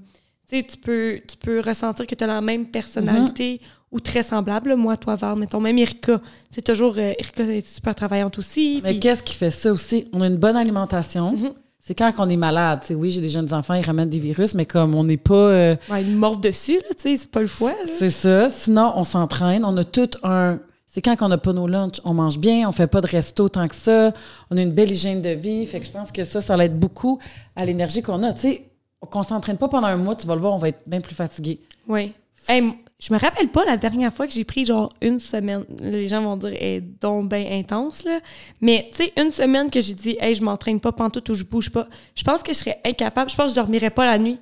tu 0.49 0.57
sais, 0.57 0.63
tu 0.63 0.77
peux, 0.77 1.21
tu 1.27 1.37
peux 1.37 1.61
ressentir 1.61 2.07
que 2.07 2.15
tu 2.15 2.25
as 2.25 2.27
la 2.27 2.41
même 2.41 2.67
personnalité 2.67 3.61
ou 3.91 4.01
très 4.01 4.23
semblable. 4.23 4.75
Moi, 4.77 4.97
toi, 4.97 5.17
Val, 5.17 5.39
mettons, 5.39 5.61
même 5.61 5.79
Erika, 5.79 6.21
c'est 6.51 6.63
toujours, 6.63 6.95
euh, 6.99 7.13
Erika 7.19 7.45
est 7.45 7.67
super 7.67 7.95
travaillante 7.95 8.39
aussi. 8.39 8.81
Mais 8.83 8.99
qu'est-ce 8.99 9.23
qui 9.23 9.35
fait 9.35 9.51
ça 9.51 9.73
aussi? 9.73 10.07
On 10.13 10.21
a 10.21 10.27
une 10.27 10.37
bonne 10.37 10.57
alimentation. 10.57 11.33
Mhm. 11.33 11.55
C'est 11.81 11.95
quand 11.95 12.13
on 12.19 12.29
est 12.29 12.37
malade. 12.37 12.81
Oui, 12.91 13.11
j'ai 13.11 13.21
des 13.21 13.29
jeunes 13.31 13.53
enfants, 13.55 13.75
ils 13.75 13.85
ramènent 13.85 14.11
des 14.11 14.19
virus, 14.19 14.55
mais 14.55 14.67
comme 14.67 14.95
on 14.95 15.05
n'est 15.05 15.17
pas. 15.17 15.35
euh, 15.35 15.77
Ouais, 15.91 16.03
ils 16.03 16.17
mordent 16.17 16.43
dessus, 16.43 16.75
là, 16.75 16.89
tu 16.97 17.03
sais, 17.03 17.17
c'est 17.17 17.31
pas 17.31 17.41
le 17.41 17.47
choix. 17.47 17.73
C'est 17.99 18.11
ça. 18.11 18.51
Sinon, 18.51 18.93
on 18.97 19.05
s'entraîne. 19.05 19.65
On 19.65 19.77
a 19.77 19.85
tout 19.85 20.11
un. 20.23 20.59
C'est 20.87 21.03
quand 21.03 21.15
on 21.21 21.29
n'a 21.29 21.39
pas 21.39 21.53
nos 21.53 21.67
lunchs, 21.67 22.01
on 22.05 22.15
mange 22.15 22.39
bien, 22.39 22.69
on 22.69 22.73
fait 22.73 22.87
pas 22.87 23.01
de 23.03 23.07
resto 23.07 23.49
tant 23.51 23.69
que 23.69 23.75
ça, 23.75 24.13
on 24.51 24.57
a 24.57 24.61
une 24.63 24.73
belle 24.73 24.91
hygiène 24.91 25.21
de 25.23 25.29
vie. 25.31 25.65
Fait 25.67 25.81
que 25.81 25.87
je 25.87 25.91
pense 25.91 26.11
que 26.11 26.25
ça, 26.25 26.41
ça 26.41 26.57
l'aide 26.57 26.79
beaucoup 26.79 27.19
à 27.55 27.65
l'énergie 27.65 28.03
qu'on 28.03 28.23
a. 28.23 28.33
Tu 28.33 28.41
sais, 28.41 28.65
qu'on 29.11 29.23
s'entraîne 29.23 29.59
pas 29.59 29.69
pendant 29.69 29.87
un 29.87 29.97
mois, 29.97 30.17
tu 30.17 30.27
vas 30.27 30.35
le 30.35 30.41
voir, 30.41 30.55
on 30.55 30.59
va 30.59 30.71
être 30.71 30.81
bien 30.87 31.01
plus 31.01 31.15
fatigué. 31.15 31.61
Oui. 31.87 32.13
Hey, 32.49 32.63
je 32.99 33.13
me 33.13 33.19
rappelle 33.19 33.49
pas 33.49 33.65
la 33.65 33.77
dernière 33.77 34.13
fois 34.13 34.27
que 34.27 34.33
j'ai 34.33 34.45
pris 34.45 34.65
genre 34.65 34.93
une 35.01 35.21
semaine. 35.21 35.65
Les 35.81 36.09
gens 36.09 36.23
vont 36.23 36.37
dire, 36.37 36.53
est 36.55 36.81
donc 36.81 37.29
bien 37.29 37.47
intense, 37.53 38.05
là. 38.05 38.21
Mais, 38.61 38.89
tu 38.93 39.05
sais, 39.05 39.13
une 39.17 39.31
semaine 39.31 39.71
que 39.71 39.81
j'ai 39.81 39.95
dit, 39.95 40.17
hey, 40.21 40.35
je 40.35 40.43
m'entraîne 40.43 40.81
pas 40.81 40.93
pantoute 40.93 41.29
ou 41.29 41.35
je 41.35 41.45
bouge 41.45 41.71
pas, 41.71 41.87
je 42.15 42.25
pense 42.25 42.43
que 42.43 42.53
je 42.53 42.59
serais 42.59 42.81
incapable. 42.85 43.31
Je 43.31 43.37
pense 43.37 43.47
que 43.47 43.51
je 43.51 43.55
dormirais 43.57 43.91
pas 43.91 44.07
la 44.07 44.19
nuit. 44.19 44.39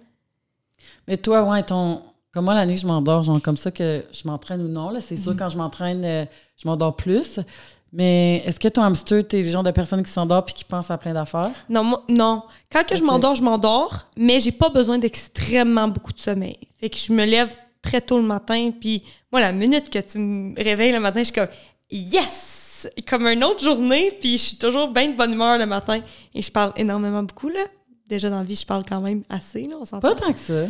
Mais 1.09 1.17
toi, 1.17 1.43
ouais, 1.43 1.63
ton. 1.63 2.03
Comme 2.33 2.45
moi, 2.45 2.55
la 2.55 2.67
nuit, 2.67 2.77
je 2.77 2.87
m'endors, 2.87 3.23
genre 3.23 3.41
comme 3.41 3.57
ça 3.57 3.71
que 3.71 4.05
je 4.13 4.29
m'entraîne 4.29 4.61
ou 4.61 4.69
non. 4.69 4.91
Là? 4.91 5.01
C'est 5.01 5.15
Mhm. 5.17 5.23
sûr, 5.23 5.37
quand 5.37 5.49
je 5.49 5.57
m'entraîne, 5.57 6.05
euh, 6.05 6.25
je 6.57 6.69
m'endors 6.69 6.95
plus. 6.95 7.41
Mais 7.93 8.43
est-ce 8.45 8.61
que 8.61 8.69
ton 8.69 8.83
hamster, 8.83 9.27
t'es 9.27 9.39
le 9.41 9.49
genre 9.49 9.63
de 9.63 9.71
personne 9.71 10.03
qui 10.03 10.11
s'endort 10.13 10.45
puis 10.45 10.53
qui 10.53 10.65
pense 10.65 10.91
à 10.91 10.99
plein 10.99 11.15
d'affaires? 11.15 11.51
Non, 11.71 11.83
moi, 11.83 12.05
non. 12.11 12.43
Quand 12.71 12.85
que 12.87 12.95
je 12.95 13.03
m'endors, 13.03 13.35
je 13.37 13.43
m'endors, 13.43 14.07
mais 14.19 14.39
j'ai 14.41 14.53
pas 14.53 14.69
besoin 14.69 14.99
d'extrêmement 14.99 15.89
beaucoup 15.89 16.13
de 16.13 16.21
sommeil. 16.21 16.59
Fait 16.79 16.91
que 16.91 16.99
je 16.99 17.11
me 17.13 17.25
lève 17.25 17.57
très 17.87 18.01
tôt 18.01 18.19
le 18.19 18.25
matin, 18.25 18.73
puis 18.79 19.03
moi, 19.31 19.41
la 19.41 19.53
minute 19.53 19.91
que 19.91 19.99
tu 19.99 20.19
me 20.19 20.55
réveilles 20.63 20.93
le 20.93 21.01
matin, 21.01 21.21
je 21.21 21.25
suis 21.25 21.35
comme 21.35 21.49
yes! 21.91 22.89
Comme 23.09 23.27
une 23.27 23.43
autre 23.43 23.65
journée, 23.65 24.11
puis 24.21 24.33
je 24.33 24.43
suis 24.43 24.57
toujours 24.59 24.89
bien 24.89 25.09
de 25.09 25.17
bonne 25.17 25.33
humeur 25.33 25.59
le 25.59 25.67
matin. 25.67 26.01
Et 26.35 26.43
je 26.43 26.51
parle 26.51 26.73
énormément 26.77 27.23
beaucoup, 27.23 27.49
là. 27.49 27.65
Déjà 28.07 28.29
dans 28.29 28.39
la 28.39 28.45
vie, 28.45 28.55
je 28.55 28.67
parle 28.67 28.85
quand 28.87 29.01
même 29.01 29.23
assez, 29.29 29.65
là, 29.65 29.77
on 29.81 29.85
s'entend. 29.85 30.09
Pas 30.09 30.15
tant 30.15 30.33
que 30.33 30.39
ça. 30.39 30.67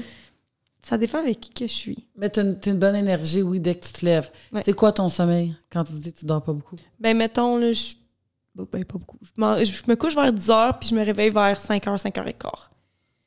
Ça 0.82 0.96
dépend 0.96 1.18
avec 1.18 1.40
qui 1.40 1.50
que 1.50 1.66
je 1.66 1.72
suis. 1.72 2.06
Mais 2.16 2.30
une, 2.36 2.58
t'as 2.60 2.70
une 2.70 2.78
bonne 2.78 2.94
énergie, 2.94 3.42
oui, 3.42 3.58
dès 3.58 3.74
que 3.74 3.86
tu 3.86 3.92
te 3.92 4.04
lèves. 4.04 4.30
Ouais. 4.52 4.62
C'est 4.64 4.72
quoi 4.72 4.92
ton 4.92 5.08
sommeil 5.08 5.56
quand 5.70 5.82
tu 5.84 5.94
dis 5.94 6.12
que 6.12 6.20
tu 6.20 6.26
dors 6.26 6.42
pas 6.42 6.52
beaucoup? 6.52 6.76
Ben, 7.00 7.16
mettons, 7.16 7.56
là, 7.56 7.72
je... 7.72 7.94
ben, 8.54 8.66
ben, 8.70 8.84
pas 8.84 8.98
beaucoup. 8.98 9.18
Je 9.22 9.90
me 9.90 9.94
couche 9.96 10.14
vers 10.14 10.32
10 10.32 10.48
h, 10.48 10.78
puis 10.78 10.88
je 10.90 10.94
me 10.94 11.04
réveille 11.04 11.30
vers 11.30 11.60
5 11.60 11.84
h, 11.84 11.96
5 11.98 12.14
h 12.14 12.28
et 12.28 12.32
quart. 12.34 12.70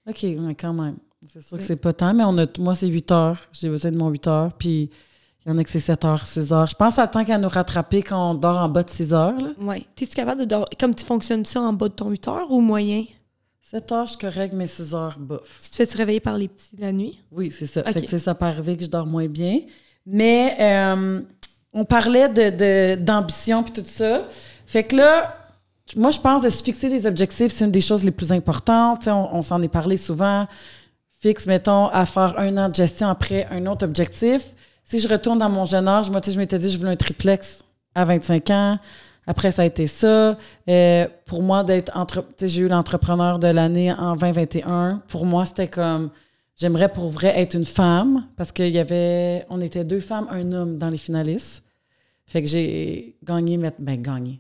OK, 0.08 0.24
mais 0.24 0.56
quand 0.56 0.74
même. 0.74 0.98
C'est 1.28 1.42
sûr 1.42 1.58
que 1.58 1.62
Oui. 1.62 1.68
c'est 1.68 1.76
pas 1.76 1.94
tant, 1.94 2.14
mais 2.14 2.24
on 2.24 2.38
a, 2.38 2.46
moi, 2.60 2.76
c'est 2.76 2.88
8 2.88 3.12
heures. 3.12 3.38
J'ai 3.52 3.70
besoin 3.70 3.92
de 3.92 3.98
mon 3.98 4.10
8 4.10 4.28
heures. 4.28 4.54
Puis 4.54 4.90
il 5.46 5.50
y 5.50 5.52
en 5.52 5.58
a 5.58 5.64
que 5.64 5.70
c'est 5.70 5.80
7 5.80 6.06
heures, 6.06 6.26
6 6.26 6.54
heures. 6.54 6.68
Je 6.68 6.76
pense 6.76 6.98
à 7.00 7.08
temps 7.08 7.26
qu'à 7.26 7.38
nous 7.38 7.50
rattraper 7.50 8.02
quand 8.04 8.32
on 8.32 8.36
dort 8.36 8.58
en 8.58 8.70
bas 8.70 8.84
de 8.84 8.90
6 8.90 9.14
heures. 9.14 9.36
Ouais. 9.60 9.86
T'es-tu 9.96 10.16
capable 10.16 10.42
de 10.42 10.46
dormir? 10.46 10.68
Comme 10.80 10.96
tu 10.96 11.06
fonctionnes-tu 11.06 11.58
en 11.58 11.74
bas 11.74 11.90
de 11.90 11.94
ton 11.94 12.10
8 12.10 12.28
heures 12.28 12.52
ou 12.52 12.62
moyen? 12.62 13.06
7 13.62 13.92
heures, 13.92 14.08
je 14.08 14.12
suis 14.14 14.20
correct, 14.20 14.54
mais 14.56 14.66
6 14.68 14.96
heures, 14.96 15.18
bof. 15.20 15.60
Tu 15.62 15.70
te 15.70 15.76
fais-tu 15.76 15.98
réveiller 15.98 16.20
par 16.20 16.38
les 16.38 16.48
petits 16.48 16.76
la 16.78 16.92
nuit? 16.92 17.20
Oui, 17.32 17.52
c'est 17.52 17.68
ça. 17.68 17.84
Fait 17.84 18.02
que, 18.06 18.18
ça 18.18 18.34
peut 18.34 18.46
arriver 18.46 18.76
que 18.78 18.84
je 18.84 18.90
dors 18.90 19.06
moins 19.06 19.28
bien. 19.28 19.60
Mais 20.06 20.56
euh, 20.60 21.22
on 21.74 21.86
parlait 21.86 22.30
de, 22.30 22.96
d'ambition 22.96 23.62
puis 23.64 23.74
tout 23.74 23.84
ça. 23.86 24.24
Fait 24.66 24.84
que 24.84 24.96
là, 24.96 25.34
moi, 25.96 26.10
je 26.12 26.20
pense 26.20 26.42
de 26.42 26.50
se 26.50 26.64
fixer 26.64 26.90
des 26.90 27.06
objectifs, 27.06 27.52
c'est 27.52 27.66
une 27.66 27.72
des 27.72 27.82
choses 27.82 28.04
les 28.04 28.12
plus 28.12 28.32
importantes. 28.32 29.08
On 29.08 29.42
s'en 29.44 29.62
est 29.62 29.68
parlé 29.68 29.98
souvent. 29.98 30.48
Fixe, 31.22 31.48
mettons, 31.48 31.88
à 31.88 32.06
faire 32.06 32.36
un 32.40 32.56
an 32.58 32.70
de 32.70 32.76
gestion 32.76 33.10
après 33.10 33.46
un 33.52 33.66
autre 33.66 33.84
objectif. 33.86 34.56
Si 34.86 35.00
je 35.00 35.08
retourne 35.10 35.38
dans 35.38 35.50
mon 35.50 35.66
jeune 35.66 35.88
âge, 35.88 36.10
moi, 36.10 36.22
tu 36.22 36.28
sais, 36.30 36.34
je 36.34 36.40
m'étais 36.40 36.58
dit, 36.58 36.72
je 36.72 36.78
voulais 36.78 36.92
un 36.92 36.96
triplex 36.96 37.62
à 37.94 38.06
25 38.06 38.50
ans. 38.52 38.80
Après, 39.28 39.52
ça 39.52 39.64
a 39.64 39.66
été 39.66 39.86
ça. 39.86 40.38
Euh, 40.70 41.08
pour 41.26 41.44
moi, 41.44 41.64
d'être 41.66 41.92
entre... 41.96 42.22
tu 42.22 42.28
sais, 42.38 42.48
j'ai 42.48 42.62
eu 42.62 42.68
l'entrepreneur 42.70 43.38
de 43.38 43.48
l'année 43.48 43.92
en 43.92 44.16
2021. 44.16 45.04
Pour 45.10 45.26
moi, 45.26 45.46
c'était 45.46 45.68
comme... 45.68 46.10
J'aimerais 46.56 46.90
pour 46.92 47.10
vrai 47.10 47.38
être 47.40 47.54
une 47.54 47.66
femme 47.66 48.26
parce 48.38 48.52
qu'il 48.54 48.70
y 48.70 48.80
avait... 48.80 49.46
On 49.50 49.60
était 49.60 49.84
deux 49.84 50.00
femmes, 50.00 50.28
un 50.32 50.52
homme 50.54 50.78
dans 50.78 50.90
les 50.90 50.98
finalistes. 50.98 51.64
Fait 52.26 52.42
que 52.42 52.48
j'ai 52.48 53.18
gagné... 53.24 53.58
mais- 53.58 53.76
Ben, 53.78 54.02
gagné. 54.02 54.40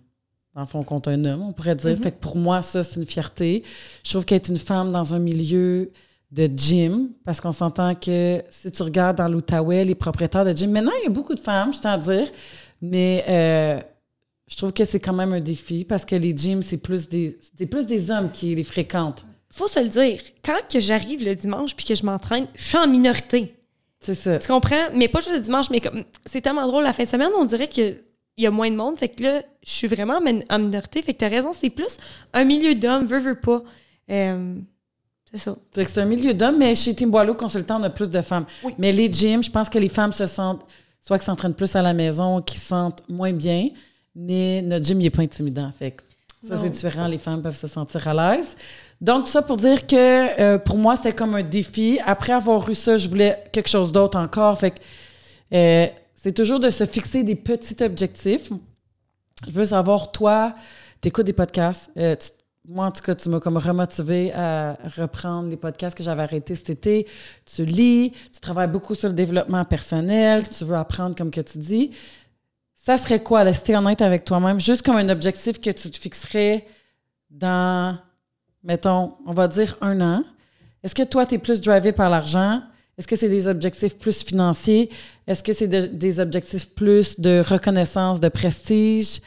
Dans 0.55 0.61
le 0.61 0.67
fond, 0.67 0.83
contre 0.83 1.09
un 1.09 1.23
homme, 1.25 1.41
on 1.41 1.51
pourrait 1.51 1.75
dire. 1.75 1.97
Fait 1.97 2.11
que 2.11 2.19
pour 2.19 2.37
moi, 2.37 2.61
ça, 2.61 2.83
c'est 2.83 2.95
une 2.95 3.05
fierté. 3.05 3.63
Je 4.03 4.09
trouve 4.11 4.25
qu'être 4.25 4.47
une 4.49 4.57
femme 4.57 4.91
dans 4.91 5.13
un 5.13 5.19
milieu 5.19 5.91
de 6.31 6.47
gym, 6.55 7.09
parce 7.25 7.41
qu'on 7.41 7.51
s'entend 7.51 7.95
que 7.95 8.41
si 8.51 8.71
tu 8.71 8.83
regardes 8.83 9.17
dans 9.17 9.27
l'Outaouais, 9.27 9.83
les 9.83 9.95
propriétaires 9.95 10.45
de 10.45 10.51
gym, 10.53 10.71
maintenant, 10.71 10.91
il 11.01 11.05
y 11.05 11.07
a 11.07 11.09
beaucoup 11.09 11.33
de 11.33 11.39
femmes, 11.39 11.73
je 11.73 11.79
tiens 11.79 11.93
à 11.93 11.97
dire, 11.97 12.27
mais 12.81 13.25
euh, 13.27 13.79
je 14.47 14.55
trouve 14.55 14.71
que 14.71 14.85
c'est 14.85 14.99
quand 14.99 15.13
même 15.13 15.33
un 15.33 15.39
défi 15.41 15.85
parce 15.85 16.05
que 16.05 16.15
les 16.15 16.35
gyms, 16.35 16.61
c'est 16.61 16.77
plus 16.77 17.09
des, 17.09 17.39
c'est 17.57 17.65
plus 17.65 17.85
des 17.85 18.11
hommes 18.11 18.31
qui 18.31 18.53
les 18.53 18.63
fréquentent. 18.63 19.25
Faut 19.51 19.67
se 19.67 19.79
le 19.79 19.89
dire. 19.89 20.21
Quand 20.45 20.59
que 20.71 20.79
j'arrive 20.79 21.23
le 21.23 21.33
dimanche 21.35 21.75
puis 21.75 21.83
que 21.85 21.95
je 21.95 22.05
m'entraîne, 22.05 22.47
je 22.55 22.63
suis 22.63 22.77
en 22.77 22.87
minorité. 22.87 23.55
C'est 23.99 24.13
ça. 24.13 24.37
Tu 24.37 24.47
comprends? 24.47 24.89
Mais 24.93 25.07
pas 25.07 25.19
juste 25.19 25.33
le 25.33 25.41
dimanche, 25.41 25.69
mais 25.71 25.81
comme 25.81 26.03
c'est 26.25 26.41
tellement 26.41 26.67
drôle 26.67 26.83
la 26.83 26.93
fin 26.93 27.03
de 27.03 27.07
semaine, 27.07 27.31
on 27.37 27.45
dirait 27.45 27.67
qu'il 27.67 27.97
y 28.37 28.45
a 28.45 28.51
moins 28.51 28.69
de 28.69 28.75
monde. 28.75 28.95
Fait 28.97 29.09
que 29.09 29.23
là, 29.23 29.41
je 29.65 29.71
suis 29.71 29.87
vraiment 29.87 30.17
en 30.17 30.21
min- 30.21 30.43
en 30.49 30.59
minorité. 30.59 31.01
Fait 31.01 31.13
que 31.13 31.17
t'as 31.19 31.27
raison, 31.27 31.51
c'est 31.59 31.71
plus 31.71 31.97
un 32.33 32.43
milieu 32.45 32.75
d'hommes, 32.75 33.05
veux, 33.05 33.19
veux 33.19 33.39
pas. 33.39 33.63
Euh, 34.11 34.55
C'est 35.31 35.37
ça. 35.37 35.55
C'est 35.73 35.97
un 35.99 36.05
milieu 36.05 36.33
d'hommes, 36.33 36.57
mais 36.57 36.73
chez 36.75 36.93
Team 36.95 37.11
Boileau 37.11 37.35
Consultant, 37.35 37.79
on 37.79 37.83
a 37.83 37.89
plus 37.89 38.09
de 38.09 38.21
femmes. 38.21 38.45
Oui. 38.63 38.73
Mais 38.77 38.91
les 38.91 39.11
gyms, 39.11 39.43
je 39.43 39.51
pense 39.51 39.69
que 39.69 39.77
les 39.77 39.89
femmes 39.89 40.13
se 40.13 40.25
sentent, 40.25 40.65
soit 41.01 41.17
qu'elles 41.17 41.25
s'entraînent 41.25 41.53
plus 41.53 41.75
à 41.75 41.81
la 41.81 41.93
maison, 41.93 42.41
qu'ils 42.41 42.59
se 42.59 42.65
sentent 42.67 43.03
moins 43.07 43.31
bien, 43.33 43.69
mais 44.15 44.61
notre 44.63 44.85
gym, 44.85 44.99
il 44.99 45.03
n'est 45.03 45.09
pas 45.11 45.21
intimidant. 45.21 45.71
Fait 45.77 45.91
que 45.91 46.01
ça, 46.47 46.55
c'est 46.57 46.69
différent. 46.69 47.07
Les 47.07 47.17
femmes 47.19 47.41
peuvent 47.43 47.55
se 47.57 47.67
sentir 47.67 48.07
à 48.07 48.13
l'aise. 48.35 48.55
Donc, 49.01 49.25
tout 49.25 49.31
ça 49.31 49.41
pour 49.41 49.57
dire 49.57 49.85
que 49.85 49.95
euh, 50.41 50.57
pour 50.57 50.77
moi, 50.77 50.95
c'était 50.95 51.13
comme 51.13 51.35
un 51.35 51.43
défi. 51.43 51.99
Après 52.05 52.33
avoir 52.33 52.67
eu 52.69 52.75
ça, 52.75 52.97
je 52.97 53.07
voulais 53.07 53.43
quelque 53.51 53.69
chose 53.69 53.91
d'autre 53.91 54.17
encore. 54.17 54.57
Fait 54.59 54.71
que 54.71 54.79
euh, 55.53 55.87
c'est 56.15 56.33
toujours 56.33 56.59
de 56.59 56.69
se 56.69 56.85
fixer 56.85 57.23
des 57.23 57.35
petits 57.35 57.81
objectifs. 57.83 58.49
Je 59.47 59.51
veux 59.51 59.65
savoir, 59.65 60.11
toi, 60.11 60.53
tu 61.01 61.07
écoutes 61.09 61.25
des 61.27 61.33
podcasts. 61.33 61.89
Euh, 61.97 62.15
tu- 62.15 62.29
moi, 62.69 62.85
en 62.85 62.91
tout 62.91 63.01
cas, 63.01 63.15
tu 63.15 63.29
m'as 63.29 63.39
comme 63.39 63.57
remotivé 63.57 64.31
à 64.35 64.77
reprendre 64.95 65.49
les 65.49 65.57
podcasts 65.57 65.97
que 65.97 66.03
j'avais 66.03 66.21
arrêtés 66.21 66.53
cet 66.53 66.69
été. 66.69 67.07
Tu 67.43 67.65
lis, 67.65 68.11
tu 68.31 68.39
travailles 68.39 68.67
beaucoup 68.67 68.93
sur 68.93 69.07
le 69.07 69.15
développement 69.15 69.65
personnel, 69.65 70.47
tu 70.49 70.63
veux 70.65 70.75
apprendre 70.75 71.15
comme 71.15 71.31
que 71.31 71.41
tu 71.41 71.57
dis. 71.57 71.89
Ça 72.75 72.97
serait 72.97 73.23
quoi, 73.23 73.51
t'es 73.51 73.75
honnête 73.75 74.03
avec 74.03 74.23
toi-même, 74.23 74.59
juste 74.59 74.83
comme 74.83 74.97
un 74.97 75.09
objectif 75.09 75.59
que 75.59 75.71
tu 75.71 75.89
te 75.89 75.97
fixerais 75.97 76.67
dans, 77.31 77.97
mettons, 78.63 79.13
on 79.25 79.33
va 79.33 79.47
dire 79.47 79.75
un 79.81 79.99
an? 80.01 80.23
Est-ce 80.83 80.93
que 80.93 81.03
toi, 81.03 81.25
tu 81.25 81.35
es 81.35 81.37
plus 81.39 81.61
drivé 81.61 81.91
par 81.91 82.11
l'argent? 82.11 82.61
Est-ce 82.99 83.07
que 83.07 83.15
c'est 83.15 83.29
des 83.29 83.47
objectifs 83.47 83.97
plus 83.97 84.21
financiers? 84.21 84.91
Est-ce 85.25 85.43
que 85.43 85.53
c'est 85.53 85.67
de- 85.67 85.87
des 85.87 86.19
objectifs 86.19 86.69
plus 86.75 87.19
de 87.19 87.43
reconnaissance, 87.47 88.19
de 88.19 88.29
prestige, 88.29 89.21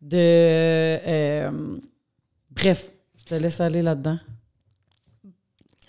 de... 0.00 0.16
euh, 0.16 1.50
bref, 2.54 2.90
je 3.18 3.24
te 3.24 3.34
laisse 3.34 3.60
aller 3.60 3.82
là-dedans. 3.82 4.18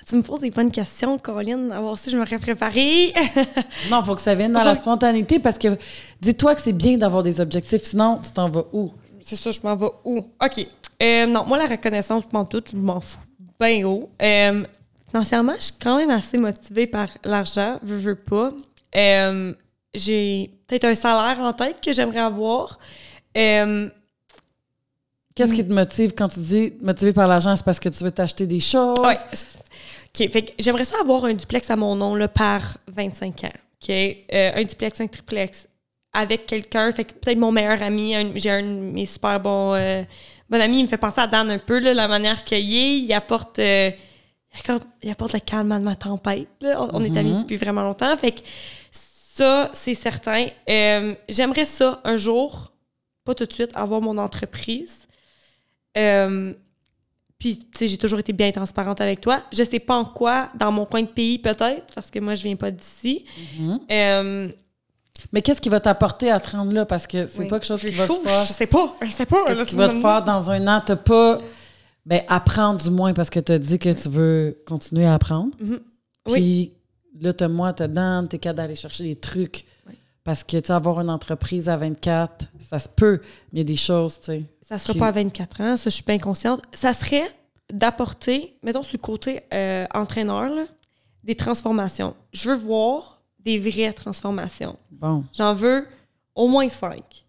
Tu 0.07 0.15
me 0.15 0.21
poses 0.21 0.41
des 0.41 0.51
bonnes 0.51 0.71
questions, 0.71 1.17
Caroline. 1.17 1.71
À 1.71 1.81
voir 1.81 1.97
si 1.97 2.11
je 2.11 2.17
m'aurais 2.17 2.37
préparée. 2.37 3.11
Non, 3.89 4.01
il 4.01 4.05
faut 4.05 4.15
que 4.15 4.21
ça 4.21 4.35
vienne 4.35 4.51
dans 4.51 4.63
la 4.63 4.75
spontanéité 4.75 5.39
parce 5.39 5.57
que 5.57 5.77
dis-toi 6.21 6.53
que 6.55 6.61
c'est 6.61 6.73
bien 6.73 6.97
d'avoir 6.97 7.23
des 7.23 7.41
objectifs, 7.41 7.83
sinon 7.83 8.19
tu 8.23 8.31
t'en 8.31 8.49
vas 8.49 8.65
où? 8.71 8.91
C'est 9.21 9.35
ça, 9.35 9.49
je 9.49 9.59
m'en 9.63 9.75
vais 9.75 9.89
où? 10.03 10.17
OK. 10.17 10.67
Euh, 11.01 11.25
non, 11.25 11.45
moi, 11.45 11.57
la 11.57 11.65
reconnaissance, 11.65 12.23
je 12.29 12.37
m'en 12.37 12.45
tout, 12.45 12.63
je 12.71 12.77
m'en 12.77 13.01
fous. 13.01 13.19
Ben 13.59 13.83
haut. 13.83 14.09
Euh, 14.21 14.65
financièrement, 15.09 15.53
je 15.57 15.63
suis 15.63 15.73
quand 15.81 15.97
même 15.97 16.11
assez 16.11 16.37
motivée 16.37 16.87
par 16.87 17.09
l'argent, 17.23 17.79
veux, 17.81 17.97
veux 17.97 18.15
pas. 18.15 18.51
Euh, 18.95 19.53
j'ai 19.93 20.51
peut-être 20.67 20.85
un 20.85 20.95
salaire 20.95 21.39
en 21.39 21.53
tête 21.53 21.77
que 21.81 21.93
j'aimerais 21.93 22.19
avoir. 22.19 22.79
Euh, 23.37 23.89
Qu'est-ce 25.35 25.53
qui 25.53 25.67
te 25.67 25.73
motive 25.73 26.13
quand 26.17 26.29
tu 26.29 26.39
dis 26.39 26.73
motivé 26.81 27.11
par 27.11 27.27
l'argent? 27.27 27.55
C'est 27.55 27.65
parce 27.65 27.79
que 27.79 27.89
tu 27.89 28.03
veux 28.03 28.11
t'acheter 28.11 28.47
des 28.47 28.59
choses? 28.61 28.97
ouais. 28.99 29.17
OK, 29.17 30.31
fait 30.31 30.41
que 30.43 30.51
j'aimerais 30.59 30.85
ça 30.85 30.95
avoir 31.01 31.25
un 31.25 31.33
duplex 31.33 31.69
à 31.69 31.75
mon 31.75 31.93
nom 31.95 32.15
là, 32.15 32.29
par 32.29 32.77
25 32.87 33.43
ans. 33.43 33.49
OK? 33.83 33.89
Euh, 33.89 34.51
un 34.55 34.63
duplex, 34.63 35.01
un 35.01 35.07
triplex 35.07 35.67
avec 36.13 36.45
quelqu'un. 36.45 36.89
Fait 36.93 37.03
que 37.03 37.13
peut-être 37.13 37.37
mon 37.37 37.51
meilleur 37.51 37.81
ami, 37.83 38.13
j'ai 38.35 38.49
un 38.49 38.63
de 38.63 38.67
mes 38.69 39.05
super 39.05 39.37
bons 39.41 39.73
euh, 39.75 40.03
bon 40.49 40.61
ami, 40.61 40.79
il 40.79 40.83
me 40.83 40.87
fait 40.87 40.97
penser 40.97 41.19
à 41.19 41.27
Dan 41.27 41.51
un 41.51 41.59
peu, 41.59 41.79
là, 41.79 41.93
la 41.93 42.07
manière 42.07 42.45
qu'il 42.45 42.73
est. 42.73 42.99
Il 42.99 43.11
apporte, 43.11 43.59
euh, 43.59 43.91
il 44.53 44.59
apporte, 44.61 44.87
il 45.03 45.11
apporte 45.11 45.33
le 45.33 45.39
calme 45.41 45.71
à 45.73 45.79
ma 45.79 45.95
tempête. 45.95 46.47
là. 46.61 46.81
On, 46.81 47.01
on 47.01 47.03
est 47.03 47.17
amis 47.17 47.41
depuis 47.41 47.57
vraiment 47.57 47.83
longtemps. 47.83 48.15
Fait 48.15 48.31
que 48.31 48.39
ça, 48.91 49.69
c'est 49.73 49.95
certain. 49.95 50.45
Euh, 50.69 51.13
J'aimerais 51.27 51.65
ça 51.65 51.99
un 52.05 52.15
jour, 52.15 52.71
pas 53.25 53.35
tout 53.35 53.45
de 53.45 53.51
suite, 53.51 53.71
avoir 53.75 53.99
mon 53.99 54.17
entreprise. 54.17 54.99
Euh, 55.97 56.53
puis, 57.37 57.57
tu 57.59 57.65
sais, 57.79 57.87
j'ai 57.87 57.97
toujours 57.97 58.19
été 58.19 58.33
bien 58.33 58.51
transparente 58.51 59.01
avec 59.01 59.21
toi. 59.21 59.41
Je 59.51 59.63
sais 59.63 59.79
pas 59.79 59.95
en 59.95 60.05
quoi, 60.05 60.49
dans 60.57 60.71
mon 60.71 60.85
coin 60.85 61.01
de 61.01 61.07
pays 61.07 61.37
peut-être, 61.37 61.85
parce 61.93 62.09
que 62.09 62.19
moi, 62.19 62.33
je 62.35 62.43
viens 62.43 62.55
pas 62.55 62.71
d'ici. 62.71 63.25
Euh, 63.91 64.49
Mais 65.31 65.41
qu'est-ce 65.41 65.61
qui 65.61 65.69
va 65.69 65.79
t'apporter 65.79 66.31
à 66.31 66.39
te 66.39 66.55
rendre 66.55 66.71
là? 66.73 66.85
Parce 66.85 67.07
que 67.07 67.27
c'est 67.27 67.39
oui. 67.39 67.47
pas 67.49 67.59
quelque 67.59 67.67
chose 67.67 67.81
qui 67.81 67.89
va 67.91 68.07
se 68.07 68.11
trouve- 68.11 68.25
faire. 68.27 68.45
Je 68.45 68.53
sais 68.53 68.67
pas. 68.67 68.95
Je 69.01 69.09
sais 69.11 69.25
pas. 69.25 69.45
Qu'est-ce 69.47 69.69
qui 69.69 69.75
va 69.75 69.89
te 69.89 69.99
faire 69.99 70.23
dans 70.23 70.49
un 70.51 70.67
an? 70.67 70.81
T'as 70.85 70.95
pas. 70.95 71.41
Ben, 72.05 72.21
apprendre 72.27 72.79
du 72.83 72.89
moins 72.91 73.13
parce 73.13 73.29
que 73.31 73.39
tu 73.39 73.51
as 73.51 73.57
dit 73.57 73.79
que 73.79 73.89
tu 73.89 74.09
veux 74.09 74.61
continuer 74.67 75.05
à 75.05 75.15
apprendre. 75.15 75.55
Mhm. 75.59 75.79
Puis 76.31 76.73
là, 77.19 77.33
t'as 77.33 77.47
moi, 77.47 77.73
t'as 77.73 77.87
Dan, 77.87 78.27
t'es 78.27 78.37
capable 78.37 78.57
d'aller 78.57 78.75
chercher 78.75 79.03
des 79.05 79.15
trucs. 79.15 79.65
Parce 80.25 80.43
que, 80.43 80.57
tu 80.57 80.67
sais, 80.67 80.73
avoir 80.73 80.99
une 80.99 81.11
entreprise 81.11 81.69
à 81.69 81.77
24, 81.77 82.47
ça 82.67 82.79
se 82.79 82.89
peut, 82.89 83.21
mais 83.53 83.53
il 83.53 83.57
y 83.59 83.61
a 83.61 83.63
des 83.63 83.75
choses, 83.77 84.19
tu 84.19 84.25
sais. 84.25 84.43
Ça 84.63 84.79
sera 84.79 84.95
pas 84.95 85.07
à 85.09 85.11
24 85.11 85.61
ans, 85.61 85.77
ça, 85.77 85.91
je 85.91 85.95
suis 85.95 86.03
bien 86.03 86.17
consciente. 86.17 86.63
Ça 86.73 86.91
serait 86.93 87.29
d'apporter, 87.71 88.57
mettons, 88.63 88.81
sur 88.81 88.97
le 88.97 89.01
côté 89.01 89.43
euh, 89.53 89.85
entraîneur, 89.93 90.49
là, 90.49 90.63
des 91.23 91.35
transformations. 91.35 92.15
Je 92.33 92.49
veux 92.49 92.57
voir 92.57 93.21
des 93.39 93.59
vraies 93.59 93.93
transformations. 93.93 94.77
Bon. 94.89 95.23
J'en 95.31 95.53
veux 95.53 95.87
au 96.33 96.47
moins 96.47 96.67
cinq. 96.67 97.25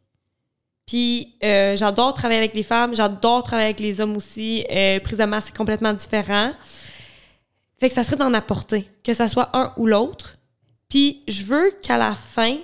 Puis 0.86 1.34
euh, 1.44 1.76
j'adore 1.76 2.14
travailler 2.14 2.38
avec 2.38 2.54
les 2.54 2.62
femmes, 2.62 2.94
j'adore 2.94 3.42
travailler 3.42 3.68
avec 3.68 3.80
les 3.80 4.00
hommes 4.00 4.16
aussi. 4.16 4.64
Euh, 4.70 5.00
prise 5.00 5.18
de 5.18 5.24
masse, 5.24 5.46
c'est 5.46 5.56
complètement 5.56 5.92
différent. 5.92 6.52
Fait 7.78 7.88
que 7.90 7.94
ça 7.94 8.04
serait 8.04 8.16
d'en 8.16 8.32
apporter, 8.32 8.88
que 9.04 9.12
ça 9.12 9.28
soit 9.28 9.50
un 9.54 9.74
ou 9.76 9.86
l'autre. 9.86 10.38
Puis 10.88 11.22
je 11.28 11.42
veux 11.42 11.72
qu'à 11.82 11.98
la 11.98 12.14
fin 12.14 12.56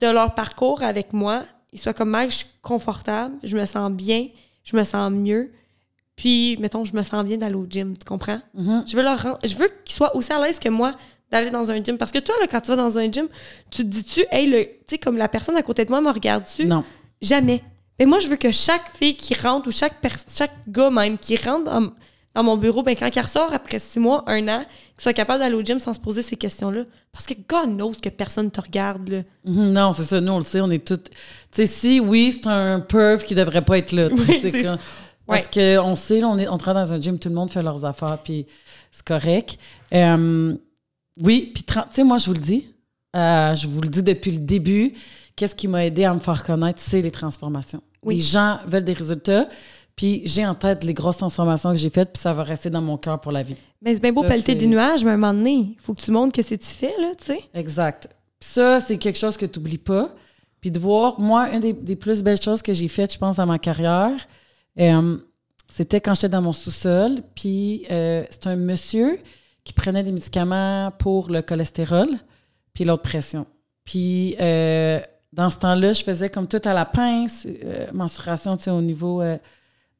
de 0.00 0.06
leur 0.08 0.34
parcours 0.34 0.82
avec 0.82 1.12
moi, 1.12 1.44
ils 1.72 1.78
soient 1.78 1.94
comme 1.94 2.10
moi, 2.10 2.26
je 2.28 2.36
suis 2.36 2.46
confortable, 2.62 3.34
je 3.42 3.56
me 3.56 3.64
sens 3.66 3.90
bien, 3.92 4.26
je 4.64 4.76
me 4.76 4.84
sens 4.84 5.10
mieux. 5.12 5.52
Puis, 6.16 6.56
mettons, 6.60 6.84
je 6.84 6.94
me 6.94 7.02
sens 7.02 7.24
bien 7.24 7.36
d'aller 7.38 7.54
au 7.54 7.66
gym, 7.68 7.96
tu 7.96 8.04
comprends? 8.04 8.40
Mhm. 8.54 8.84
Je 8.86 8.96
veux 8.96 9.02
leur 9.02 9.38
je 9.44 9.54
veux 9.56 9.68
qu'ils 9.84 9.94
soient 9.94 10.14
aussi 10.16 10.32
à 10.32 10.40
l'aise 10.44 10.58
que 10.58 10.68
moi 10.68 10.94
d'aller 11.30 11.50
dans 11.50 11.70
un 11.70 11.82
gym. 11.82 11.96
Parce 11.96 12.10
que 12.12 12.18
toi, 12.18 12.34
là, 12.40 12.46
quand 12.50 12.60
tu 12.60 12.70
vas 12.70 12.76
dans 12.76 12.98
un 12.98 13.10
gym, 13.10 13.28
tu 13.70 13.82
te 13.84 13.88
dis-tu, 13.88 14.24
hey, 14.32 14.46
le- 14.50 14.64
tu 14.64 14.72
sais, 14.88 14.98
comme 14.98 15.16
la 15.16 15.28
personne 15.28 15.56
à 15.56 15.62
côté 15.62 15.84
de 15.84 15.90
moi 15.90 16.00
me 16.00 16.10
regarde-tu? 16.10 16.64
Non. 16.66 16.84
Jamais. 17.22 17.62
Mais 17.98 18.06
moi, 18.06 18.18
je 18.18 18.28
veux 18.28 18.36
que 18.36 18.50
chaque 18.50 18.90
fille 18.96 19.16
qui 19.16 19.34
rentre 19.34 19.68
ou 19.68 19.70
chaque, 19.70 19.94
chaque 20.28 20.52
gars 20.68 20.90
même 20.90 21.18
qui 21.18 21.36
rentre 21.36 21.64
dans, 21.70 21.92
dans 22.34 22.44
mon 22.44 22.56
bureau, 22.56 22.82
ben, 22.82 22.94
quand 22.94 23.10
il 23.14 23.20
ressort 23.20 23.52
après 23.52 23.78
six 23.78 23.98
mois, 23.98 24.22
un 24.26 24.46
an, 24.48 24.60
qu'il 24.60 25.02
soit 25.02 25.12
capable 25.12 25.40
d'aller 25.40 25.56
au 25.56 25.62
gym 25.62 25.80
sans 25.80 25.92
se 25.94 25.98
poser 26.00 26.22
ces 26.22 26.36
questions-là. 26.36 26.84
Parce 27.12 27.26
que 27.26 27.34
God 27.48 27.70
knows 27.76 27.92
que 28.00 28.08
personne 28.08 28.50
te 28.50 28.60
regarde, 28.60 29.08
là. 29.08 29.18
Mhm, 29.44 29.72
Non, 29.72 29.92
c'est 29.92 30.04
ça. 30.04 30.20
Nous, 30.20 30.32
on 30.32 30.38
le 30.38 30.44
sait, 30.44 30.60
on 30.60 30.70
est 30.70 30.86
toutes. 30.86 31.10
Tu 31.10 31.16
sais, 31.52 31.66
si, 31.66 32.00
oui, 32.00 32.38
c'est 32.40 32.48
un 32.48 32.80
perv 32.80 33.24
qui 33.24 33.34
devrait 33.34 33.64
pas 33.64 33.78
être 33.78 33.92
là. 33.92 34.08
Oui, 34.12 34.38
c'est 34.40 34.62
quand-. 34.62 34.78
Parce 35.26 35.48
qu'on 35.48 35.96
sait, 35.96 36.20
là, 36.20 36.28
on, 36.28 36.38
est, 36.38 36.48
on 36.48 36.58
travaille 36.58 36.84
dans 36.84 36.94
un 36.94 37.00
gym, 37.00 37.18
tout 37.18 37.28
le 37.28 37.34
monde 37.34 37.50
fait 37.50 37.62
leurs 37.62 37.84
affaires, 37.84 38.18
puis 38.22 38.46
c'est 38.90 39.04
correct. 39.04 39.58
Euh, 39.94 40.54
oui, 41.20 41.52
puis 41.54 41.62
tu 41.62 41.74
sais, 41.90 42.04
moi, 42.04 42.18
je 42.18 42.26
vous 42.26 42.34
le 42.34 42.40
dis, 42.40 42.66
euh, 43.14 43.54
je 43.54 43.66
vous 43.68 43.80
le 43.80 43.88
dis 43.88 44.02
depuis 44.02 44.32
le 44.32 44.38
début, 44.38 44.92
qu'est-ce 45.36 45.54
qui 45.54 45.68
m'a 45.68 45.84
aidé 45.84 46.04
à 46.04 46.14
me 46.14 46.18
faire 46.18 46.42
connaître, 46.44 46.80
c'est 46.82 47.00
les 47.00 47.10
transformations. 47.10 47.82
Oui. 48.02 48.16
Les 48.16 48.20
gens 48.20 48.58
veulent 48.66 48.84
des 48.84 48.92
résultats, 48.92 49.48
puis 50.00 50.22
j'ai 50.24 50.46
en 50.46 50.54
tête 50.54 50.82
les 50.82 50.94
grosses 50.94 51.18
transformations 51.18 51.72
que 51.72 51.76
j'ai 51.76 51.90
faites, 51.90 52.14
puis 52.14 52.22
ça 52.22 52.32
va 52.32 52.42
rester 52.42 52.70
dans 52.70 52.80
mon 52.80 52.96
cœur 52.96 53.20
pour 53.20 53.32
la 53.32 53.42
vie. 53.42 53.56
Mais 53.82 53.92
c'est 53.92 54.00
bien 54.00 54.14
beau 54.14 54.22
Ça, 54.22 54.28
pelleter 54.28 54.54
des 54.54 54.66
nuages, 54.66 55.04
mais 55.04 55.10
à 55.10 55.12
un 55.12 55.16
moment 55.18 55.34
donné, 55.34 55.74
il 55.76 55.76
faut 55.78 55.92
que 55.92 56.00
tu 56.00 56.10
montres 56.10 56.32
que 56.32 56.40
c'est 56.40 56.56
tu 56.56 56.70
fais, 56.70 56.94
là, 56.98 57.08
tu 57.18 57.26
sais. 57.26 57.40
Exact. 57.52 58.08
Puis 58.40 58.48
Ça, 58.48 58.80
c'est 58.80 58.96
quelque 58.96 59.18
chose 59.18 59.36
que 59.36 59.44
tu 59.44 59.58
n'oublies 59.58 59.76
pas. 59.76 60.14
Puis 60.62 60.70
de 60.70 60.78
voir, 60.78 61.20
moi, 61.20 61.50
une 61.52 61.60
des, 61.60 61.74
des 61.74 61.96
plus 61.96 62.22
belles 62.22 62.40
choses 62.40 62.62
que 62.62 62.72
j'ai 62.72 62.88
faites, 62.88 63.12
je 63.12 63.18
pense, 63.18 63.36
dans 63.36 63.44
ma 63.44 63.58
carrière, 63.58 64.26
euh, 64.78 65.18
c'était 65.68 66.00
quand 66.00 66.14
j'étais 66.14 66.30
dans 66.30 66.40
mon 66.40 66.54
sous-sol. 66.54 67.22
Puis 67.34 67.84
euh, 67.90 68.24
c'est 68.30 68.46
un 68.46 68.56
monsieur 68.56 69.18
qui 69.64 69.74
prenait 69.74 70.02
des 70.02 70.12
médicaments 70.12 70.92
pour 70.98 71.28
le 71.28 71.42
cholestérol, 71.42 72.08
puis 72.72 72.84
l'autre 72.84 73.02
pression. 73.02 73.46
Puis 73.84 74.34
euh, 74.40 74.98
dans 75.34 75.50
ce 75.50 75.58
temps-là, 75.58 75.92
je 75.92 76.02
faisais 76.02 76.30
comme 76.30 76.46
tout 76.46 76.62
à 76.64 76.72
la 76.72 76.86
pince, 76.86 77.46
euh, 77.46 77.88
mensuration, 77.92 78.56
tu 78.56 78.64
sais, 78.64 78.70
au 78.70 78.80
niveau 78.80 79.22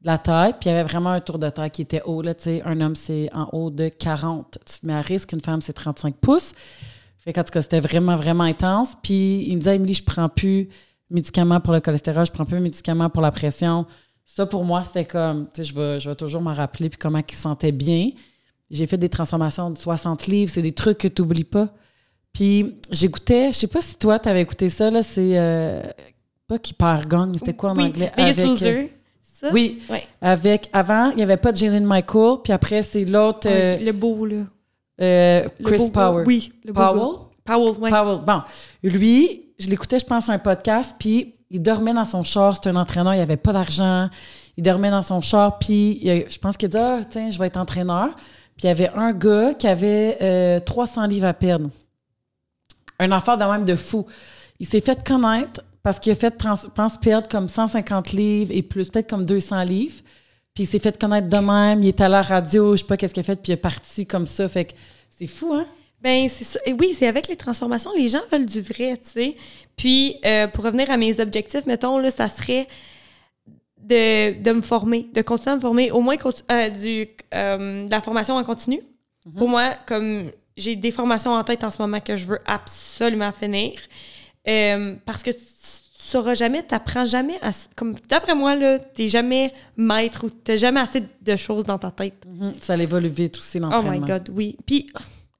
de 0.01 0.07
la 0.07 0.17
taille. 0.17 0.53
Puis 0.59 0.69
il 0.69 0.73
y 0.73 0.75
avait 0.75 0.87
vraiment 0.87 1.11
un 1.11 1.19
tour 1.19 1.39
de 1.39 1.49
taille 1.49 1.71
qui 1.71 1.81
était 1.81 2.01
haut, 2.05 2.21
là, 2.21 2.33
tu 2.33 2.43
sais. 2.43 2.61
Un 2.65 2.81
homme, 2.81 2.95
c'est 2.95 3.29
en 3.33 3.49
haut 3.51 3.69
de 3.69 3.89
40. 3.89 4.57
Tu 4.65 4.79
te 4.79 4.85
mets 4.85 4.93
à 4.93 5.01
risque. 5.01 5.31
Une 5.31 5.41
femme, 5.41 5.61
c'est 5.61 5.73
35 5.73 6.15
pouces. 6.15 6.53
Fait 7.17 7.33
qu'en 7.33 7.43
tout 7.43 7.51
cas, 7.51 7.61
c'était 7.61 7.79
vraiment, 7.79 8.15
vraiment 8.15 8.43
intense. 8.43 8.95
Puis 9.01 9.45
il 9.47 9.53
me 9.53 9.59
disait, 9.59 9.75
Émilie, 9.75 9.93
je 9.93 10.03
prends 10.03 10.29
plus 10.29 10.69
médicaments 11.11 11.59
pour 11.59 11.73
le 11.73 11.81
cholestérol, 11.81 12.25
je 12.25 12.31
prends 12.31 12.45
plus 12.45 12.59
médicaments 12.59 13.09
pour 13.09 13.21
la 13.21 13.31
pression. 13.31 13.85
Ça, 14.25 14.45
pour 14.45 14.63
moi, 14.63 14.83
c'était 14.83 15.05
comme, 15.05 15.47
tu 15.53 15.63
sais, 15.63 15.69
je 15.69 15.75
vais, 15.75 15.99
je 15.99 16.09
vais 16.09 16.15
toujours 16.15 16.41
m'en 16.41 16.53
rappeler, 16.53 16.89
puis 16.89 16.97
comment 16.97 17.19
il 17.19 17.35
se 17.35 17.41
sentait 17.41 17.71
bien. 17.71 18.09
J'ai 18.69 18.87
fait 18.87 18.97
des 18.97 19.09
transformations 19.09 19.69
de 19.69 19.77
60 19.77 20.27
livres, 20.27 20.51
c'est 20.51 20.61
des 20.61 20.71
trucs 20.71 20.99
que 20.99 21.07
tu 21.09 21.21
n'oublies 21.21 21.43
pas. 21.43 21.67
Puis 22.31 22.77
j'écoutais, 22.89 23.51
je 23.51 23.59
sais 23.59 23.67
pas 23.67 23.81
si 23.81 23.97
toi, 23.97 24.17
tu 24.17 24.29
avais 24.29 24.41
écouté 24.41 24.69
ça, 24.69 24.89
là, 24.89 25.03
c'est 25.03 25.37
euh, 25.37 25.83
pas 26.47 26.57
qui 26.57 26.73
perd 26.73 27.07
gagne, 27.07 27.37
c'était 27.37 27.53
quoi 27.53 27.71
en 27.71 27.77
oui, 27.77 27.83
anglais? 27.83 28.11
Biggest 28.15 28.39
Avec, 28.39 28.51
Loser, 28.51 29.00
ça? 29.41 29.49
oui, 29.51 29.81
Ouais. 29.89 30.05
avec, 30.21 30.69
avant, 30.73 31.09
il 31.11 31.17
n'y 31.17 31.23
avait 31.23 31.37
pas 31.37 31.51
de 31.51 31.57
Jalen 31.57 31.83
Michael, 31.85 32.37
puis 32.43 32.53
après, 32.53 32.83
c'est 32.83 33.03
l'autre, 33.05 33.47
euh, 33.49 33.77
le 33.77 33.91
beau, 33.91 34.25
là. 34.25 34.43
euh, 35.01 35.47
Chris 35.63 35.77
beau 35.77 35.85
gars. 35.85 35.91
Power. 35.91 36.23
Oui, 36.25 36.53
le 36.63 36.71
beau 36.73 36.79
Powell? 36.81 36.99
gars. 36.99 37.55
Powell, 37.55 37.79
ouais. 37.81 37.89
Powell. 37.89 38.19
Bon, 38.25 38.41
lui, 38.83 39.45
je 39.59 39.67
l'écoutais, 39.69 39.99
je 39.99 40.05
pense, 40.05 40.29
à 40.29 40.33
un 40.33 40.39
podcast, 40.39 40.95
puis 40.99 41.35
il 41.49 41.61
dormait 41.61 41.93
dans 41.93 42.05
son 42.05 42.23
char. 42.23 42.55
C'était 42.55 42.69
un 42.69 42.75
entraîneur, 42.75 43.13
il 43.15 43.19
avait 43.19 43.35
pas 43.37 43.51
d'argent. 43.51 44.09
Il 44.57 44.63
dormait 44.63 44.91
dans 44.91 45.01
son 45.01 45.21
char, 45.21 45.57
puis 45.59 45.99
je 46.29 46.37
pense 46.37 46.55
qu'il 46.57 46.69
dit, 46.69 46.77
ah, 46.77 46.99
tiens, 47.09 47.29
je 47.31 47.39
vais 47.39 47.47
être 47.47 47.57
entraîneur. 47.57 48.09
Puis 48.55 48.65
il 48.65 48.67
y 48.67 48.69
avait 48.69 48.89
un 48.89 49.11
gars 49.11 49.53
qui 49.53 49.67
avait 49.67 50.17
euh, 50.21 50.59
300 50.59 51.07
livres 51.07 51.25
à 51.27 51.33
perdre. 51.33 51.69
Un 52.99 53.11
enfant 53.11 53.35
de 53.37 53.43
même 53.43 53.65
de 53.65 53.75
fou. 53.75 54.05
Il 54.59 54.67
s'est 54.67 54.81
fait 54.81 55.03
connaître 55.05 55.61
parce 55.83 55.99
qu'il 55.99 56.11
a 56.11 56.15
fait, 56.15 56.31
trans- 56.31 56.55
je 56.55 56.67
pense, 56.67 56.97
perdre 56.97 57.27
comme 57.27 57.47
150 57.49 58.11
livres 58.11 58.51
et 58.53 58.61
plus, 58.61 58.89
peut-être 58.89 59.09
comme 59.09 59.25
200 59.25 59.63
livres. 59.63 60.01
Puis 60.53 60.63
il 60.63 60.67
s'est 60.67 60.79
fait 60.79 60.97
connaître 60.99 61.27
de 61.29 61.37
même. 61.37 61.81
Il 61.81 61.87
est 61.87 62.01
allé 62.01 62.15
à 62.15 62.17
la 62.17 62.21
radio, 62.21 62.75
je 62.75 62.81
sais 62.81 62.87
pas 62.87 62.97
qu'est-ce 62.97 63.13
qu'il 63.13 63.21
a 63.21 63.23
fait, 63.23 63.35
puis 63.41 63.51
il 63.51 63.53
est 63.53 63.57
parti 63.57 64.05
comme 64.05 64.27
ça. 64.27 64.47
Fait 64.49 64.65
que 64.65 64.73
c'est 65.17 65.27
fou, 65.27 65.53
hein? 65.53 65.65
Ben, 66.01 66.27
c'est 66.27 66.43
ça. 66.43 66.59
Et 66.65 66.73
oui, 66.73 66.95
c'est 66.97 67.07
avec 67.07 67.27
les 67.27 67.35
transformations, 67.35 67.91
les 67.95 68.07
gens 68.09 68.21
veulent 68.31 68.47
du 68.47 68.59
vrai, 68.61 68.97
tu 68.97 69.11
sais. 69.11 69.37
Puis, 69.77 70.17
euh, 70.25 70.47
pour 70.47 70.63
revenir 70.65 70.89
à 70.89 70.97
mes 70.97 71.19
objectifs, 71.19 71.65
mettons, 71.67 71.99
là, 71.99 72.09
ça 72.09 72.27
serait 72.27 72.67
de, 73.77 74.41
de 74.41 74.51
me 74.51 74.61
former, 74.61 75.07
de 75.13 75.21
continuer 75.21 75.53
à 75.53 75.55
me 75.57 75.61
former, 75.61 75.91
au 75.91 76.01
moins 76.01 76.15
euh, 76.51 76.69
du, 76.69 77.07
euh, 77.33 77.85
de 77.85 77.91
la 77.91 78.01
formation 78.01 78.35
en 78.35 78.43
continu. 78.43 78.81
Pour 79.37 79.47
moi, 79.47 79.75
comme 79.85 80.31
j'ai 80.57 80.75
des 80.75 80.91
formations 80.91 81.31
en 81.33 81.43
tête 81.43 81.63
en 81.63 81.69
ce 81.69 81.79
moment 81.81 81.99
que 81.99 82.15
je 82.15 82.25
veux 82.25 82.39
absolument 82.47 83.31
finir, 83.31 83.73
parce 85.05 85.21
que 85.21 85.29
sauras 86.11 86.35
jamais, 86.35 86.63
t'apprends 86.63 87.05
jamais, 87.05 87.35
à, 87.41 87.51
comme 87.75 87.95
d'après 88.09 88.35
moi, 88.35 88.55
là, 88.55 88.79
t'es 88.79 89.07
jamais 89.07 89.51
maître 89.77 90.25
ou 90.25 90.29
t'as 90.29 90.57
jamais 90.57 90.79
assez 90.79 91.03
de 91.21 91.35
choses 91.35 91.63
dans 91.63 91.77
ta 91.77 91.91
tête. 91.91 92.23
Mhm. 92.27 92.53
Ça 92.59 92.75
évolue 92.77 93.09
vite 93.09 93.37
aussi, 93.37 93.57
Oh 93.57 93.61
l'entraînement. 93.61 93.91
my 93.91 93.99
God, 94.11 94.29
oui. 94.33 94.57
Puis, 94.65 94.87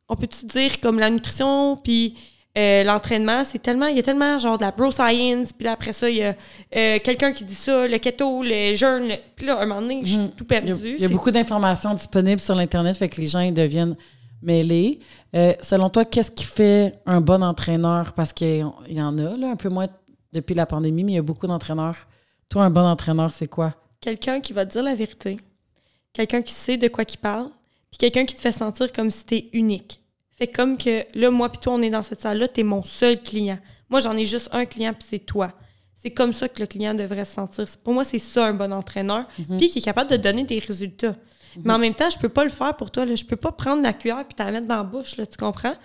on 0.10 0.16
peut-tu 0.16 0.46
dire 0.46 0.80
comme 0.82 1.00
la 1.00 1.10
nutrition, 1.10 1.78
puis 1.78 2.16
euh, 2.58 2.84
l'entraînement, 2.84 3.44
c'est 3.46 3.60
tellement, 3.62 3.88
il 3.88 3.96
y 3.96 4.00
a 4.00 4.04
tellement 4.04 4.38
genre 4.38 4.58
de 4.58 4.64
la 4.64 4.72
bro 4.72 4.92
science, 4.92 5.54
puis 5.54 5.64
là, 5.66 5.72
après 5.74 5.94
ça, 5.94 6.10
il 6.10 6.18
y 6.18 6.24
a 6.24 6.36
euh, 6.76 7.00
quelqu'un 7.02 7.32
qui 7.32 7.46
dit 7.46 7.56
ça, 7.56 7.88
le 7.88 7.98
keto, 7.98 8.44
le 8.44 8.76
jeûne, 8.76 9.08
le- 9.08 9.16
puis 9.36 9.46
là, 9.46 9.62
un 9.62 9.66
moment 9.66 9.82
donné, 9.82 10.02
je 10.04 10.20
suis 10.20 10.30
tout 10.36 10.46
Il 10.50 10.54
y 10.54 10.58
a, 10.58 10.62
perdu. 10.62 10.96
il 10.98 11.02
y 11.02 11.06
a 11.06 11.10
beaucoup 11.10 11.32
d'informations 11.32 11.94
disponibles 11.94 12.42
sur 12.42 12.56
l'Internet, 12.56 12.98
fait 12.98 13.08
que 13.08 13.22
les 13.22 13.28
gens 13.28 13.40
ils 13.40 13.54
deviennent 13.54 13.96
mêlés. 14.42 15.00
Euh, 15.36 15.54
selon 15.62 15.90
toi, 15.90 16.04
qu'est-ce 16.04 16.32
qui 16.32 16.44
fait 16.44 16.94
un 17.06 17.22
bon 17.22 17.42
entraîneur? 17.44 18.12
Parce 18.14 18.34
qu'il 18.34 18.66
y 18.90 18.96
y 18.96 19.02
en 19.02 19.18
a, 19.18 19.38
là, 19.38 19.50
un 19.52 19.56
peu 19.56 19.70
moins 19.70 19.88
depuis 20.34 20.54
la 20.54 20.66
pandémie, 20.66 21.04
mais 21.04 21.14
il 21.14 21.16
y 21.16 21.20
a 21.20 21.24
beaucoup 21.24 21.48
d'entraîneurs. 21.48 22.08
Toi, 22.50 22.64
un 22.64 22.70
bon 22.70 22.86
entraîneur, 22.86 23.32
c'est 23.32 23.48
quoi? 23.48 23.76
Quelqu'un 24.00 24.42
qui 24.42 24.54
va 24.54 24.66
te 24.66 24.72
dire 24.72 24.84
la 24.84 24.96
vérité, 24.96 25.38
quelqu'un 26.14 26.42
qui 26.42 26.54
sait 26.54 26.78
de 26.78 26.88
quoi 26.88 27.04
il 27.08 27.18
parle, 27.18 27.50
puis 27.90 27.98
quelqu'un 27.98 28.26
qui 28.26 28.36
te 28.36 28.42
fait 28.42 28.52
sentir 28.52 28.92
comme 28.92 29.10
si 29.10 29.26
t'es 29.26 29.50
unique. 29.54 30.02
Fait 30.38 30.48
comme 30.48 30.78
que 30.78 31.06
là, 31.14 31.30
moi 31.30 31.50
puis 31.50 31.60
toi, 31.60 31.74
on 31.74 31.82
est 31.82 31.90
dans 31.90 32.02
cette 32.02 32.22
salle-là, 32.22 32.48
t'es 32.48 32.64
mon 32.64 32.84
seul 32.84 33.22
client. 33.22 33.60
Moi, 33.90 34.00
j'en 34.00 34.18
ai 34.18 34.26
juste 34.26 34.50
un 34.54 34.66
client, 34.66 34.94
puis 34.94 35.08
c'est 35.08 35.20
toi. 35.20 35.54
C'est 36.02 36.12
comme 36.12 36.34
ça 36.34 36.50
que 36.50 36.60
le 36.60 36.66
client 36.66 36.96
devrait 36.96 37.26
se 37.26 37.34
sentir. 37.34 37.66
Pour 37.84 37.94
moi, 37.94 38.04
c'est 38.04 38.18
ça 38.18 38.48
un 38.48 38.54
bon 38.54 38.74
entraîneur, 38.74 39.28
puis 39.58 39.70
qui 39.70 39.80
est 39.80 39.84
capable 39.84 40.10
de 40.10 40.18
donner 40.18 40.44
des 40.44 40.60
résultats. 40.60 41.16
Mais 41.64 41.74
en 41.74 41.78
même 41.78 41.94
temps, 41.94 42.10
je 42.10 42.18
peux 42.18 42.30
pas 42.30 42.44
le 42.44 42.50
faire 42.50 42.76
pour 42.76 42.92
toi. 42.92 43.06
Là. 43.06 43.16
Je 43.16 43.26
peux 43.26 43.36
pas 43.36 43.52
prendre 43.52 43.84
la 43.84 43.94
cuillère 43.94 44.26
puis 44.26 44.36
te 44.36 44.42
la 44.42 44.52
mettre 44.52 44.68
dans 44.68 44.78
la 44.78 44.84
bouche, 44.84 45.18
là, 45.18 45.28
tu 45.28 45.38
comprends? 45.38 45.76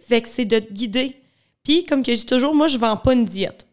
Fait 0.00 0.22
que 0.22 0.28
c'est 0.28 0.44
de 0.44 0.58
te 0.58 0.72
guider. 0.72 1.20
Puis, 1.64 1.84
comme 1.84 2.02
que 2.02 2.14
je 2.14 2.20
dis 2.20 2.26
toujours, 2.26 2.54
moi, 2.54 2.66
je 2.66 2.78
vends 2.78 2.96
pas 2.96 3.12
une 3.12 3.24
diète. 3.24 3.66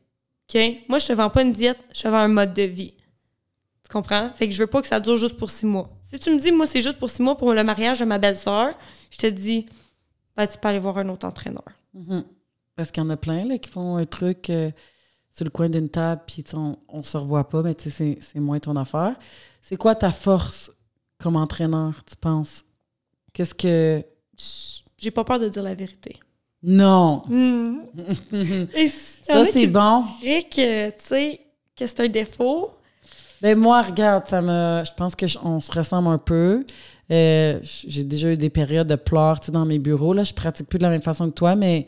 OK? 0.54 0.60
Moi, 0.88 1.00
je 1.00 1.08
te 1.08 1.14
vends 1.14 1.30
pas 1.30 1.42
une 1.44 1.52
diète, 1.54 1.78
je 1.94 2.02
te 2.02 2.08
vends 2.08 2.18
un 2.18 2.28
mode 2.28 2.54
de 2.54 2.64
vie. 2.64 2.96
Tu 3.84 3.90
comprends? 3.92 4.32
Fait 4.36 4.48
que 4.48 4.54
je 4.54 4.60
veux 4.62 4.68
pas 4.68 4.82
que 4.82 4.88
ça 4.88 5.00
dure 5.00 5.18
juste 5.18 5.38
pour 5.38 5.50
six 5.50 5.66
mois. 5.66 5.90
Si 6.04 6.20
tu 6.20 6.32
me 6.34 6.40
dis, 6.40 6.52
moi, 6.52 6.66
c'est 6.68 6.82
juste 6.82 6.98
pour 7.00 7.10
six 7.10 7.22
mois 7.22 7.38
pour 7.38 7.54
le 7.54 7.64
mariage 7.64 8.00
de 8.00 8.06
ma 8.06 8.18
belle-sœur, 8.18 8.74
je 9.12 9.18
te 9.18 9.28
dis, 9.28 9.68
ben, 10.36 10.48
tu 10.48 10.58
peux 10.58 10.68
aller 10.68 10.80
voir 10.80 10.98
un 10.98 11.10
autre 11.10 11.28
entraîneur. 11.28 11.64
Parce 12.76 12.92
qu'il 12.92 13.04
y 13.04 13.06
en 13.06 13.10
a 13.10 13.18
plein 13.18 13.46
là, 13.46 13.58
qui 13.58 13.70
font 13.70 13.98
un 13.98 14.06
truc 14.06 14.50
euh, 14.50 14.72
sur 15.36 15.44
le 15.46 15.52
coin 15.52 15.70
d'une 15.70 15.90
table, 15.90 16.22
puis 16.26 16.44
on, 16.54 16.78
on 16.88 17.04
se 17.04 17.18
revoit 17.18 17.48
pas, 17.50 17.62
mais 17.62 17.76
tu 17.76 17.90
sais, 17.92 18.18
c'est- 18.22 18.40
moins 18.40 18.60
ton 18.60 18.76
affaire. 18.76 19.16
C'est 19.62 19.76
quoi 19.78 19.96
ta 19.96 20.12
force 20.12 20.72
comme 21.20 21.36
entraîneur, 21.36 22.04
tu 22.06 22.16
penses? 22.16 22.64
Qu'est-ce 23.34 23.54
que. 23.54 24.04
J'ai 24.98 25.12
pas 25.12 25.24
peur 25.24 25.40
de 25.40 25.48
dire 25.50 25.64
la 25.64 25.76
vérité. 25.76 26.16
Non! 26.64 27.24
Et 28.76 28.90
Ça, 28.90 29.46
c'est 29.46 29.68
bon. 29.68 30.04
que, 30.22 30.90
tu 30.90 30.96
sais, 30.98 31.40
que 31.76 31.88
c'est 31.88 32.00
un 32.02 32.08
défaut. 32.10 32.72
Ben 33.42 33.58
moi, 33.58 33.82
regarde, 33.82 34.28
ça 34.28 34.42
me, 34.42 34.84
je 34.86 34.92
pense 34.98 35.16
que 35.16 35.26
je- 35.28 35.40
on 35.44 35.60
se 35.62 35.72
ressemble 35.72 36.10
un 36.10 36.18
peu. 36.18 36.66
Euh, 37.12 37.60
j'ai 37.64 38.04
déjà 38.04 38.32
eu 38.32 38.38
des 38.38 38.50
périodes 38.50 38.88
de 38.88 38.96
pleurs, 38.96 39.40
tu 39.40 39.48
sais, 39.48 39.52
dans 39.52 39.66
mes 39.66 39.80
bureaux. 39.80 40.14
Là, 40.14 40.24
je 40.24 40.34
pratique 40.34 40.68
plus 40.68 40.78
de 40.78 40.84
la 40.84 40.90
même 40.90 41.02
façon 41.02 41.30
que 41.30 41.34
toi, 41.36 41.56
mais 41.56 41.88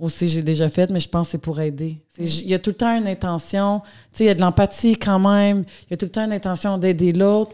aussi 0.00 0.28
j'ai 0.28 0.42
déjà 0.42 0.68
fait, 0.70 0.88
mais 0.90 0.98
je 1.00 1.08
pense 1.08 1.28
que 1.28 1.32
c'est 1.32 1.38
pour 1.38 1.60
aider. 1.60 1.98
C'est- 2.08 2.24
Il 2.42 2.48
y 2.48 2.54
a 2.54 2.58
tout 2.58 2.70
le 2.70 2.76
temps 2.76 2.96
une 2.96 3.06
intention, 3.06 3.80
tu 3.80 3.88
sais, 4.18 4.24
il 4.24 4.26
y 4.28 4.30
a 4.30 4.34
de 4.34 4.40
l'empathie 4.40 4.96
quand 4.96 5.18
même. 5.18 5.64
Il 5.86 5.90
y 5.90 5.94
a 5.94 5.96
tout 5.96 6.06
le 6.06 6.10
temps 6.10 6.24
une 6.24 6.32
intention 6.32 6.78
d'aider 6.78 7.12
l'autre. 7.12 7.52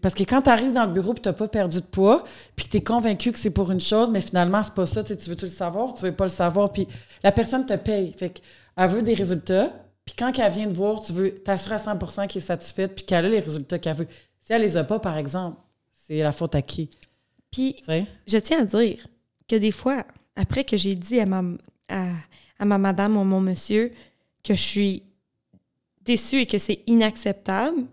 Parce 0.00 0.14
que 0.14 0.22
quand 0.24 0.42
tu 0.42 0.50
arrives 0.50 0.72
dans 0.72 0.86
le 0.86 0.92
bureau, 0.92 1.12
puis 1.12 1.22
tu 1.22 1.28
n'as 1.28 1.32
pas 1.34 1.48
perdu 1.48 1.78
de 1.80 1.86
poids, 1.86 2.24
puis 2.56 2.66
que 2.66 2.70
tu 2.70 2.76
es 2.78 2.80
convaincu 2.82 3.30
que 3.32 3.38
c'est 3.38 3.50
pour 3.50 3.70
une 3.70 3.80
chose, 3.80 4.08
mais 4.10 4.20
finalement 4.20 4.62
c'est 4.62 4.74
pas 4.74 4.86
ça. 4.86 5.02
Tu 5.02 5.08
sais, 5.10 5.16
tu 5.16 5.28
veux 5.30 5.36
tout 5.36 5.44
le 5.46 5.50
savoir, 5.50 5.94
tu 5.94 6.02
veux 6.02 6.14
pas 6.14 6.24
le 6.24 6.30
savoir, 6.30 6.72
puis 6.72 6.88
la 7.22 7.30
personne 7.32 7.66
te 7.66 7.74
paye. 7.76 8.12
Fait 8.18 8.30
qu'elle 8.30 8.88
veut 8.90 9.02
des 9.02 9.14
résultats. 9.14 9.72
Puis 10.04 10.14
quand 10.18 10.32
elle 10.38 10.52
vient 10.52 10.68
te 10.68 10.74
voir, 10.74 11.00
tu 11.00 11.12
veux 11.12 11.30
t'assurer 11.30 11.76
à 11.76 11.78
100% 11.78 12.26
qu'elle 12.26 12.42
est 12.42 12.46
satisfaite 12.46 12.94
puis 12.94 13.04
qu'elle 13.04 13.24
a 13.24 13.28
les 13.28 13.38
résultats 13.38 13.78
qu'elle 13.78 13.96
veut. 13.96 14.08
Si 14.44 14.52
elle 14.52 14.62
les 14.62 14.76
a 14.76 14.82
pas, 14.84 14.98
par 14.98 15.16
exemple, 15.16 15.58
c'est 16.06 16.18
la 16.22 16.32
faute 16.32 16.54
à 16.56 16.62
qui? 16.62 16.90
Puis, 17.52 17.76
je 18.26 18.38
tiens 18.38 18.62
à 18.62 18.64
dire 18.64 19.06
que 19.46 19.56
des 19.56 19.70
fois, 19.70 20.04
après 20.34 20.64
que 20.64 20.76
j'ai 20.76 20.94
dit 20.96 21.20
à 21.20 21.26
ma, 21.26 21.42
à, 21.88 22.64
ma 22.64 22.78
madame 22.78 23.16
ou 23.16 23.20
à 23.20 23.24
mon 23.24 23.40
monsieur 23.40 23.92
que 24.44 24.54
je 24.54 24.60
suis 24.60 25.02
déçue 26.04 26.40
et 26.40 26.46
que 26.46 26.58
c'est 26.58 26.80
inacceptable, 26.86 27.84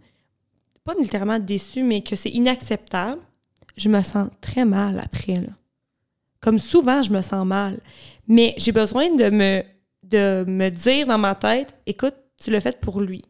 pas 0.83 0.93
littéralement 0.99 1.39
déçue, 1.39 1.83
mais 1.83 2.01
que 2.01 2.15
c'est 2.15 2.29
inacceptable, 2.29 3.21
je 3.77 3.89
me 3.89 4.01
sens 4.01 4.29
très 4.41 4.65
mal 4.65 4.99
après. 4.99 5.35
Là. 5.35 5.53
Comme 6.39 6.59
souvent, 6.59 7.01
je 7.01 7.11
me 7.11 7.21
sens 7.21 7.45
mal. 7.45 7.79
Mais 8.27 8.53
j'ai 8.57 8.71
besoin 8.71 9.13
de 9.13 9.29
me, 9.29 9.63
de 10.03 10.45
me 10.47 10.69
dire 10.69 11.07
dans 11.07 11.17
ma 11.17 11.35
tête, 11.35 11.73
écoute, 11.85 12.15
tu 12.37 12.51
l'as 12.51 12.61
fait 12.61 12.79
pour 12.79 13.01
lui. 13.01 13.25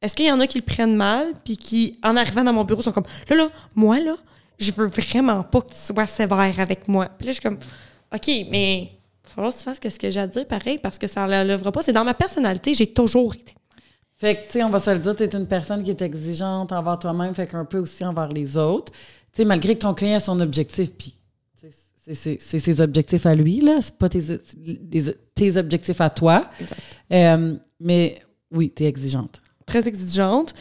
Est-ce 0.00 0.14
qu'il 0.14 0.26
y 0.26 0.32
en 0.32 0.40
a 0.40 0.46
qui 0.46 0.58
le 0.58 0.64
prennent 0.64 0.96
mal, 0.96 1.32
puis 1.44 1.56
qui, 1.56 1.98
en 2.02 2.16
arrivant 2.16 2.44
dans 2.44 2.52
mon 2.52 2.64
bureau, 2.64 2.82
sont 2.82 2.92
comme, 2.92 3.06
là, 3.28 3.36
là, 3.36 3.50
moi, 3.74 4.00
là, 4.00 4.16
je 4.58 4.70
veux 4.72 4.86
vraiment 4.86 5.42
pas 5.42 5.62
que 5.62 5.70
tu 5.70 5.76
sois 5.76 6.06
sévère 6.06 6.60
avec 6.60 6.88
moi. 6.88 7.06
Puis 7.06 7.26
là, 7.26 7.32
je 7.32 7.40
suis 7.40 7.42
comme, 7.42 7.58
OK, 8.14 8.28
mais 8.50 8.90
il 9.24 9.28
va 9.28 9.34
falloir 9.34 9.52
que 9.52 9.58
tu 9.58 9.64
fasses 9.64 9.80
ce 9.94 9.98
que 9.98 10.10
j'ai 10.10 10.20
à 10.20 10.26
dire 10.26 10.46
pareil, 10.46 10.78
parce 10.78 10.98
que 10.98 11.06
ça 11.06 11.26
ne 11.26 11.30
l'enlèvera 11.30 11.72
pas. 11.72 11.82
C'est 11.82 11.92
dans 11.92 12.04
ma 12.04 12.14
personnalité, 12.14 12.74
j'ai 12.74 12.86
toujours 12.86 13.34
été. 13.34 13.54
Fait 14.16 14.36
que, 14.36 14.46
tu 14.46 14.52
sais, 14.52 14.62
on 14.62 14.70
va 14.70 14.78
se 14.78 14.90
le 14.90 14.98
dire, 15.00 15.16
tu 15.16 15.24
es 15.24 15.34
une 15.34 15.46
personne 15.46 15.82
qui 15.82 15.90
est 15.90 16.00
exigeante 16.02 16.70
envers 16.72 16.98
toi-même, 16.98 17.34
fait 17.34 17.46
qu'un 17.48 17.64
peu 17.64 17.78
aussi 17.78 18.04
envers 18.04 18.28
les 18.28 18.56
autres. 18.56 18.92
Tu 19.32 19.42
sais, 19.42 19.44
malgré 19.44 19.74
que 19.74 19.80
ton 19.80 19.94
client 19.94 20.16
a 20.16 20.20
son 20.20 20.38
objectif, 20.40 20.90
puis 20.92 21.16
c'est- 22.06 22.38
ses 22.40 22.80
objectifs 22.80 23.24
à 23.26 23.34
lui, 23.34 23.60
là, 23.60 23.78
c'est 23.80 23.96
pas 23.96 24.08
tes, 24.08 24.20
les- 24.62 25.14
tes 25.34 25.56
objectifs 25.56 26.00
à 26.00 26.10
toi. 26.10 26.48
Euh, 27.12 27.54
mais 27.80 28.20
oui, 28.52 28.72
tu 28.74 28.84
es 28.84 28.86
exigeante. 28.86 29.40
Très 29.66 29.88
exigeante, 29.88 30.54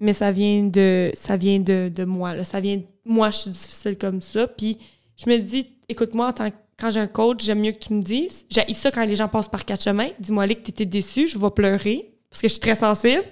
mais 0.00 0.12
ça 0.12 0.32
vient 0.32 0.64
de 0.64 1.10
ça 1.14 1.36
vient 1.36 1.60
de, 1.60 1.88
de 1.94 2.04
moi. 2.04 2.34
Là. 2.34 2.44
Ça 2.44 2.60
vient 2.60 2.76
de 2.76 2.82
moi, 3.04 3.30
je 3.30 3.36
suis 3.38 3.50
difficile 3.50 3.96
comme 3.96 4.20
ça. 4.20 4.46
Puis 4.48 4.78
je 5.16 5.30
me 5.30 5.38
dis, 5.38 5.68
écoute-moi, 5.88 6.28
en 6.28 6.32
tant 6.32 6.50
que- 6.50 6.56
quand 6.78 6.90
j'ai 6.90 7.00
un 7.00 7.06
coach, 7.08 7.44
j'aime 7.44 7.60
mieux 7.60 7.72
que 7.72 7.78
tu 7.84 7.92
me 7.92 8.02
dises. 8.02 8.44
J'ai 8.50 8.72
ça 8.74 8.90
quand 8.90 9.04
les 9.04 9.16
gens 9.16 9.28
passent 9.28 9.48
par 9.48 9.64
quatre 9.64 9.82
chemins. 9.82 10.08
Dis-moi, 10.18 10.46
que 10.48 10.54
tu 10.54 10.70
étais 10.70 10.86
déçu, 10.86 11.26
je 11.26 11.38
vais 11.38 11.50
pleurer, 11.50 12.14
parce 12.30 12.40
que 12.42 12.48
je 12.48 12.52
suis 12.52 12.60
très 12.60 12.74
sensible. 12.76 13.24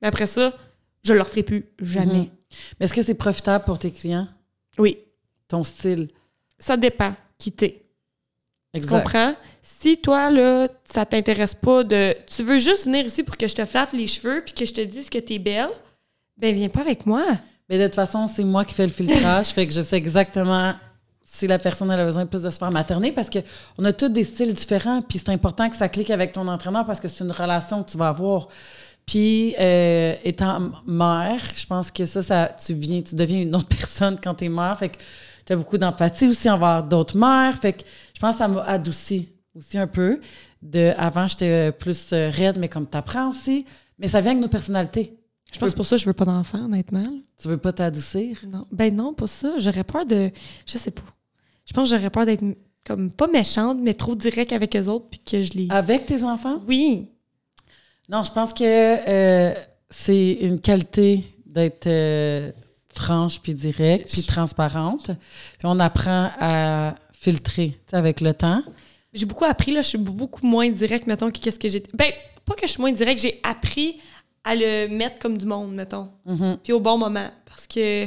Mais 0.00 0.08
après 0.08 0.26
ça, 0.26 0.52
je 1.02 1.14
le 1.14 1.22
referai 1.22 1.42
plus. 1.42 1.64
Jamais. 1.80 2.14
Mhm. 2.14 2.28
Mais 2.78 2.84
est-ce 2.84 2.94
que 2.94 3.02
c'est 3.02 3.14
profitable 3.14 3.64
pour 3.64 3.78
tes 3.78 3.90
clients, 3.90 4.28
Oui, 4.78 4.98
ton 5.48 5.62
style? 5.62 6.08
ça 6.58 6.76
dépend. 6.76 7.14
Quitter. 7.38 7.82
Tu 8.74 8.78
Exact. 8.78 9.02
comprends? 9.02 9.34
Si 9.62 9.98
toi, 9.98 10.30
là, 10.30 10.68
ça 10.84 11.04
t'intéresse 11.04 11.54
pas 11.54 11.82
de. 11.84 12.14
Tu 12.34 12.42
veux 12.42 12.58
juste 12.58 12.84
venir 12.84 13.04
ici 13.04 13.22
pour 13.22 13.36
que 13.36 13.46
je 13.46 13.54
te 13.54 13.64
flatte 13.64 13.92
les 13.92 14.06
cheveux 14.06 14.42
puis 14.44 14.54
que 14.54 14.64
je 14.64 14.72
te 14.72 14.80
dise 14.80 15.10
que 15.10 15.18
t'es 15.18 15.38
belle, 15.38 15.68
ben 16.36 16.54
viens 16.54 16.68
pas 16.68 16.80
avec 16.80 17.04
moi. 17.06 17.24
Mais 17.68 17.78
de 17.78 17.84
toute 17.86 17.94
façon, 17.94 18.26
c'est 18.28 18.44
moi 18.44 18.64
qui 18.64 18.74
fais 18.74 18.86
le 18.86 18.92
filtrage, 18.92 19.46
fait 19.54 19.66
que 19.66 19.72
je 19.72 19.80
sais 19.82 19.96
exactement 19.96 20.74
si 21.24 21.46
la 21.46 21.58
personne 21.58 21.90
a 21.90 22.04
besoin 22.04 22.26
plus 22.26 22.42
de 22.42 22.50
se 22.50 22.58
faire 22.58 22.70
materner 22.70 23.12
parce 23.12 23.30
que 23.30 23.38
on 23.78 23.84
a 23.84 23.92
tous 23.92 24.08
des 24.08 24.24
styles 24.24 24.52
différents, 24.52 25.00
puis 25.02 25.18
c'est 25.18 25.30
important 25.30 25.68
que 25.68 25.76
ça 25.76 25.88
clique 25.88 26.10
avec 26.10 26.32
ton 26.32 26.46
entraîneur 26.48 26.84
parce 26.84 27.00
que 27.00 27.08
c'est 27.08 27.24
une 27.24 27.30
relation 27.30 27.82
que 27.82 27.90
tu 27.90 27.98
vas 27.98 28.08
avoir. 28.08 28.48
Puis 29.06 29.54
euh, 29.58 30.14
étant 30.24 30.70
mère, 30.86 31.40
je 31.54 31.66
pense 31.66 31.90
que 31.90 32.04
ça, 32.04 32.22
ça, 32.22 32.54
tu 32.64 32.74
viens, 32.74 33.02
tu 33.02 33.14
deviens 33.14 33.40
une 33.40 33.54
autre 33.54 33.68
personne 33.76 34.18
quand 34.22 34.34
t'es 34.34 34.48
mère, 34.48 34.78
fait 34.78 34.90
que 34.90 34.98
tu 35.46 35.52
as 35.52 35.56
beaucoup 35.56 35.78
d'empathie 35.78 36.28
aussi 36.28 36.48
envers 36.48 36.82
d'autres 36.82 37.16
mères, 37.16 37.56
fait 37.58 37.72
que 37.72 37.82
je 38.14 38.20
pense 38.20 38.32
que 38.32 38.38
ça 38.38 38.48
m'a 38.48 38.62
adouci 38.62 39.28
aussi 39.56 39.78
un 39.78 39.86
peu. 39.86 40.20
De, 40.62 40.92
avant, 40.96 41.26
j'étais 41.26 41.72
plus 41.72 42.12
raide, 42.12 42.56
mais 42.58 42.68
comme 42.68 42.86
t'apprends 42.86 43.30
aussi, 43.30 43.66
mais 43.98 44.06
ça 44.06 44.20
vient 44.20 44.30
avec 44.30 44.42
nos 44.42 44.48
personnalités. 44.48 45.18
Je 45.52 45.58
pense 45.58 45.72
que 45.72 45.76
pour 45.76 45.86
ça, 45.86 45.96
je 45.96 46.06
veux 46.06 46.14
pas 46.14 46.24
d'enfant, 46.24 46.64
honnêtement. 46.64 47.06
Tu 47.40 47.48
veux 47.48 47.58
pas 47.58 47.72
t'adoucir? 47.72 48.38
Non. 48.48 48.66
Ben 48.72 48.94
non, 48.94 49.12
pas 49.12 49.26
ça. 49.26 49.58
J'aurais 49.58 49.84
peur 49.84 50.06
de. 50.06 50.30
Je 50.66 50.78
sais 50.78 50.90
pas. 50.90 51.02
Je 51.66 51.72
pense 51.72 51.90
que 51.90 51.96
j'aurais 51.96 52.10
peur 52.10 52.26
d'être 52.26 52.42
comme 52.84 53.12
pas 53.12 53.28
méchante, 53.28 53.78
mais 53.80 53.94
trop 53.94 54.14
direct 54.16 54.52
avec 54.52 54.74
eux 54.76 54.86
autres 54.86 55.06
puis 55.10 55.20
que 55.20 55.42
je 55.42 55.52
les. 55.52 55.68
Avec 55.70 56.06
tes 56.06 56.24
enfants? 56.24 56.60
Oui. 56.66 57.08
Non, 58.08 58.22
je 58.24 58.32
pense 58.32 58.52
que 58.52 58.64
euh, 58.64 59.54
c'est 59.90 60.32
une 60.40 60.58
qualité 60.60 61.24
d'être 61.46 61.86
euh, 61.86 62.50
franche, 62.92 63.40
puis 63.40 63.54
directe, 63.54 64.10
puis 64.10 64.22
transparente. 64.22 65.10
Puis 65.58 65.64
on 65.64 65.78
apprend 65.78 66.30
à 66.40 66.94
filtrer 67.12 67.78
avec 67.92 68.20
le 68.20 68.34
temps. 68.34 68.62
J'ai 69.12 69.26
beaucoup 69.26 69.44
appris, 69.44 69.72
là, 69.72 69.82
je 69.82 69.88
suis 69.88 69.98
beaucoup 69.98 70.46
moins 70.46 70.68
direct, 70.70 71.06
mettons, 71.06 71.30
que 71.30 71.38
qu'est-ce 71.38 71.58
que 71.58 71.68
j'ai... 71.68 71.82
Ben, 71.94 72.10
pas 72.44 72.54
que 72.54 72.66
je 72.66 72.72
suis 72.72 72.80
moins 72.80 72.92
direct, 72.92 73.20
j'ai 73.20 73.38
appris 73.42 74.00
à 74.44 74.54
le 74.54 74.88
mettre 74.88 75.18
comme 75.18 75.38
du 75.38 75.46
monde, 75.46 75.72
mettons. 75.74 76.08
Mhm. 76.26 76.58
Puis 76.62 76.72
au 76.72 76.80
bon 76.80 76.98
moment. 76.98 77.28
Parce 77.46 77.66
que 77.66 78.06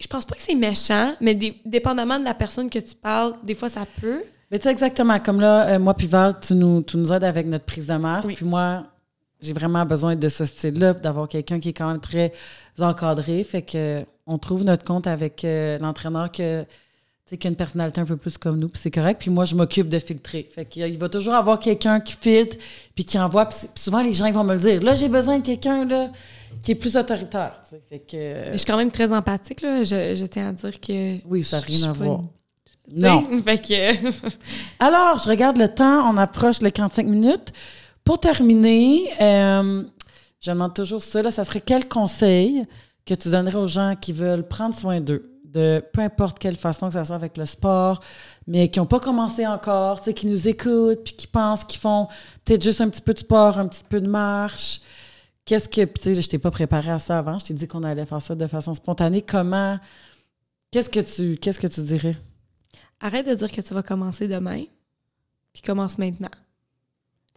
je 0.00 0.06
pense 0.08 0.24
pas 0.24 0.34
que 0.34 0.42
c'est 0.42 0.54
méchant, 0.54 1.14
mais 1.20 1.34
dé- 1.34 1.60
dépendamment 1.64 2.18
de 2.18 2.24
la 2.24 2.34
personne 2.34 2.68
que 2.70 2.78
tu 2.78 2.94
parles, 2.94 3.34
des 3.42 3.54
fois, 3.54 3.68
ça 3.68 3.84
peut. 4.00 4.22
Mais 4.50 4.58
tu 4.58 4.64
sais, 4.64 4.70
exactement, 4.70 5.18
comme 5.20 5.40
là, 5.40 5.68
euh, 5.74 5.78
moi 5.78 5.94
puis 5.94 6.06
Val, 6.06 6.36
tu 6.40 6.54
nous, 6.54 6.82
tu 6.82 6.96
nous 6.96 7.12
aides 7.12 7.24
avec 7.24 7.46
notre 7.46 7.64
prise 7.64 7.86
de 7.86 7.94
masse. 7.94 8.24
Oui. 8.24 8.34
Puis 8.34 8.44
moi, 8.46 8.84
j'ai 9.40 9.52
vraiment 9.52 9.84
besoin 9.84 10.16
de 10.16 10.28
ce 10.28 10.44
style-là, 10.44 10.94
d'avoir 10.94 11.28
quelqu'un 11.28 11.58
qui 11.60 11.70
est 11.70 11.72
quand 11.72 11.88
même 11.88 12.00
très 12.00 12.32
encadré. 12.78 13.42
Fait 13.44 13.62
que 13.62 14.04
on 14.26 14.38
trouve 14.38 14.64
notre 14.64 14.84
compte 14.84 15.06
avec 15.06 15.44
euh, 15.44 15.78
l'entraîneur 15.78 16.30
que, 16.32 16.64
sais, 17.30 17.36
qui 17.36 17.46
a 17.46 17.50
une 17.50 17.56
personnalité 17.56 18.00
un 18.00 18.04
peu 18.04 18.16
plus 18.16 18.38
comme 18.38 18.58
nous, 18.58 18.68
puis 18.68 18.80
c'est 18.82 18.90
correct. 18.90 19.20
Puis 19.20 19.30
moi, 19.30 19.44
je 19.44 19.54
m'occupe 19.54 19.88
de 19.88 19.98
filtrer. 19.98 20.48
Fait 20.54 20.64
qu'il 20.64 20.98
va 20.98 21.08
toujours 21.08 21.34
avoir 21.34 21.58
quelqu'un 21.58 22.00
qui 22.00 22.14
filtre, 22.14 22.56
puis 22.94 23.04
qui 23.04 23.18
envoie. 23.18 23.46
Puis 23.46 23.58
souvent, 23.76 24.02
les 24.02 24.12
gens 24.12 24.26
ils 24.26 24.34
vont 24.34 24.44
me 24.44 24.54
le 24.54 24.60
dire. 24.60 24.82
Là, 24.82 24.94
j'ai 24.94 25.08
besoin 25.08 25.38
de 25.38 25.44
quelqu'un 25.44 25.84
là, 25.84 26.10
qui 26.62 26.72
est 26.72 26.76
plus 26.76 26.96
autoritaire. 26.96 27.60
Fait 27.88 27.98
que... 27.98 28.16
Mais 28.16 28.52
je 28.52 28.58
suis 28.58 28.66
quand 28.66 28.76
même 28.76 28.90
très 28.90 29.12
empathique, 29.12 29.60
là. 29.62 29.82
Je, 29.84 30.14
je 30.16 30.24
tiens 30.26 30.48
à 30.50 30.52
dire 30.52 30.80
que. 30.80 31.18
oui, 31.28 31.42
ça 31.42 31.56
n'a 31.58 31.62
rien 31.66 31.88
à 31.90 31.92
voir. 31.92 32.20
une- 32.20 32.26
Non. 33.02 33.24
Fait 33.44 33.58
que. 33.58 34.08
Alors, 34.78 35.18
je 35.18 35.28
regarde 35.28 35.56
le 35.56 35.66
temps, 35.66 36.08
on 36.08 36.16
approche 36.16 36.60
les 36.60 36.70
45 36.70 37.06
minutes. 37.06 37.52
Pour 38.04 38.20
terminer, 38.20 39.08
euh, 39.20 39.82
je 40.40 40.50
demande 40.52 40.72
toujours 40.74 41.02
ça, 41.02 41.20
là, 41.20 41.32
ça 41.32 41.42
serait 41.42 41.60
quel 41.60 41.88
conseil 41.88 42.64
que 43.04 43.14
tu 43.14 43.28
donnerais 43.30 43.56
aux 43.58 43.66
gens 43.66 43.94
qui 44.00 44.12
veulent 44.12 44.46
prendre 44.46 44.72
soin 44.74 45.00
d'eux, 45.00 45.35
de 45.56 45.82
peu 45.92 46.02
importe 46.02 46.38
quelle 46.38 46.56
façon 46.56 46.88
que 46.88 46.94
ça 46.94 47.04
soit 47.04 47.16
avec 47.16 47.36
le 47.36 47.46
sport, 47.46 48.02
mais 48.46 48.70
qui 48.70 48.78
n'ont 48.78 48.86
pas 48.86 49.00
commencé 49.00 49.46
encore, 49.46 50.00
tu 50.00 50.06
sais, 50.06 50.14
qui 50.14 50.26
nous 50.26 50.48
écoutent, 50.48 51.02
puis 51.02 51.14
qui 51.14 51.26
pensent 51.26 51.64
qu'ils 51.64 51.80
font 51.80 52.08
peut-être 52.44 52.62
juste 52.62 52.80
un 52.80 52.90
petit 52.90 53.00
peu 53.00 53.14
de 53.14 53.18
sport, 53.18 53.58
un 53.58 53.66
petit 53.66 53.84
peu 53.88 54.00
de 54.00 54.06
marche. 54.06 54.80
Qu'est-ce 55.46 55.68
que, 55.68 55.84
tu 55.84 56.02
sais, 56.02 56.20
je 56.20 56.28
t'ai 56.28 56.38
pas 56.38 56.50
préparé 56.50 56.90
à 56.90 56.98
ça 56.98 57.18
avant, 57.18 57.38
je 57.38 57.46
t'ai 57.46 57.54
dit 57.54 57.66
qu'on 57.66 57.82
allait 57.82 58.06
faire 58.06 58.20
ça 58.20 58.34
de 58.34 58.46
façon 58.46 58.74
spontanée. 58.74 59.22
Comment, 59.22 59.78
qu'est-ce 60.70 60.90
que 60.90 61.00
tu, 61.00 61.36
qu'est-ce 61.38 61.58
que 61.58 61.68
tu 61.68 61.82
dirais? 61.82 62.16
Arrête 63.00 63.26
de 63.26 63.34
dire 63.34 63.50
que 63.50 63.60
tu 63.60 63.74
vas 63.74 63.82
commencer 63.82 64.28
demain, 64.28 64.64
puis 65.52 65.62
commence 65.62 65.96
maintenant. 65.98 66.30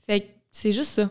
Fait 0.06 0.22
que 0.22 0.28
c'est 0.52 0.72
juste 0.72 0.92
ça. 0.92 1.10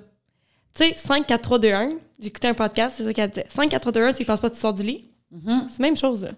Tu 0.74 0.84
sais, 0.84 0.94
5, 0.94 1.26
4, 1.26 1.40
3, 1.40 1.58
2, 1.58 1.72
1, 1.72 1.98
j'écoutais 2.20 2.48
un 2.48 2.54
podcast, 2.54 2.96
c'est 2.98 3.04
ça 3.04 3.12
qu'elle 3.12 3.30
disait. 3.30 3.46
5, 3.48 3.70
4, 3.70 3.80
3, 3.80 3.92
2, 3.92 4.06
1, 4.08 4.12
tu 4.12 4.22
y 4.22 4.24
penses 4.26 4.40
pas, 4.40 4.50
tu 4.50 4.58
sors 4.58 4.74
du 4.74 4.82
lit? 4.82 5.10
Mhm. 5.30 5.68
C'est 5.70 5.78
la 5.78 5.88
même 5.88 5.96
chose, 5.96 6.24
là. 6.24 6.32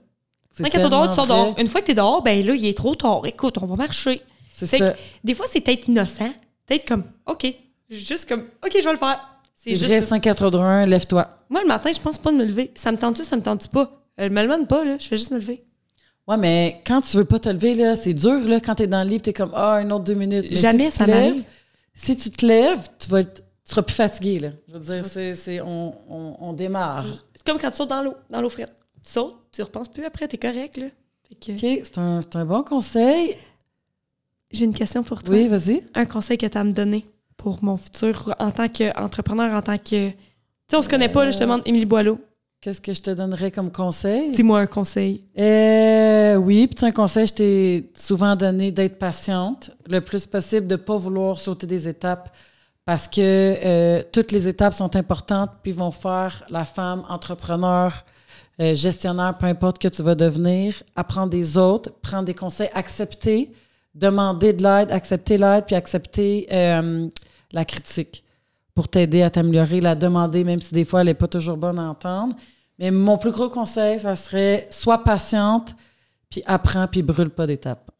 C'est 0.52 0.62
5, 0.64 0.72
4, 0.72 0.88
3, 0.88 0.90
2, 0.90 0.96
1, 0.96 1.08
tu 1.08 1.14
sors 1.14 1.26
dehors. 1.26 1.54
Une 1.58 1.66
fois 1.66 1.80
que 1.80 1.86
t'es 1.86 1.94
dehors, 1.94 2.22
ben 2.22 2.44
là, 2.44 2.54
il 2.54 2.66
est 2.66 2.76
trop 2.76 2.94
tard. 2.94 3.22
Écoute, 3.26 3.56
on 3.62 3.66
va 3.66 3.76
marcher. 3.76 4.22
C'est 4.54 4.66
ça. 4.66 4.78
que 4.78 4.96
des 5.24 5.34
fois, 5.34 5.46
c'est 5.50 5.60
peut-être 5.60 5.88
innocent. 5.88 6.30
Peut-être 6.66 6.86
comme, 6.86 7.04
OK, 7.26 7.46
juste 7.88 8.28
comme, 8.28 8.46
OK, 8.64 8.72
je 8.78 8.84
vais 8.84 8.92
le 8.92 8.98
faire. 8.98 9.20
C'est 9.62 9.70
juste 9.70 9.84
vrai, 9.86 10.00
ça. 10.00 10.06
581, 10.08 10.86
lève-toi. 10.86 11.28
Moi, 11.48 11.62
le 11.62 11.68
matin, 11.68 11.90
je 11.94 12.00
pense 12.00 12.18
pas 12.18 12.30
de 12.32 12.36
me 12.36 12.44
lever. 12.44 12.70
Ça 12.74 12.90
me 12.92 12.96
tente-tu, 12.98 13.24
ça 13.24 13.36
me 13.36 13.42
tente-tu 13.42 13.68
pas? 13.68 13.90
Elle 14.16 14.30
me 14.32 14.42
le 14.42 14.48
demande 14.48 14.68
pas, 14.68 14.84
là. 14.84 14.96
Je 14.98 15.06
fais 15.06 15.16
juste 15.16 15.30
me 15.30 15.38
lever. 15.38 15.64
Ouais, 16.26 16.36
mais 16.36 16.80
quand 16.86 17.00
tu 17.00 17.16
veux 17.16 17.24
pas 17.24 17.38
te 17.38 17.48
lever, 17.48 17.74
là, 17.74 17.96
c'est 17.96 18.14
dur, 18.14 18.40
là, 18.46 18.60
quand 18.60 18.74
t'es 18.76 18.86
dans 18.86 19.02
le 19.02 19.08
lit, 19.10 19.20
t'es 19.20 19.32
comme, 19.32 19.52
ah, 19.54 19.80
une 19.82 19.92
autre 19.92 20.04
deux 20.04 20.14
minutes. 20.14 20.46
Mais 20.50 20.56
Jamais 20.56 20.90
si 20.90 20.98
ça 20.98 21.06
m'arrive. 21.06 21.44
Si 21.94 22.16
tu 22.16 22.30
te 22.30 22.46
lèves, 22.46 22.88
tu 22.98 23.08
vas 23.10 23.20
être- 23.20 23.42
tu 23.64 23.70
seras 23.74 23.82
plus 23.82 23.94
fatigué, 23.94 24.38
là. 24.38 24.48
Je 24.68 24.72
veux 24.74 24.80
dire, 24.80 25.04
c'est, 25.10 25.34
c'est, 25.34 25.60
on, 25.60 25.94
on, 26.08 26.36
on 26.38 26.52
démarre. 26.52 27.04
C'est 27.34 27.44
comme 27.46 27.58
quand 27.60 27.70
tu 27.70 27.76
sautes 27.78 27.90
dans 27.90 28.02
l'eau, 28.02 28.14
dans 28.30 28.40
l'eau 28.40 28.48
frette. 28.48 28.72
Tu 29.04 29.12
sautes, 29.12 29.38
tu 29.52 29.62
repenses 29.62 29.88
plus 29.88 30.04
après, 30.04 30.28
t'es 30.28 30.38
correct, 30.38 30.76
là. 30.76 30.86
Que, 31.40 31.52
OK, 31.52 31.82
c'est 31.84 31.98
un, 31.98 32.20
un 32.34 32.44
bon 32.44 32.62
conseil. 32.64 33.36
J'ai 34.50 34.64
une 34.64 34.74
question 34.74 35.04
pour 35.04 35.22
toi. 35.22 35.34
Oui, 35.34 35.46
vas-y. 35.46 35.84
Un 35.94 36.04
conseil 36.04 36.36
que 36.36 36.46
tu 36.46 36.58
as 36.58 36.60
à 36.60 36.64
me 36.64 36.72
donner 36.72 37.06
pour 37.36 37.62
mon 37.62 37.76
futur 37.76 38.34
en 38.38 38.50
tant 38.50 38.68
qu'entrepreneur, 38.68 39.54
en 39.54 39.62
tant 39.62 39.78
que. 39.78 40.10
Tu 40.10 40.16
sais, 40.68 40.76
on 40.76 40.82
se 40.82 40.88
connaît 40.88 41.08
pas, 41.08 41.24
là, 41.24 41.30
je 41.30 41.38
te 41.38 41.44
demande 41.44 41.62
Émilie 41.64 41.86
Boileau. 41.86 42.18
Qu'est-ce 42.60 42.80
que 42.80 42.92
je 42.92 43.00
te 43.00 43.10
donnerais 43.10 43.50
comme 43.50 43.72
conseil? 43.72 44.32
Dis-moi 44.32 44.60
un 44.60 44.66
conseil. 44.66 45.24
Euh, 45.38 46.34
oui, 46.34 46.66
puis 46.66 46.84
un 46.84 46.92
conseil, 46.92 47.26
je 47.26 47.32
t'ai 47.32 47.90
souvent 47.94 48.36
donné 48.36 48.70
d'être 48.70 48.98
patiente, 48.98 49.70
le 49.86 50.02
plus 50.02 50.26
possible, 50.26 50.66
de 50.66 50.74
ne 50.74 50.80
pas 50.80 50.96
vouloir 50.98 51.38
sauter 51.38 51.66
des 51.66 51.88
étapes 51.88 52.36
parce 52.84 53.08
que 53.08 53.20
euh, 53.20 54.02
toutes 54.12 54.30
les 54.32 54.46
étapes 54.46 54.74
sont 54.74 54.94
importantes 54.94 55.50
puis 55.62 55.72
vont 55.72 55.90
faire 55.90 56.44
la 56.50 56.66
femme 56.66 57.04
entrepreneur, 57.08 58.04
euh, 58.60 58.74
gestionnaire, 58.74 59.38
peu 59.38 59.46
importe 59.46 59.78
que 59.78 59.88
tu 59.88 60.02
vas 60.02 60.14
devenir, 60.14 60.82
apprendre 60.94 61.30
des 61.30 61.56
autres, 61.56 61.90
prendre 62.02 62.24
des 62.24 62.34
conseils, 62.34 62.68
accepter, 62.74 63.52
demander 63.94 64.52
de 64.52 64.62
l'aide, 64.62 64.90
accepter 64.90 65.38
l'aide 65.38 65.64
puis 65.66 65.76
accepter 65.76 66.46
euh, 66.52 67.08
la 67.52 67.64
critique 67.64 68.22
pour 68.74 68.88
t'aider 68.88 69.22
à 69.22 69.30
t'améliorer, 69.30 69.80
la 69.80 69.94
demander, 69.94 70.44
même 70.44 70.60
si 70.60 70.74
des 70.74 70.84
fois 70.84 71.00
elle 71.00 71.06
n'est 71.06 71.14
pas 71.14 71.28
toujours 71.28 71.56
bonne 71.56 71.78
à 71.78 71.88
entendre. 71.88 72.36
Mais 72.78 72.90
mon 72.90 73.18
plus 73.18 73.30
gros 73.30 73.48
conseil, 73.48 74.00
ça 74.00 74.16
serait 74.16 74.68
sois 74.70 75.04
patiente, 75.04 75.74
puis 76.28 76.42
apprends, 76.46 76.86
puis 76.86 77.02
brûle 77.02 77.30
pas 77.30 77.46
d'étapes. 77.46 77.90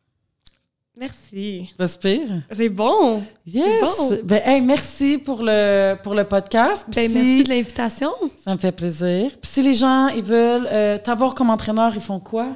Merci. 1.01 1.71
Respire. 1.79 2.43
C'est 2.53 2.69
bon. 2.69 3.23
Yes! 3.47 3.81
bon. 3.99 4.19
Ben, 4.23 4.43
hey, 4.45 4.61
merci 4.61 5.17
pour 5.17 5.43
le, 5.43 5.95
pour 6.03 6.15
le 6.15 6.25
podcast. 6.25 6.85
Ben, 6.95 7.09
si- 7.09 7.15
merci 7.19 7.43
de 7.45 7.49
l'invitation. 7.49 8.13
Ça 8.45 8.53
me 8.53 8.59
fait 8.59 8.71
plaisir. 8.71 9.31
Puis 9.41 9.51
si 9.51 9.63
les 9.63 9.73
gens, 9.73 10.09
ils 10.09 10.23
veulent 10.23 10.69
euh, 10.71 10.99
t'avoir 10.99 11.35
comme 11.35 11.49
entraîneur, 11.49 11.91
ils 11.95 12.03
font 12.03 12.21
quoi? 12.21 12.55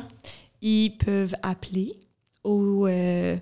Ils 0.60 0.90
peuvent 0.90 1.34
appeler 1.42 1.94
au, 2.44 2.86
euh, 2.86 3.36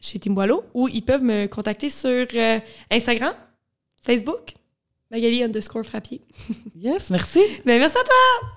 chez 0.00 0.18
Team 0.18 0.34
Boileau 0.34 0.64
ou 0.72 0.88
ils 0.88 1.02
peuvent 1.02 1.22
me 1.22 1.46
contacter 1.48 1.90
sur 1.90 2.08
euh, 2.34 2.58
Instagram, 2.90 3.34
Facebook, 4.06 4.54
Magali 5.10 5.42
underscore 5.44 5.84
frappier. 5.84 6.22
Yes, 6.74 7.10
merci. 7.10 7.40
Ben, 7.66 7.78
merci 7.78 7.98
à 7.98 8.04
toi! 8.04 8.48